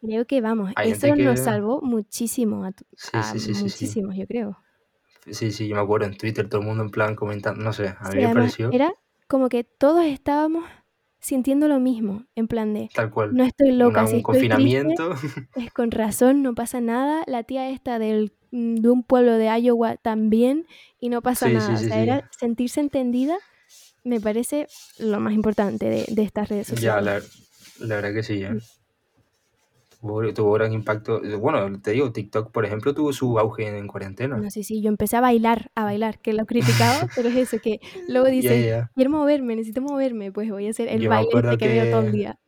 creo 0.00 0.26
que 0.26 0.40
vamos, 0.40 0.72
hay 0.74 0.90
eso 0.90 1.14
nos 1.16 1.40
salvó 1.40 1.80
muchísimo, 1.82 2.64
a, 2.64 2.72
tu- 2.72 2.84
sí, 2.96 3.22
a 3.22 3.34
sí, 3.38 3.38
sí, 3.40 3.54
muchísimos, 3.62 4.16
yo 4.16 4.26
creo. 4.26 4.58
sí, 5.30 5.52
sí, 5.52 5.68
yo 5.68 5.76
me 5.76 5.82
acuerdo 5.82 6.06
en 6.06 6.16
Twitter 6.16 6.48
todo 6.48 6.60
el 6.60 6.66
mundo 6.66 6.82
en 6.82 6.90
plan 6.90 7.14
comentando, 7.14 7.62
no 7.62 7.72
sé, 7.72 7.94
a 8.00 8.10
mí 8.10 8.16
me 8.20 8.30
pareció 8.30 8.70
era 8.70 8.92
como 9.28 9.48
que 9.48 9.64
todos 9.64 10.04
estábamos 10.06 10.64
sintiendo 11.20 11.68
lo 11.68 11.80
mismo, 11.80 12.24
en 12.36 12.48
plan 12.48 12.74
de, 12.74 12.90
tal 12.94 13.10
cual, 13.10 13.34
no 13.34 13.44
estoy 13.44 13.72
loca, 13.72 14.06
si 14.06 14.14
un 14.14 14.18
estoy 14.20 14.38
triste, 14.40 14.58
confinamiento, 14.58 15.14
es 15.56 15.72
con 15.72 15.90
razón, 15.90 16.42
no 16.42 16.54
pasa 16.54 16.80
nada, 16.80 17.24
la 17.26 17.42
tía 17.42 17.70
esta 17.70 17.98
del, 17.98 18.32
mm, 18.52 18.76
de 18.76 18.88
un 18.88 19.02
pueblo 19.02 19.32
de 19.32 19.46
Iowa 19.60 19.96
también, 19.96 20.66
y 21.00 21.08
no 21.08 21.22
pasa 21.22 21.46
sí, 21.46 21.52
sí, 21.52 21.56
nada, 21.56 21.74
o 21.74 21.78
sí, 21.78 21.88
sea, 21.88 21.96
sí, 21.96 22.02
era 22.02 22.28
sentirse 22.38 22.80
entendida, 22.80 23.36
me 24.04 24.20
parece 24.20 24.66
lo 24.98 25.20
más 25.20 25.34
importante 25.34 25.86
de, 25.86 26.04
de 26.08 26.22
estas 26.22 26.48
redes 26.48 26.68
ya, 26.68 27.00
sociales. 27.00 27.04
la, 27.80 27.86
la 27.86 27.94
verdad 27.96 28.14
que 28.14 28.22
sí, 28.22 28.42
¿eh? 28.42 28.56
Tuvo, 30.00 30.32
tuvo 30.32 30.52
gran 30.52 30.72
impacto. 30.72 31.20
Bueno, 31.38 31.80
te 31.80 31.90
digo, 31.90 32.12
TikTok, 32.12 32.52
por 32.52 32.64
ejemplo, 32.64 32.94
tuvo 32.94 33.12
su 33.12 33.38
auge 33.38 33.66
en 33.76 33.88
cuarentena. 33.88 34.36
No 34.36 34.50
sé 34.50 34.62
si 34.62 34.80
yo 34.80 34.88
empecé 34.88 35.16
a 35.16 35.20
bailar, 35.20 35.70
a 35.74 35.84
bailar, 35.84 36.20
que 36.20 36.32
lo 36.32 36.46
criticaba, 36.46 37.08
pero 37.16 37.28
es 37.28 37.36
eso, 37.36 37.58
que 37.60 37.80
luego 38.08 38.28
dices, 38.28 38.64
ya. 38.64 38.90
quiero 38.94 39.10
moverme, 39.10 39.56
necesito 39.56 39.80
moverme, 39.80 40.30
pues 40.30 40.48
voy 40.50 40.66
a 40.68 40.70
hacer 40.70 40.88
el 40.88 41.02
Yo 41.02 41.10
baile 41.10 41.30
este 41.34 41.58
que 41.58 41.68
veo 41.68 41.90
todo 41.90 42.00
el 42.02 42.12
que 42.12 42.16
día. 42.16 42.38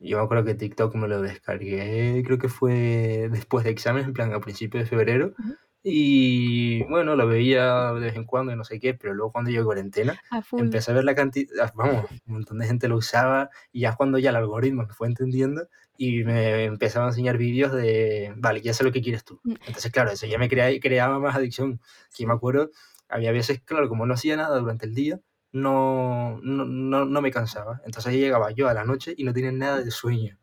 yo 0.00 0.18
me 0.18 0.24
acuerdo 0.24 0.44
que 0.44 0.54
TikTok 0.54 0.94
me 0.96 1.08
lo 1.08 1.20
descargué, 1.20 2.22
creo 2.24 2.38
que 2.38 2.48
fue 2.48 3.28
después 3.30 3.64
de 3.64 3.70
exámenes, 3.70 4.08
en 4.08 4.14
plan 4.14 4.32
a 4.32 4.40
principios 4.40 4.84
de 4.84 4.88
febrero. 4.88 5.34
Ujú. 5.38 5.54
Y 5.84 6.84
bueno, 6.84 7.16
lo 7.16 7.26
veía 7.26 7.92
de 7.92 8.00
vez 8.00 8.14
en 8.14 8.24
cuando 8.24 8.52
y 8.52 8.56
no 8.56 8.62
sé 8.64 8.78
qué, 8.78 8.94
pero 8.94 9.14
luego 9.14 9.32
cuando 9.32 9.50
llegó 9.50 9.64
cuarentena, 9.66 10.16
A 10.30 10.40
empecé 10.56 10.92
a 10.92 10.94
ver 10.94 11.04
la 11.04 11.14
cantidad, 11.16 11.72
vamos, 11.74 12.06
un 12.26 12.34
montón 12.34 12.58
de 12.60 12.66
gente 12.66 12.86
lo 12.88 12.96
usaba 12.96 13.50
y 13.72 13.80
ya 13.80 13.96
cuando 13.96 14.18
ya 14.18 14.30
el 14.30 14.36
algoritmo 14.36 14.84
me 14.86 14.94
fue 14.94 15.08
entendiendo 15.08 15.66
y 15.96 16.24
me 16.24 16.64
empezaba 16.64 17.06
a 17.06 17.08
enseñar 17.08 17.36
vídeos 17.38 17.72
de, 17.72 18.32
vale, 18.36 18.60
ya 18.60 18.72
sé 18.74 18.82
lo 18.84 18.92
que 18.92 19.02
quieres 19.02 19.24
tú. 19.24 19.40
Mm. 19.44 19.54
Entonces, 19.66 19.92
claro, 19.92 20.10
eso 20.10 20.26
ya 20.26 20.38
me 20.38 20.48
crea- 20.48 20.78
creaba 20.80 21.18
más 21.18 21.36
adicción. 21.36 21.80
Que 22.16 22.26
me 22.26 22.32
acuerdo, 22.34 22.70
había 23.08 23.32
veces, 23.32 23.60
claro, 23.62 23.88
como 23.88 24.06
no 24.06 24.14
hacía 24.14 24.36
nada 24.36 24.58
durante 24.58 24.86
el 24.86 24.94
día, 24.94 25.20
no, 25.52 26.40
no, 26.42 26.64
no, 26.64 27.04
no 27.04 27.20
me 27.20 27.30
cansaba. 27.30 27.80
Entonces 27.84 28.12
ahí 28.12 28.18
llegaba 28.18 28.50
yo 28.52 28.68
a 28.68 28.74
la 28.74 28.84
noche 28.84 29.14
y 29.16 29.24
no 29.24 29.32
tenía 29.32 29.52
nada 29.52 29.80
de 29.82 29.90
sueño. 29.90 30.38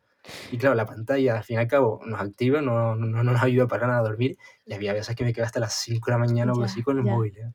Y 0.51 0.57
claro, 0.57 0.75
la 0.75 0.85
pantalla 0.85 1.37
al 1.37 1.43
fin 1.43 1.55
y 1.55 1.59
al 1.59 1.67
cabo 1.67 2.01
nos 2.05 2.19
activa, 2.21 2.61
no, 2.61 2.95
no, 2.95 3.07
no 3.07 3.23
nos 3.23 3.41
ayuda 3.41 3.67
para 3.67 3.87
nada 3.87 3.99
a 3.99 4.03
dormir. 4.03 4.37
Y 4.65 4.73
había 4.73 4.93
veces 4.93 5.15
que 5.15 5.23
me 5.23 5.33
quedaba 5.33 5.47
hasta 5.47 5.59
las 5.59 5.73
5 5.73 6.05
de 6.07 6.11
la 6.11 6.17
mañana 6.19 6.53
o 6.53 6.61
así 6.61 6.83
con 6.83 6.99
el 6.99 7.05
ya. 7.05 7.11
móvil. 7.11 7.35
¿eh? 7.37 7.51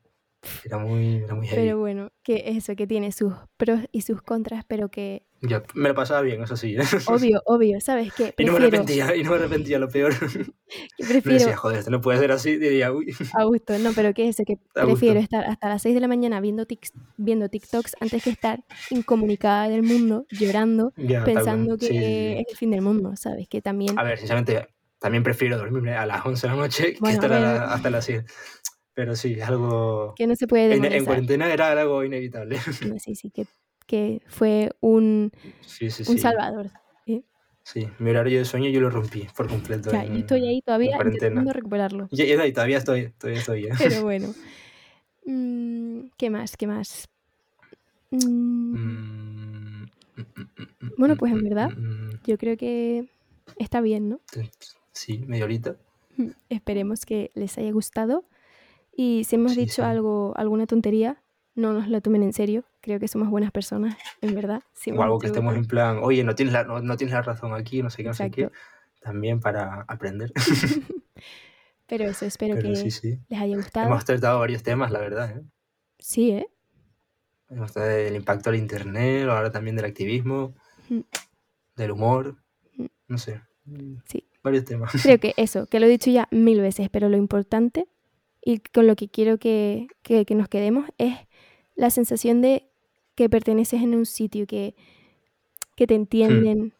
Era 0.65 0.79
muy, 0.79 1.17
era 1.19 1.35
muy 1.35 1.47
heavy. 1.47 1.63
Pero 1.63 1.79
bueno, 1.79 2.11
que 2.25 2.43
eso, 2.47 2.75
que 2.75 2.87
tiene 2.87 3.13
sus 3.13 3.35
pros 3.57 3.81
y 3.93 4.01
sus 4.03 4.21
contras, 4.23 4.65
pero 4.67 4.89
que 4.91 5.25
Ya, 5.47 5.63
me 5.75 5.89
lo 5.91 5.95
pasaba 5.95 6.23
bien, 6.23 6.43
eso 6.43 6.57
sí. 6.57 6.77
obvio, 7.09 7.43
obvio, 7.47 7.81
¿sabes 7.81 8.13
qué? 8.17 8.35
Y 8.39 8.45
no 8.45 8.53
me 8.53 8.59
Prefiero, 8.59 8.67
arrepentía, 8.67 9.17
y 9.17 9.23
no 9.23 9.31
me 9.31 9.37
arrepentía, 9.37 9.79
lo 9.79 9.89
peor. 9.89 10.13
No 10.99 11.07
prefiero 11.09 11.39
decía, 11.39 11.57
joder, 11.57 11.79
esto 11.81 11.91
no 11.91 12.01
puede 12.01 12.19
ser 12.19 12.33
así. 12.33 12.57
Diría, 12.57 12.91
uy, 12.93 13.15
a 13.35 13.45
gusto, 13.45 13.79
no, 13.79 13.93
pero 13.95 14.15
que 14.15 14.29
eso, 14.29 14.43
que 14.45 14.59
a 14.75 14.85
prefiero 14.87 15.21
estar 15.21 15.45
hasta 15.45 15.69
las 15.69 15.83
6 15.83 15.95
de 15.95 16.01
la 16.01 16.09
mañana 16.09 16.41
viendo, 16.41 16.67
tics- 16.67 16.93
viendo 17.17 17.49
TikToks 17.49 17.97
antes 18.01 18.23
que 18.23 18.31
estar 18.31 18.65
incomunicada 18.91 19.69
del 19.69 19.83
mundo, 19.83 20.27
llorando, 20.31 20.93
Ya, 20.97 21.23
pensando 21.25 21.77
que 21.77 21.87
Sí, 21.87 21.93
sí, 21.95 22.01
sí. 22.01 22.33
es 22.39 22.45
el 22.51 22.57
fin 22.57 22.71
del 22.71 22.81
mundo, 22.81 23.15
¿sabes? 23.17 23.47
Que 23.49 23.61
también, 23.61 23.99
A 23.99 24.03
ver, 24.03 24.19
sinceramente, 24.19 24.67
también 24.99 25.23
prefiero 25.23 25.59
dormirme 25.59 25.95
a 25.95 26.07
las 26.07 26.25
11 26.25 26.47
de 26.49 26.55
la 26.55 26.59
noche 26.61 26.93
que 26.95 27.01
bueno, 27.01 27.15
estar 27.15 27.33
a 27.33 27.41
la- 27.41 27.65
hasta 27.67 27.91
las 27.91 28.05
6. 28.07 28.23
Pero 28.95 29.15
sí, 29.17 29.35
es 29.35 29.43
algo... 29.47 30.15
que 30.17 30.27
no 30.27 30.35
se 30.37 30.47
puede 30.47 30.75
En, 30.75 30.85
en 30.85 31.05
cuarentena 31.05 31.53
era 31.53 31.71
algo 31.73 32.03
inevitable. 32.05 32.59
No, 32.89 32.99
sí, 32.99 33.15
sí, 33.15 33.31
que, 33.31 33.45
que 33.87 34.23
fue 34.27 34.71
un, 34.81 35.33
Sí, 35.63 35.91
sí, 35.91 36.05
un 36.09 36.17
sí. 36.17 36.23
salvador. 36.23 36.71
Sí, 37.67 37.89
mi 37.99 38.11
horario 38.11 38.39
de 38.41 38.45
sueño 38.45 38.69
yo 38.69 38.79
lo 38.83 38.91
rompí 38.91 39.27
por 39.35 39.49
completo 39.49 39.91
Ya, 39.91 40.05
yo 40.05 40.13
estoy 40.17 40.47
ahí 40.47 40.61
todavía 40.61 40.99
intentando 41.03 41.51
recuperarlo. 41.51 42.09
Y, 42.11 42.23
y- 42.23 42.33
y 42.35 42.53
todavía 42.53 42.77
estoy, 42.77 43.09
todavía 43.19 43.41
estoy. 43.41 43.65
¿eh? 43.67 43.71
Pero 43.79 44.03
bueno. 44.03 44.35
Mm, 45.25 46.09
¿Qué 46.19 46.29
más? 46.29 46.57
¿Qué 46.59 46.67
más? 46.67 47.09
Mm, 48.11 48.75
Mm, 48.77 49.87
bueno, 50.99 51.17
pues 51.17 51.33
en 51.33 51.43
verdad, 51.43 51.71
yo 52.27 52.37
creo 52.39 52.57
que 52.57 53.09
está 53.59 53.81
bien, 53.81 54.11
¿no? 54.11 54.21
Sí, 54.93 55.19
media 55.27 55.45
horita. 55.45 55.77
Esperemos 56.49 57.05
que 57.07 57.31
les 57.35 57.57
haya 57.59 57.73
gustado. 57.73 58.25
Y 58.97 59.25
si 59.25 59.37
hemos 59.37 59.53
Sí, 59.55 59.61
dicho 59.63 59.77
sí. 59.77 59.83
algo, 59.83 60.35
alguna 60.37 60.67
tontería, 60.67 61.23
no 61.55 61.73
nos 61.73 61.89
lo 61.89 62.01
tomen 62.01 62.23
en 62.23 62.33
serio. 62.33 62.65
Creo 62.81 62.99
que 63.01 63.09
somos 63.09 63.29
buenas 63.31 63.51
personas, 63.53 63.97
en 64.21 64.35
verdad. 64.35 64.63
Si 64.75 64.91
O 64.91 65.03
algo 65.03 65.19
que 65.19 65.29
estemos 65.29 65.55
en 65.57 65.65
plan, 65.67 65.99
oye, 66.03 66.25
no 66.25 66.35
tienes 66.35 66.53
la, 66.53 66.65
no, 66.65 66.81
no 66.81 66.97
tienes 66.97 67.15
la 67.15 67.23
razón 67.23 67.55
aquí, 67.55 67.83
no 67.83 67.91
sé 67.91 67.99
qué, 68.03 68.09
no 68.09 68.15
sé 68.15 68.31
qué. 68.31 68.51
También 69.01 69.41
para 69.41 69.83
aprender. 69.89 70.33
Pero 71.87 72.05
eso, 72.05 72.25
espero 72.25 72.55
Pero 72.55 72.71
que 72.71 72.77
sí, 72.77 72.91
sí. 72.91 73.19
les 73.29 73.41
haya 73.41 73.57
gustado. 73.57 73.87
Hemos 73.87 74.05
tratado 74.05 74.39
varios 74.41 74.63
temas, 74.63 74.91
la 74.91 75.01
verdad. 75.01 75.37
¿eh? 75.37 75.43
Sí, 75.99 76.31
¿eh? 76.31 76.47
Hemos 77.51 77.73
tratado 77.73 77.95
del 77.97 78.17
impacto 78.17 78.51
del 78.51 78.61
internet, 78.61 79.29
ahora 79.29 79.51
también 79.53 79.77
del 79.77 79.85
activismo, 79.85 80.55
Mm, 80.89 81.01
del 81.77 81.91
humor, 81.93 82.37
mm, 82.77 82.85
no 83.09 83.17
sé. 83.19 83.41
Sí. 84.07 84.29
Varios 84.43 84.65
temas. 84.67 84.93
Creo 85.03 85.19
que 85.19 85.33
eso, 85.39 85.67
que 85.67 85.81
lo 85.81 85.87
he 85.87 85.89
dicho 85.89 86.11
ya 86.11 86.29
mil 86.31 86.61
veces, 86.61 86.89
pero 86.91 87.09
lo 87.09 87.17
importante 87.17 87.87
y 88.43 88.59
con 88.61 88.87
lo 88.87 88.97
que 88.97 89.09
quiero 89.09 89.39
que, 89.39 89.87
que- 90.03 90.27
que 90.27 90.35
nos 90.35 90.49
quedemos 90.49 90.87
es 90.99 91.17
la 91.75 91.91
sensación 91.91 92.41
de 92.43 92.69
que 93.15 93.29
perteneces 93.29 93.83
en 93.83 93.95
un 93.95 94.07
sitio, 94.07 94.47
que, 94.47 94.75
que 95.77 95.87
te 95.87 95.95
entienden, 95.95 96.73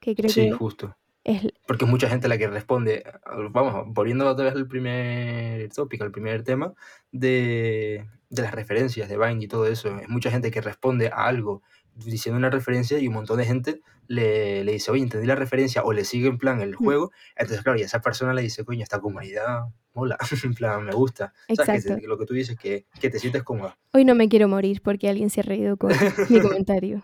que 0.00 0.14
creo 0.14 0.30
Sí, 0.30 0.42
que 0.42 0.52
justo. 0.52 0.96
es... 1.24 1.42
Porque 1.66 1.84
es 1.84 1.90
mucha 1.90 2.08
gente 2.08 2.28
la 2.28 2.38
que 2.38 2.48
responde, 2.48 3.04
vamos, 3.50 3.84
volviendo 3.88 4.26
otra 4.28 4.46
vez 4.46 4.54
al 4.54 4.66
primer 4.68 5.68
tópico, 5.72 6.04
al 6.04 6.12
primer 6.12 6.42
tema, 6.44 6.74
de, 7.12 8.06
de 8.30 8.42
las 8.42 8.52
referencias 8.54 9.08
de 9.08 9.18
Vine 9.18 9.44
y 9.44 9.48
todo 9.48 9.66
eso. 9.66 9.98
Es 9.98 10.08
mucha 10.08 10.30
gente 10.30 10.50
que 10.50 10.60
responde 10.60 11.08
a 11.08 11.26
algo 11.26 11.62
diciendo 12.04 12.38
una 12.38 12.50
referencia 12.50 12.98
y 12.98 13.08
un 13.08 13.14
montón 13.14 13.38
de 13.38 13.44
gente 13.44 13.80
le, 14.06 14.64
le 14.64 14.72
dice, 14.72 14.90
oye, 14.90 15.02
entendí 15.02 15.26
la 15.26 15.34
referencia 15.34 15.82
o 15.84 15.92
le 15.92 16.04
sigue 16.04 16.28
en 16.28 16.38
plan 16.38 16.60
el 16.60 16.74
juego. 16.74 17.10
Entonces, 17.36 17.62
claro, 17.62 17.78
y 17.78 17.82
esa 17.82 18.00
persona 18.00 18.32
le 18.32 18.42
dice, 18.42 18.64
coño, 18.64 18.82
esta 18.82 19.00
comunidad 19.00 19.64
mola, 19.92 20.16
en 20.44 20.54
plan, 20.54 20.84
me 20.84 20.92
gusta. 20.94 21.32
¿Sabes? 21.54 21.84
Que 21.84 21.92
Exacto. 21.92 22.06
lo 22.08 22.16
que 22.18 22.24
tú 22.24 22.32
dices, 22.34 22.56
que, 22.56 22.86
que 23.00 23.10
te 23.10 23.18
sientes 23.18 23.42
cómoda. 23.42 23.76
Hoy 23.92 24.04
no 24.04 24.14
me 24.14 24.28
quiero 24.28 24.48
morir 24.48 24.80
porque 24.82 25.08
alguien 25.08 25.28
se 25.28 25.40
ha 25.40 25.42
reído 25.42 25.76
con 25.76 25.90
mi 26.30 26.40
comentario. 26.40 27.02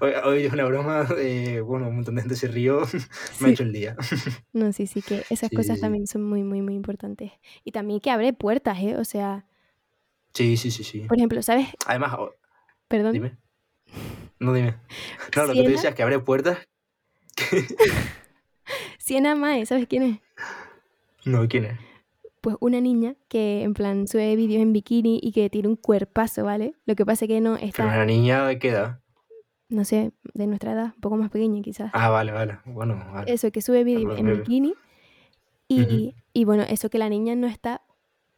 Hoy, 0.00 0.12
hoy 0.24 0.44
es 0.44 0.52
una 0.52 0.64
broma, 0.64 1.06
eh, 1.18 1.60
bueno, 1.60 1.88
un 1.88 1.96
montón 1.96 2.14
de 2.14 2.22
gente 2.22 2.36
se 2.36 2.48
rió, 2.48 2.80
me 3.40 3.48
ha 3.48 3.48
Sí, 3.48 3.50
hecho 3.50 3.62
el 3.64 3.72
día. 3.72 3.96
no, 4.52 4.72
sí, 4.72 4.86
sí, 4.86 5.02
que 5.02 5.24
esas 5.30 5.50
Sí, 5.50 5.56
cosas 5.56 5.76
sí, 5.76 5.80
también 5.82 6.06
son 6.06 6.22
muy, 6.22 6.42
muy, 6.42 6.62
muy 6.62 6.74
importantes. 6.74 7.32
Y 7.64 7.72
también 7.72 8.00
que 8.00 8.10
abre 8.10 8.32
puertas, 8.32 8.78
¿eh? 8.80 8.96
O 8.96 9.04
sea, 9.04 9.46
Sí, 10.32 10.56
sí, 10.56 10.70
sí, 10.70 10.84
sí. 10.84 11.00
por 11.00 11.16
ejemplo, 11.18 11.42
¿sabes? 11.42 11.68
Además, 11.86 12.16
Perdón, 12.88 13.12
dime. 13.12 13.36
No, 14.38 14.52
dime. 14.52 14.74
No, 15.34 15.46
lo 15.46 15.52
que 15.52 15.62
tú 15.64 15.70
decías, 15.70 15.94
que 15.94 16.02
abre 16.02 16.18
puertas. 16.18 16.58
Siena 18.98 19.34
Mae, 19.34 19.64
¿sabes 19.66 19.86
quién 19.86 20.02
es? 20.02 20.20
No, 21.24 21.46
¿quién 21.48 21.64
es? 21.66 21.78
pues 22.46 22.58
una 22.60 22.80
niña 22.80 23.16
que 23.26 23.64
en 23.64 23.74
plan 23.74 24.06
sube 24.06 24.36
vídeos 24.36 24.62
en 24.62 24.72
bikini 24.72 25.18
y 25.20 25.32
que 25.32 25.50
tiene 25.50 25.66
un 25.66 25.74
cuerpazo, 25.74 26.44
¿vale? 26.44 26.76
Lo 26.84 26.94
que 26.94 27.04
pasa 27.04 27.24
es 27.24 27.28
que 27.28 27.40
no 27.40 27.54
Pero 27.54 27.66
está, 27.66 27.86
una 27.86 28.04
niña 28.04 28.46
de 28.46 28.60
qué 28.60 28.68
edad. 28.68 29.00
no 29.68 29.84
sé, 29.84 30.12
de 30.32 30.46
nuestra 30.46 30.70
edad, 30.70 30.92
un 30.94 31.00
poco 31.00 31.16
más 31.16 31.28
pequeña 31.28 31.60
quizás. 31.60 31.90
Ah, 31.92 32.08
vale, 32.08 32.30
vale. 32.30 32.60
Bueno, 32.64 33.04
vale. 33.12 33.32
Eso, 33.32 33.50
que 33.50 33.62
sube 33.62 33.82
vídeos 33.82 34.16
en 34.16 34.28
bikini 34.28 34.74
y, 35.66 36.14
y 36.32 36.44
bueno, 36.44 36.62
eso 36.68 36.88
que 36.88 36.98
la 36.98 37.08
niña 37.08 37.34
no 37.34 37.48
está 37.48 37.82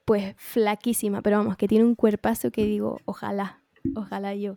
pues 0.07 0.34
flaquísima, 0.38 1.20
pero 1.20 1.36
vamos, 1.36 1.59
que 1.59 1.68
tiene 1.68 1.84
un 1.84 1.94
cuerpazo 1.94 2.51
que 2.51 2.64
digo, 2.64 3.03
ojalá, 3.05 3.61
ojalá 3.94 4.34
yo, 4.34 4.57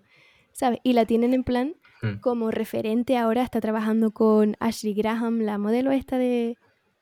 ¿sabes? 0.53 0.79
Y 0.83 0.93
la 0.93 1.05
tienen 1.05 1.33
en 1.33 1.43
plan 1.43 1.75
Mm. 2.03 2.19
como 2.19 2.49
referente 2.49 3.15
ahora, 3.15 3.43
está 3.43 3.61
trabajando 3.61 4.09
con 4.11 4.55
Ashley 4.59 4.95
Graham, 4.95 5.41
la 5.41 5.59
modelo 5.59 5.91
esta 5.91 6.17
de 6.17 6.57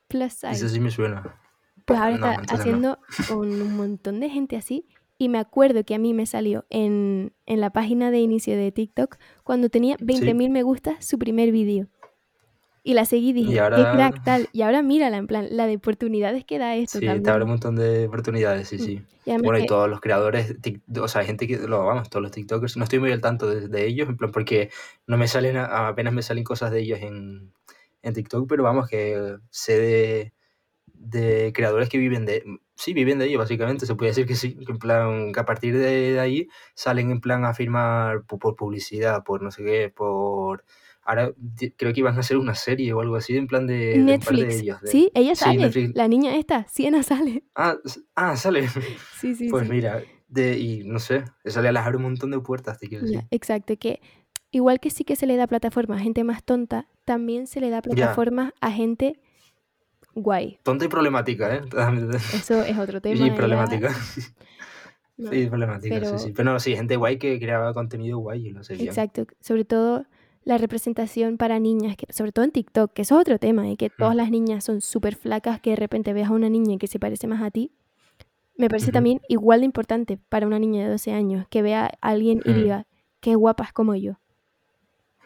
Plus 0.10 0.34
Size. 0.34 0.52
Eso 0.52 0.68
sí 0.68 0.82
me 0.82 0.92
suena. 0.92 1.40
Pues 1.86 1.98
ahora 1.98 2.18
No, 2.18 2.28
está 2.32 2.42
entonces 2.42 2.58
no. 2.58 2.62
haciendo 2.62 3.00
con 3.30 3.62
un 3.62 3.78
montón 3.78 4.20
de 4.20 4.30
gente 4.30 4.58
así. 4.58 4.86
Y 5.18 5.30
me 5.30 5.38
acuerdo 5.38 5.86
que 5.86 5.96
a 5.96 6.00
mí 6.00 6.14
me 6.14 6.26
salió 6.26 6.66
en, 6.70 7.34
en 7.46 7.62
la 7.62 7.70
página 7.72 8.12
de 8.12 8.20
inicio 8.20 8.58
de 8.58 8.72
TikTok 8.74 9.18
cuando 9.44 9.70
tenía 9.70 9.96
20.000 9.98 10.50
me 10.50 10.64
gustas 10.64 11.06
su 11.06 11.18
primer 11.18 11.52
vídeo. 11.54 11.88
Y 12.84 12.94
la 12.94 13.06
seguí 13.06 13.30
y 13.30 13.34
dije, 13.34 13.52
Y 13.52 13.54
qué 13.54 13.60
ahora- 13.60 13.92
crack 13.92 14.24
tal. 14.24 14.50
Y 14.54 14.62
ahora 14.62 14.82
mírala, 14.82 15.18
en 15.18 15.28
plan, 15.28 15.48
la 15.52 15.68
de 15.68 15.76
oportunidades 15.76 16.46
que 16.46 16.58
da 16.60 16.76
esto 16.76 17.00
Sí, 17.00 17.06
también. 17.06 17.24
te 17.24 17.30
abre 17.30 17.44
un 17.44 17.50
montón 17.52 17.76
de 17.76 18.08
oportunidades, 18.08 18.68
sí, 18.70 18.80
sí. 18.80 19.02
Y 19.26 19.32
además 19.32 19.46
Bueno, 19.46 19.64
y 19.64 19.68
todos 19.68 19.90
los 19.90 20.00
creadores, 20.02 20.56
o 21.00 21.08
sea, 21.08 21.22
hay 21.22 21.28
gente 21.28 21.46
que, 21.48 21.58
lo, 21.58 21.86
vamos, 21.86 22.10
todos 22.10 22.24
los 22.24 22.32
TikTokers, 22.32 22.78
no 22.78 22.84
estoy 22.86 23.00
muy 23.00 23.12
al 23.12 23.22
tanto 23.22 23.50
de, 23.50 23.68
de 23.68 23.86
ellos, 23.86 24.08
en 24.10 24.18
plan, 24.18 24.32
porque 24.32 24.70
no 25.08 25.18
me 25.18 25.28
salen, 25.28 25.58
apenas 25.58 26.14
me 26.14 26.22
salen 26.22 26.44
cosas 26.44 26.72
de 26.72 26.80
ellos 26.80 27.00
en, 27.02 27.52
en 28.02 28.14
TikTok, 28.14 28.48
pero 28.48 28.64
vamos, 28.64 28.88
que 28.88 29.38
sé 29.50 29.78
de, 29.80 30.34
de 30.94 31.52
creadores 31.54 31.90
que 31.90 31.98
viven 31.98 32.26
de, 32.26 32.44
sí, 32.76 32.94
viven 32.94 33.20
de 33.20 33.26
ello, 33.26 33.40
básicamente, 33.40 33.86
se 33.86 33.96
puede 33.96 34.12
decir 34.12 34.26
que 34.26 34.36
sí, 34.36 34.56
que 34.66 34.72
en 34.72 34.80
plan, 34.80 35.32
que 35.34 35.40
a 35.40 35.46
partir 35.46 35.78
de, 35.78 36.14
de 36.14 36.20
ahí 36.20 36.48
salen 36.74 37.12
en 37.12 37.20
plan 37.22 37.44
a 37.46 37.54
firmar 37.54 38.24
por, 38.24 38.56
publicidad, 38.56 39.24
por 39.24 39.42
no 39.44 39.52
sé 39.52 39.64
qué, 39.66 39.90
por... 39.94 40.64
Ahora 41.10 41.34
creo 41.76 41.92
que 41.92 42.00
iban 42.02 42.16
a 42.16 42.20
hacer 42.20 42.38
una 42.38 42.54
serie 42.54 42.94
o 42.94 43.02
algo 43.02 43.16
así, 43.16 43.36
en 43.36 43.48
plan 43.48 43.66
de, 43.66 43.76
de 43.76 44.00
un 44.14 44.20
par 44.20 44.36
de 44.36 44.42
Netflix. 44.44 44.62
ellos. 44.62 44.82
de- 44.82 44.88
Sí, 44.92 45.12
ella 45.16 45.34
sale. 45.36 45.58
Netflix. 45.58 45.96
La 45.96 46.08
niña 46.08 46.36
esta, 46.36 46.68
Siena 46.68 47.02
sale. 47.02 47.44
Ah, 47.56 47.76
ah, 48.16 48.36
sale. 48.36 48.68
Sí, 49.20 49.34
sí, 49.36 49.50
Pues 49.50 49.66
sí. 49.68 49.72
mira, 49.74 50.04
de, 50.28 50.60
y 50.60 50.84
no 50.84 51.00
sé, 51.00 51.24
eso 51.44 51.62
le 51.64 51.70
abre 51.70 51.98
un 51.98 52.04
montón 52.04 52.30
de 52.32 52.40
puertas, 52.40 52.78
te 52.78 52.88
quiero 52.88 53.06
Ya, 53.08 53.12
decir. 53.14 53.28
exacto, 53.32 53.76
que 53.78 54.02
igual 54.52 54.80
que 54.80 54.92
sí 54.92 55.04
que 55.04 55.16
se 55.16 55.26
le 55.26 55.36
da 55.36 55.48
plataforma 55.48 55.96
a 55.96 56.00
gente 56.00 56.24
más 56.24 56.44
tonta, 56.44 56.88
también 57.06 57.48
se 57.48 57.60
le 57.60 57.70
da 57.72 57.82
plataforma 57.82 58.54
a 58.62 58.72
gente 58.72 59.20
guay. 60.14 60.60
Tonta 60.64 60.86
y 60.86 60.88
problemática, 60.90 61.56
¿eh? 61.56 61.62
Eso 62.36 62.64
es 62.64 62.78
otro 62.78 63.02
tema. 63.02 63.26
Y 63.26 63.32
problemática. 63.32 63.90
no. 65.18 65.32
Sí, 65.32 65.48
problemática, 65.48 65.96
pero- 66.00 66.18
sí, 66.20 66.28
sí. 66.28 66.34
Pero 66.36 66.52
no, 66.54 66.60
sí, 66.60 66.76
gente 66.76 66.96
guay 66.96 67.18
que 67.18 67.40
creaba 67.40 67.74
contenido 67.74 68.20
guay 68.20 68.48
y 68.48 68.52
lo 68.52 68.64
sé. 68.64 68.76
Exacto, 68.76 69.26
sobre 69.42 69.66
todo 69.66 70.06
la 70.44 70.58
representación 70.58 71.38
para 71.38 71.60
niñas, 71.60 71.96
que, 71.98 72.12
sobre 72.12 72.32
todo 72.32 72.46
en 72.46 72.52
TikTok, 72.52 72.94
que 72.94 73.02
eso 73.04 73.16
es 73.16 73.22
otro 73.22 73.38
tema, 73.40 73.70
y 73.70 73.78
que 73.78 73.90
todas 73.90 74.16
las 74.16 74.32
niñas 74.32 74.64
son 74.64 74.82
súper 74.82 75.16
flacas, 75.16 75.60
que 75.62 75.72
de 75.72 75.76
repente 75.76 76.14
veas 76.14 76.30
a 76.30 76.34
una 76.34 76.50
niña 76.50 76.78
que 76.78 76.88
se 76.88 77.00
parece 77.00 77.28
más 77.28 77.42
a 77.42 77.52
ti, 77.52 77.72
me 78.58 78.68
parece 78.70 78.92
también 78.92 79.22
igual 79.30 79.62
de 79.62 79.66
importante 79.66 80.18
para 80.30 80.46
una 80.48 80.60
niña 80.60 80.84
de 80.84 80.90
12 80.92 81.12
años, 81.14 81.46
que 81.50 81.62
vea 81.62 81.86
a 82.02 82.10
alguien 82.10 82.42
y 82.46 82.52
Mm. 82.52 82.56
diga, 82.56 82.88
qué 83.22 83.36
guapa 83.36 83.64
es 83.66 83.74
como 83.74 83.96
yo, 83.96 84.18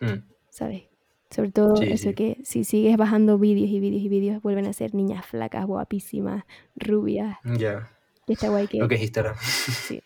Mm, 0.01 0.24
¿sabes? 0.49 0.84
Sobre 1.30 1.51
todo 1.51 1.76
Sí, 1.78 1.86
eso 1.86 2.09
sí. 2.09 2.16
que 2.16 2.38
si 2.43 2.64
sigues 2.64 2.95
bajando 2.97 3.39
vídeos 3.39 3.70
y 3.70 3.80
vídeos 3.80 4.03
y 4.03 4.09
vídeos, 4.09 4.41
vuelven 4.43 4.66
a 4.68 4.74
ser 4.74 4.93
niñas 4.93 5.26
flacas, 5.26 5.66
guapísimas, 5.66 6.43
rubias, 6.76 7.38
Ya, 7.57 7.89
y 8.28 8.34
está 8.34 8.49
guay 8.49 8.68
que... 8.68 8.78
lo 8.80 8.88
que 8.88 8.95
es 8.95 9.01
Instagram. 9.01 9.36
Sí. 9.41 10.01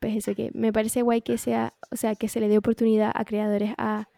Pues 0.00 0.16
eso 0.16 0.34
que 0.34 0.50
me 0.54 0.72
parece 0.72 1.02
guay 1.02 1.20
que 1.22 1.38
sea, 1.38 1.74
o 1.90 1.96
sea, 1.96 2.14
que 2.14 2.28
se 2.28 2.40
le 2.40 2.48
dé 2.48 2.56
oportunidad 2.58 3.10
a 3.14 3.24
creadores 3.24 3.72
a 3.78 4.08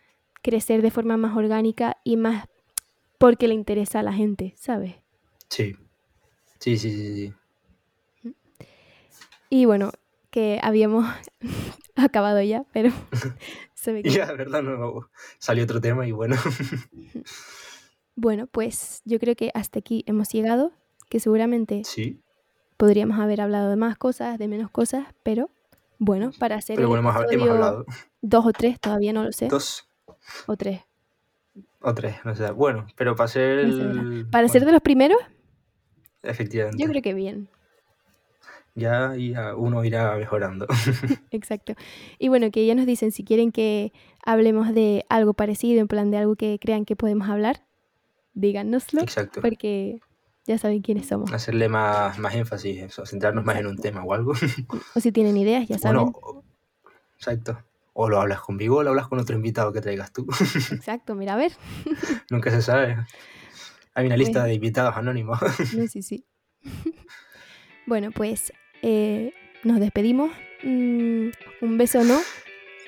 crecer 0.43 0.83
de 0.83 0.91
forma 0.91 1.17
más 1.17 1.37
orgánica 1.37 1.97
y 2.05 2.17
más 2.17 2.47
porque 3.19 3.49
le 3.49 3.55
interesa 3.55 4.01
a 4.01 4.03
la 4.03 4.13
gente, 4.13 4.55
¿sabes? 4.57 4.95
Sí. 5.49 5.77
Sí, 6.59 6.79
sí, 6.79 6.91
sí, 6.91 7.33
sí. 8.23 8.33
Y 9.49 9.65
bueno, 9.65 9.91
que 10.31 10.61
habíamos 10.63 11.07
acabado 11.97 12.41
ya, 12.43 12.65
pero 12.73 12.91
se 13.75 13.93
ve 13.93 14.03
que... 14.03 14.11
Ya, 14.11 14.33
¿verdad? 14.33 14.63
No, 14.63 15.11
salió 15.39 15.65
otro 15.65 15.81
tema 15.81 16.07
y 16.07 16.13
bueno. 16.13 16.37
Bueno, 18.17 18.47
pues 18.49 19.01
yo 19.07 19.19
creo 19.19 19.35
que 19.35 19.51
hasta 19.55 19.79
aquí 19.79 20.05
hemos 20.07 20.29
llegado, 20.31 20.73
que 21.09 21.21
seguramente 21.21 21.83
Sí. 21.85 22.21
podríamos 22.77 23.19
haber 23.19 23.41
hablado 23.41 23.71
de 23.71 23.77
más 23.77 23.97
cosas, 23.97 24.39
de 24.39 24.47
menos 24.47 24.71
cosas, 24.71 25.07
pero 25.23 25.49
bueno, 25.99 26.31
para 26.39 26.57
hacer 26.57 26.77
Pero 26.77 26.89
bueno, 26.89 27.09
hemos, 27.31 27.49
hablado. 27.49 27.87
dos 28.21 28.45
o 28.45 28.53
tres, 28.53 28.79
todavía 28.79 29.15
no 29.15 29.25
lo 29.25 29.33
sé, 29.33 29.49
Dos 29.49 29.89
o 30.47 30.57
tres. 30.57 30.81
o 31.81 31.95
tres, 31.95 32.17
no 32.25 32.35
sé. 32.35 32.51
Bueno, 32.51 32.87
pero 32.97 33.17
para 33.17 33.29
ser 33.29 33.59
el... 33.61 34.27
Para 34.31 34.49
ser 34.49 34.65
de 34.65 34.73
los 34.73 34.83
primeros, 34.83 35.19
Efectivamente. 36.23 36.83
yo 36.83 36.89
creo 36.89 37.03
que 37.03 37.15
bien. 37.15 37.49
Ya, 38.75 39.15
uno 39.57 39.85
irá 39.85 40.17
mejorando. 40.17 40.67
Exacto. 41.31 41.75
Y 42.19 42.29
bueno, 42.29 42.51
que 42.51 42.67
ya 42.67 42.75
nos 42.75 42.87
dicen 42.87 43.13
si 43.13 43.25
quieren 43.25 43.53
que 43.53 43.93
hablemos 44.25 44.73
de 44.75 45.05
algo 45.09 45.35
parecido, 45.35 45.81
en 45.81 45.89
plan 45.89 46.11
de 46.11 46.19
algo 46.19 46.37
que 46.37 46.59
crean 46.61 46.85
que 46.85 46.97
podemos 46.97 47.29
hablar, 47.29 47.65
díganoslo, 48.35 49.03
Exacto. 49.03 49.41
porque 49.41 50.01
ya 50.47 50.59
saben 50.59 50.83
quiénes 50.83 51.07
somos. 51.07 51.33
Hacerle 51.33 51.69
más, 51.69 52.19
más 52.19 52.35
énfasis, 52.35 52.83
eso, 52.83 53.07
centrarnos 53.07 53.45
más 53.45 53.57
en 53.59 53.67
un 53.67 53.77
tema 53.77 54.05
o 54.05 54.13
algo. 54.15 54.33
O 54.95 55.01
si 55.01 55.13
tienen 55.13 55.37
ideas, 55.37 55.67
ya 55.69 55.79
saben. 55.79 56.13
Bueno, 56.13 56.45
exacto. 57.17 57.59
O 58.03 58.09
lo 58.09 58.19
hablas 58.19 58.41
conmigo 58.41 58.77
o 58.79 58.83
lo 58.83 58.89
hablas 58.89 59.09
con 59.09 59.19
otro 59.19 59.37
invitado 59.37 59.75
que 59.75 59.83
traigas 59.83 60.11
tú. 60.11 60.27
Exacto, 60.73 61.15
mira, 61.15 61.35
a 61.35 61.37
ver. 61.37 61.53
Nunca 62.31 62.51
se 62.51 62.63
sabe. 62.63 62.97
Hay 63.93 64.07
una 64.07 64.17
lista 64.17 64.43
de 64.45 64.55
invitados 64.55 64.97
anónimos. 64.97 65.39
No, 65.77 65.87
sí, 65.87 66.01
sí. 66.01 66.25
bueno, 67.87 68.11
pues 68.11 68.55
eh, 68.81 69.35
nos 69.65 69.81
despedimos. 69.81 70.31
Mm, 70.63 71.29
un 71.61 71.77
beso, 71.77 72.03
¿no? 72.03 72.19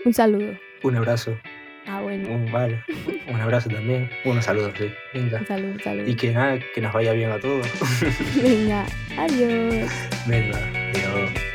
Un 0.06 0.14
saludo. 0.14 0.54
un 0.82 0.96
abrazo. 0.96 1.36
Ah, 1.86 2.00
bueno. 2.00 2.30
Un, 2.30 2.50
vale. 2.50 2.82
Un 3.28 3.38
abrazo 3.38 3.68
también. 3.68 4.08
Unos 4.24 4.46
saludos, 4.46 4.72
sí. 4.78 4.90
Venga. 5.12 5.40
Un 5.40 5.46
saludo, 5.46 5.72
un 5.72 5.80
saludo. 5.80 6.08
Y 6.08 6.16
que 6.16 6.32
nada, 6.32 6.58
que 6.74 6.80
nos 6.80 6.94
vaya 6.94 7.12
bien 7.12 7.32
a 7.32 7.38
todos. 7.38 7.68
Venga, 8.42 8.86
adiós. 9.18 9.90
Venga, 10.26 10.56
adiós. 10.56 11.51